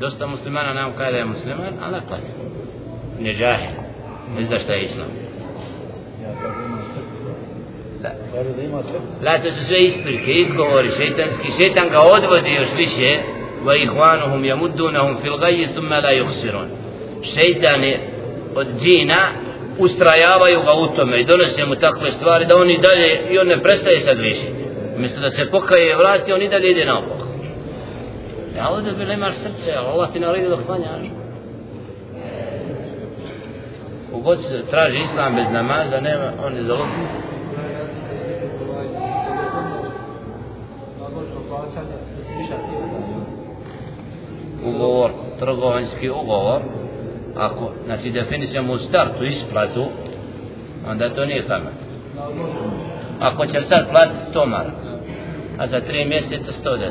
[0.00, 2.32] Dosta muslimana nam kaže da je musliman, ali naklanja.
[3.20, 3.70] Ne džahil.
[4.36, 5.08] Ne zna šta je islam.
[8.02, 8.10] Da.
[9.24, 11.62] La, to su sve isprike, izgovori šeitanski.
[11.62, 13.18] Šeitan ga odvodi još više.
[13.64, 16.68] Va ihvanuhum jamudunahum fil gaji thumma la yuhsirun.
[17.34, 18.00] Šeitan je
[18.54, 19.32] od džina
[19.78, 23.46] ustrajavaju ga u tome i donose mu takve stvari da on i dalje i on
[23.46, 24.65] ne prestaje sad više.
[24.96, 27.26] Umjesto da se pokaje i vrati, on i dalje ide naopako.
[28.56, 31.06] Ja ovdje bilo imaš srce, ali Allah ti naredi dok klanjaš.
[34.12, 37.26] Kogod se traži islam bez namaza, nema, on je zaludni.
[44.66, 46.60] ugovor, trgovanski ugovor,
[47.36, 49.86] ako, znači definicijamo u startu isplatu,
[50.90, 51.72] onda to nije kamen.
[53.20, 54.85] Ako će sad platiti 100 maraka,
[55.58, 56.90] a za 3 mjeseca 110,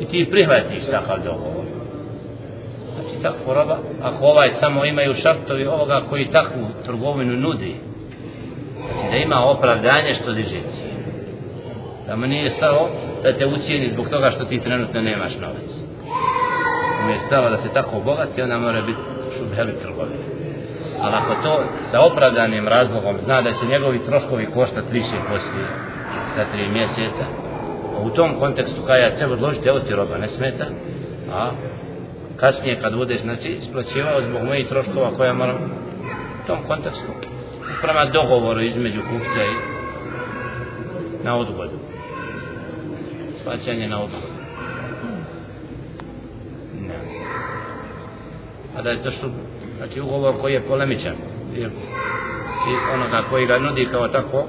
[0.00, 1.64] i ti prihvatiš takav dogovor.
[2.94, 7.74] Znači takvu roba, ako ovaj samo imaju šartovi ovoga koji takvu trgovinu nudi,
[8.92, 10.96] znači da ima opravdanje što diže cijenu.
[12.06, 12.88] Da mu nije stalo
[13.22, 15.70] da te ucijeni zbog toga što ti trenutno nemaš novac.
[17.04, 18.98] Mu je stalo da se tako obogati, onda mora biti
[19.38, 20.35] šubheli trgovine.
[21.00, 25.68] Ali ako to sa opravdanim razlogom zna da će njegovi troškovi koštati više poslije
[26.36, 27.24] za tri mjeseca,
[28.02, 30.64] u tom kontekstu kada ja treba odložiti, evo ti roba, ne smeta,
[31.32, 31.50] a
[32.36, 35.56] kasnije kad budeš, znači, isplaćivao zbog mojih troškova koja moram
[36.44, 37.12] u tom kontekstu
[37.82, 39.76] prema dogovoru između kupca i
[41.24, 41.78] na odgodu
[43.44, 44.26] plaćanje na odgodu
[46.80, 46.94] ne.
[48.76, 49.30] a da je to što
[49.76, 51.14] znači ugovor koji je polemičan
[51.56, 51.64] i
[52.94, 54.44] onoga koji ga nudi kao tako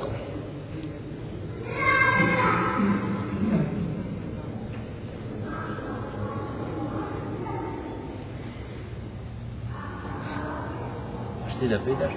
[11.59, 12.11] ti da pitaš?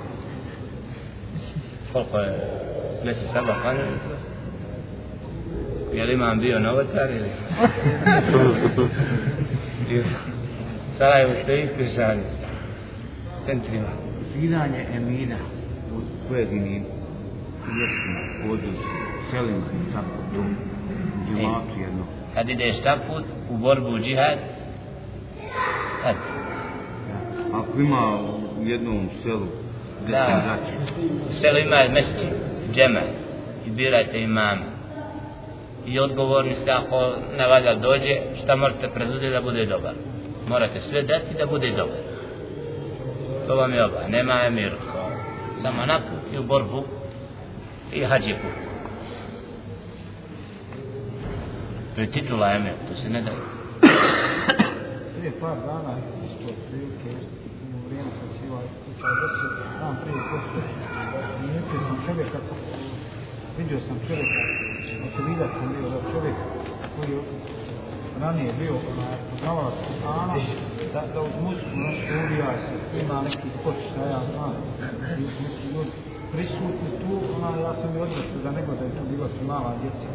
[1.93, 2.33] Koliko je
[3.05, 3.87] mjesec sada hanjeno?
[5.93, 7.31] Je li imam bio novotar ili?
[10.99, 12.40] Sarajevo što je iskrišanje.
[13.51, 13.89] Centrima.
[14.35, 15.37] Zidanje emina
[15.97, 16.85] u pojedinim
[17.67, 18.89] mjestima, području,
[19.31, 20.43] selima i tako tu.
[21.29, 22.05] Džematu jedno.
[22.35, 24.39] Kad ideš ta put u borbu u džihad,
[26.07, 26.21] eto,
[27.53, 28.19] Ako ima
[28.61, 29.47] u jednom selu
[30.03, 30.27] gdje Da.
[30.27, 32.27] se zaći, u selu ima mjeseci,
[32.73, 33.01] džema,
[33.67, 34.67] i birajte imama.
[35.87, 39.95] I odgovorni ste ako na valja dođe, šta morate preduzeti da bude dobar.
[40.49, 42.10] Morate sve dati da bude dobar.
[43.51, 45.11] To vam je ovaj, nema emir, kao
[45.63, 46.85] samo na put i u borbu
[47.93, 48.57] i hađi put.
[51.95, 53.43] To je titula emir, to se ne daje.
[55.17, 55.93] Prije par dana,
[56.27, 57.11] isto prilike,
[57.75, 59.51] u vrijeme kad si ovaj slučaj ovaj desio,
[59.81, 60.63] dan prije posle,
[61.39, 62.39] primijetio sam čovjeka,
[63.59, 64.41] vidio sam čovjeka,
[65.07, 66.37] očevidac sam bio, da čovjek
[66.97, 67.21] koji je
[68.21, 70.35] ranije bio onaj poznavalac Kur'ana,
[70.95, 74.53] da, da uz muziku nešto uvija se snima neki spot, šta ja znam,
[75.19, 75.91] neki ljudi
[76.33, 79.73] prisutni tu, ona, ja sam i odnosio da nego da je tu bilo su mala
[79.83, 80.09] djeca.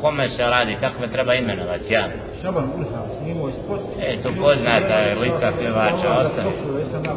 [0.00, 2.08] Kome se radi, kako me treba imenovati, ja.
[2.42, 3.80] Šaban Urha snimao je spot.
[4.00, 6.50] E, to poznata je lica pjevača, ostane.
[7.04, 7.14] Ja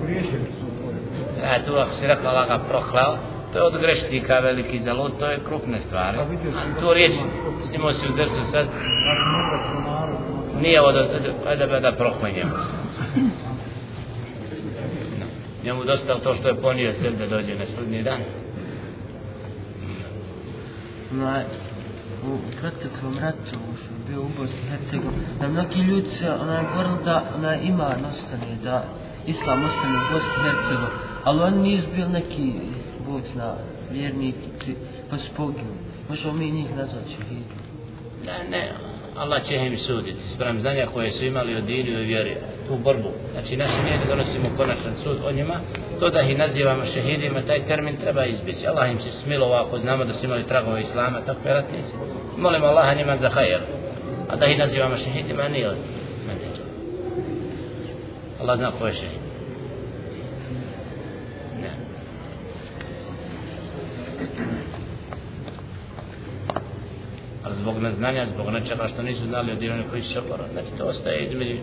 [0.00, 1.46] pogriješio su to.
[1.46, 3.16] Ja tu ako si rekla da ga prohlao,
[3.52, 6.18] to je od greštika veliki zalud, to je krupne stvari.
[6.18, 7.12] Sam A tu riječ,
[7.68, 8.66] snimao si u drsu sad,
[9.06, 10.40] Ja sam obraćao narod.
[10.60, 11.90] Nije da, ajde da.
[15.18, 15.26] No.
[15.64, 18.20] Njemu dosta to što je ponio sve da dođe na sudnji dan.
[21.12, 21.44] onaj,
[22.24, 26.64] u proteklom ratu što je bio u Bosni i Hercegovini, da mnogi ljudi se onaj
[26.74, 28.84] borili da onaj iman ostane, da
[29.26, 32.52] islam ostane u Bosni i Hercegovini, ali oni nisu bili neki,
[33.06, 33.54] Bog zna,
[33.90, 34.74] vjernici,
[35.10, 35.78] pa su poginuli.
[36.08, 37.58] Možemo mi njih nazvati šehidom.
[38.26, 38.72] Ne, ne,
[39.20, 42.36] Allah će im suditi sprem znanja koje su imali od dini i vjeri
[42.68, 43.10] tu borbu.
[43.32, 45.54] Znači naši nije donosimo konačan sud o njima,
[45.98, 48.66] to da ih nazivamo šehidima, taj termin treba izbiti.
[48.66, 51.92] Allah im se smilova ako znamo da su imali tragove Islama, tako je ratnici.
[52.38, 53.60] Molimo Allaha njima za hajer.
[54.28, 55.70] A da ih nazivamo šehidima nije.
[58.40, 59.20] Allah zna ko je šehid.
[61.60, 61.70] Ne.
[67.42, 70.20] ali zbog neznanja, zbog nečega što nisu znali od onih koji su se.
[70.52, 71.56] Znači to ostaje između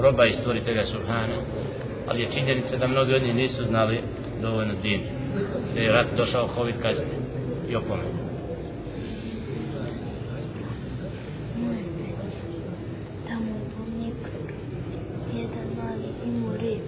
[0.00, 1.36] roba i stvoritelja Subhana,
[2.08, 4.00] ali je činjenica da mnogi od njih nisu znali
[4.42, 5.00] dovoljno din.
[5.74, 7.18] Da je rat došao Hovid kasnije
[7.70, 8.24] i opomenuo.
[13.28, 14.20] Tamo u pomnik
[15.34, 16.86] jedan mali imao rep.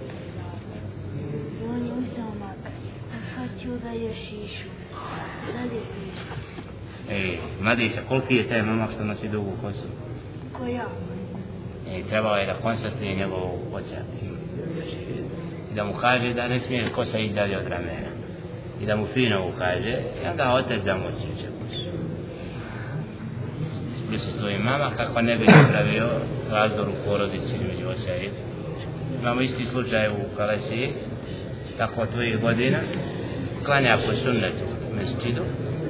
[1.61, 2.71] I on je uzeo mak.
[3.13, 4.67] A shvatio da je šišu.
[5.53, 7.47] Dalje piše.
[7.67, 9.87] Ej, Madisa, koliki je taj momak što nosi dugu kosu?
[10.53, 10.85] Ko ja?
[11.97, 13.99] I trebao je da konstatuje njegovog oca.
[14.21, 14.25] I,
[14.73, 14.97] znači,
[15.71, 18.11] I da mu kaže da ne smije kosa ići dalje od ramena.
[18.81, 21.89] I da mu fino ukaže, i onda otac da mu osjeća kosu.
[24.07, 26.07] Prisustvuje mama kako ne bi napravio
[26.51, 28.29] razdor u porodici među oca i.
[29.21, 30.93] Imamo isti slučaj u Kalesiji,
[31.77, 32.79] tako od tvojih godina,
[33.65, 35.43] klanja po sunnetu u mesčidu,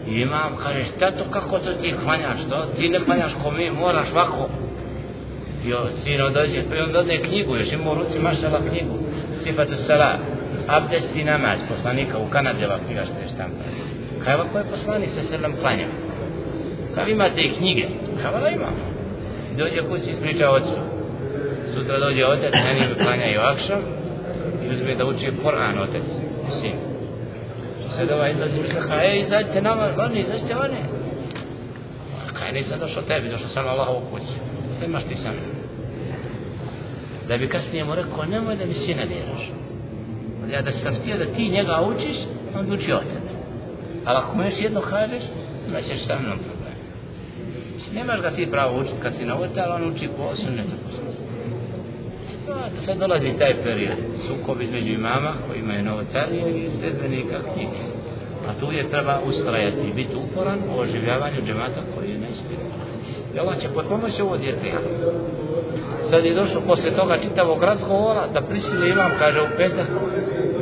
[0.09, 2.65] i imam, kaže, šta to, kako to ti klanjaš, to?
[2.77, 4.49] Ti ne klanjaš ko mi, moraš ovako.
[5.65, 8.97] I o, sino dođe, pa i on dodne knjigu, još ima u ruci mašala knjigu,
[9.43, 10.17] sifatu sala,
[10.67, 13.63] abdest i namaz, poslanika u Kanadi ovako ga što štampa.
[14.23, 15.87] Kaj ovako je poslanik sa sredom klanja.
[16.95, 17.85] Kaj imate i knjige?
[18.21, 18.83] Kaj vada imamo.
[19.57, 20.75] Dođe kući, ispriča ocu.
[21.73, 23.81] Sutra dođe otac, mi klanja i akšam
[24.63, 26.03] i uzme da uči Koran otac,
[26.61, 26.96] sin.
[27.95, 30.81] Sad ovaj izlazi misle, kaj, ej, izađite nama, vani, izađite vani.
[32.33, 34.33] Kaj, nisam došao tebi, došao sam Allah u kući.
[34.85, 35.33] Imaš ti sam?
[37.27, 39.51] Da bi kasnije mu rekao, nemoj da mi sina diraš.
[40.51, 42.17] Ja da sam htio da ti njega učiš,
[42.59, 43.31] on bi učio tebe.
[44.05, 45.23] Ali ako mu još jedno kažeš,
[45.67, 46.73] imat ćeš sa mnom problem.
[47.93, 50.75] Nemaš ga ti pravo učiti kad si na ali on uči po sunnetu.
[52.85, 53.97] Sad dolazi taj period,
[54.27, 57.81] sukob između imama koji imaju novotarije i sredbenika knjige.
[58.47, 62.59] A tu je treba ustrajati i biti uporan u oživljavanju džemata koji je na istinu.
[63.35, 64.71] I Allah će potpomoći ovo djete.
[66.09, 69.87] Sad je došlo posle toga čitavog razgovora da prisili imam, kaže u petak,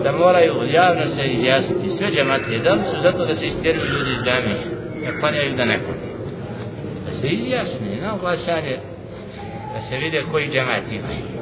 [0.03, 2.59] da moraju javno se izjasniti sve džematlije.
[2.59, 4.59] Da li su zato da se istjeruju ljudi iz džamije?
[5.05, 5.79] Da klanjaju da ne.
[7.05, 8.77] Da se izjasni na oglasanje,
[9.73, 11.34] da se vide koji džemat imaju.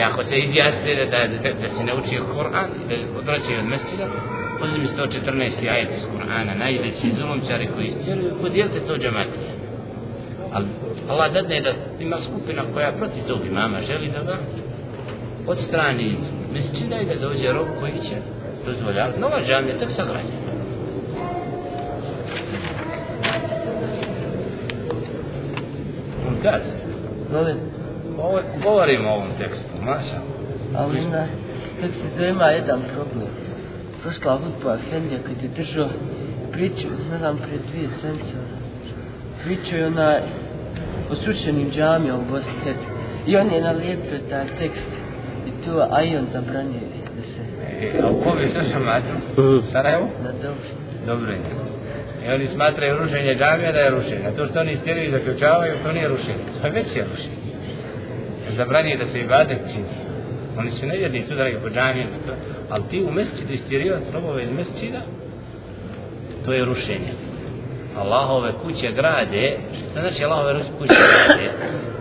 [0.00, 4.06] I ako se izjasne da, da, da, da se nauči Kur'an, da odvraćaju od mesčida,
[4.62, 5.70] uzmi 114.
[5.70, 9.50] ajet iz Kur'ana, najveći zulomčari koji istjeruju, podijelite to džamatije.
[10.52, 10.66] Ali
[11.08, 14.38] Allah dadne da ima skupina koja protiv tog imama želi da ga
[15.46, 16.18] odstrani iz
[16.52, 18.16] mesčida i da dođe rok koji će
[18.66, 19.20] dozvoljavati.
[19.20, 20.50] Nova džamija, tak sagrađena.
[26.28, 26.72] On kaže,
[28.62, 30.20] govorimo o ovom tekstu, maša.
[30.76, 31.26] ali onda,
[31.80, 33.28] tek se to ima jedan problem.
[34.02, 35.88] Prošla hudba Efendija kad je držao
[36.52, 38.36] priču, ne znam, prije dvije sedmice,
[39.44, 40.20] priču je onaj
[41.10, 43.00] o srušenim džamijama u Bosni i Hercegovini.
[43.26, 44.90] I on je nalijepio taj tekst
[45.46, 46.80] i tu Ajon zabranjuje
[47.16, 47.40] da se
[47.80, 49.62] E, a u kome je to smatru?
[49.72, 50.08] Sarajevo?
[50.24, 50.68] na dobro.
[51.06, 51.38] Dobro je.
[52.26, 54.26] I oni smatraju rušenje džamija da je rušenje.
[54.28, 56.44] A to što oni stjeruju i zaključavaju, to nije rušenje.
[56.60, 57.39] To je već je rušenje.
[58.56, 60.10] Zabranije da se ibadet čini.
[60.58, 62.16] Oni su nevjernici dragi po džamijama.
[62.70, 65.00] Ali ti u mesecidu istjerivati robove iz mesecida,
[66.44, 67.12] to je rušenje.
[67.98, 71.50] Allahove kuće grade, što znači Allahove kuće grade,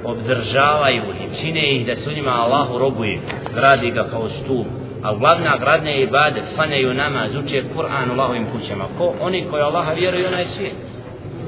[0.03, 3.19] obdržavaju ih, čine ih da su njima Allahu robuje,
[3.55, 4.67] gradi ga kao stup,
[5.03, 8.85] a glavna gradnja je ibadet, klanjaju namaz, uče Kur'an u Allahovim kućama.
[8.97, 9.13] Ko?
[9.21, 10.73] Oni koji Allaha vjeruju onaj svijet,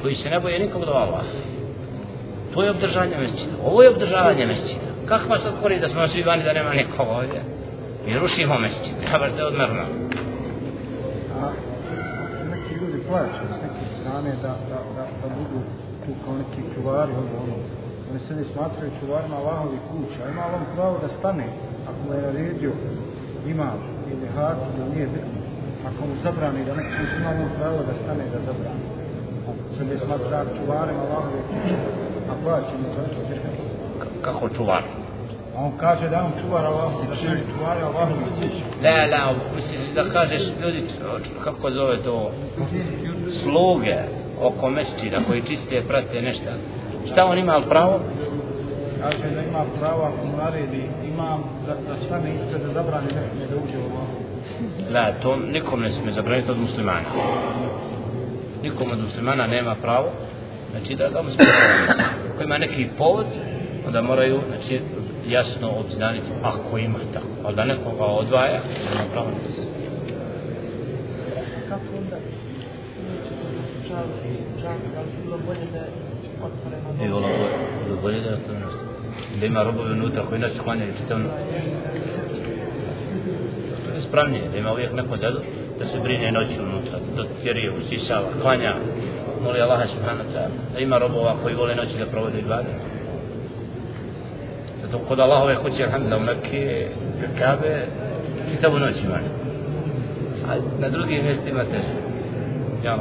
[0.01, 1.23] koji se ne boje nikog do Allaha.
[2.53, 3.53] To je obdržanje mesčina.
[3.65, 4.90] Ovo je obdržavanje mesčina.
[5.05, 7.41] Kakva sad kori da smo svi vani da nema nikog ovdje?
[8.05, 8.93] Mi rušimo mesčin.
[9.05, 9.83] Treba da odmrno.
[11.41, 11.43] A
[12.51, 15.59] neki ljudi plaćaju s neke strane da, da, da, da budu
[16.03, 17.57] tu kao neki čuvari ovo ono.
[18.09, 20.21] Oni se ne smatraju čuvarima Allahovi kuća.
[20.31, 21.47] Ima li on pravo da stane
[21.89, 22.71] ako mu je naredio
[23.53, 23.79] imam
[24.11, 25.41] ili hati da nije bitno.
[25.87, 28.83] Ako mu zabrani da neki ima li on pravo da stane da zabrani.
[29.77, 31.77] Se ne smatra čuvarima Allahove kuća,
[32.31, 33.30] A plaćamo za to.
[34.21, 34.83] Kako čuvar?
[35.57, 38.63] On kaže da on čuvar Allahovi, da čuvari Allahovi kuće.
[38.83, 40.83] La, la, misliš da kažeš ljudi,
[41.43, 42.31] kako zove to,
[43.43, 43.95] sluge
[44.41, 46.51] oko mesčina koji čiste, prate nešto.
[47.11, 47.99] Šta on ima pravo?
[49.01, 50.83] Kaže da ima pravo ako mu naredi
[51.13, 54.31] imam da, da stane ispred da zabrani nekome da uđe u Allahu.
[54.93, 57.09] La, to nikom ne smije zabraniti od muslimana.
[58.63, 60.09] Nikom od muslimana nema pravo,
[60.71, 62.03] znači da ga muslimana.
[62.43, 63.25] Ima neki povod,
[63.87, 64.81] onda moraju, znači,
[65.27, 67.27] jasno obznaniti ako ima tako.
[67.43, 68.59] Ali da nekoga odvaja,
[68.89, 69.37] nema pravo ne
[71.69, 72.31] Kako onda bi
[75.23, 75.81] bilo bolje da
[77.05, 77.29] I volao
[78.01, 78.79] bolje, da je to nešto.
[79.39, 81.29] Da ima robovi unutra koji nas klanjaju čitavno.
[83.85, 85.39] To je spravnije, da ima uvijek neko dedu
[85.79, 88.75] da se brine noću unutra, da tjerije, usisava, klanja,
[89.43, 90.73] moli Allaha subhanahu ta'ala.
[90.73, 92.43] Da ima robova koji vole noći da provode i
[94.91, 96.87] dok kod Allahove kuće, alhamdulillah, u Mekke,
[97.39, 97.85] Kabe,
[98.51, 99.19] čitavu noć ima.
[100.47, 101.93] A na drugim mjestima teže.
[102.83, 102.97] Ja,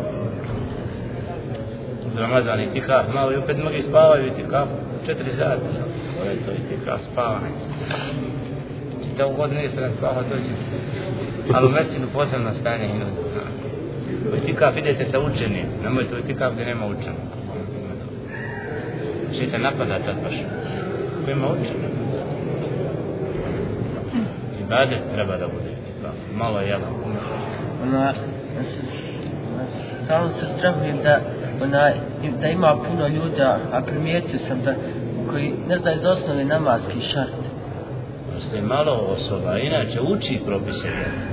[2.06, 4.68] uz Ramazan i tikaf, malo i opet mnogi spavaju i tikaf,
[5.06, 5.56] četiri sata,
[6.18, 7.60] to je to i tikaf spavanje.
[9.10, 10.52] Čitavu godinu jeste ne spava, to će.
[11.54, 13.20] Ali u mesinu posebno stanje i ljudi.
[14.32, 17.28] U itikaf idete sa učenim, nemojte u itikaf gdje nema učenog.
[19.38, 20.34] Šete napada tad baš.
[21.24, 21.90] Ko ima učenog.
[24.60, 26.14] Ibadet treba da bude itikaf.
[26.36, 26.92] Malo jedan.
[27.82, 28.04] Ona,
[28.56, 28.80] ja se,
[29.54, 29.64] ona,
[30.04, 31.20] stalno se strahujem da,
[31.62, 31.90] ona,
[32.40, 34.74] da ima puno ljuda, a primijetio sam da,
[35.30, 37.40] koji ne znaju za osnovni namazki šart.
[38.34, 40.88] Postoji malo osoba, inače uči propise.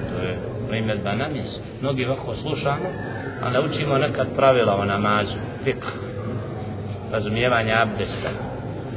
[0.10, 0.38] To je
[0.70, 1.62] primjedba na mjestu.
[1.82, 2.90] Mnogi ovako slušamo,
[3.44, 5.86] a ne učimo nekad pravila o namazu, fik,
[7.12, 8.30] razumijevanje abdesta,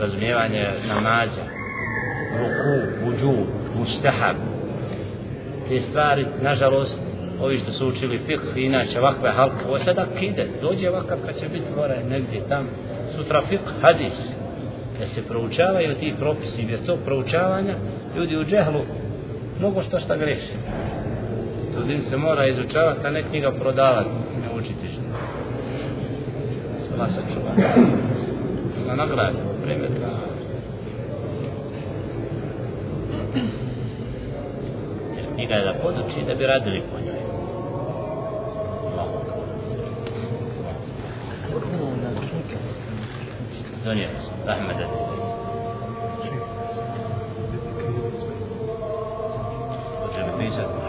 [0.00, 1.44] razumijevanje namaza,
[2.38, 3.34] ruku, uđu,
[3.78, 4.36] mustahab.
[5.68, 6.98] Te stvari, nažalost,
[7.40, 11.48] ovi što su učili fik, inače ovakve halke, ovo sada kide, dođe ovakav kad će
[11.48, 12.68] biti gore negdje tam,
[13.16, 14.18] sutra fikh, hadis,
[14.98, 17.74] da se proučavaju ti propisi, bez tog proučavanja
[18.16, 18.80] ljudi u džehlu
[19.58, 20.52] mnogo što šta greši.
[21.74, 24.08] Tudim se mora izučavati, a ne knjiga prodavati,
[24.42, 25.02] ne učiti što.
[26.88, 27.52] Svala se čuva.
[28.86, 29.38] Na nagradu.
[29.78, 30.30] سليمان
[35.40, 37.20] I kada poduči da bi radili po njoj.
[43.84, 44.86] Donijeli smo, Ahmeda.
[50.02, 50.79] Hoće li pisati?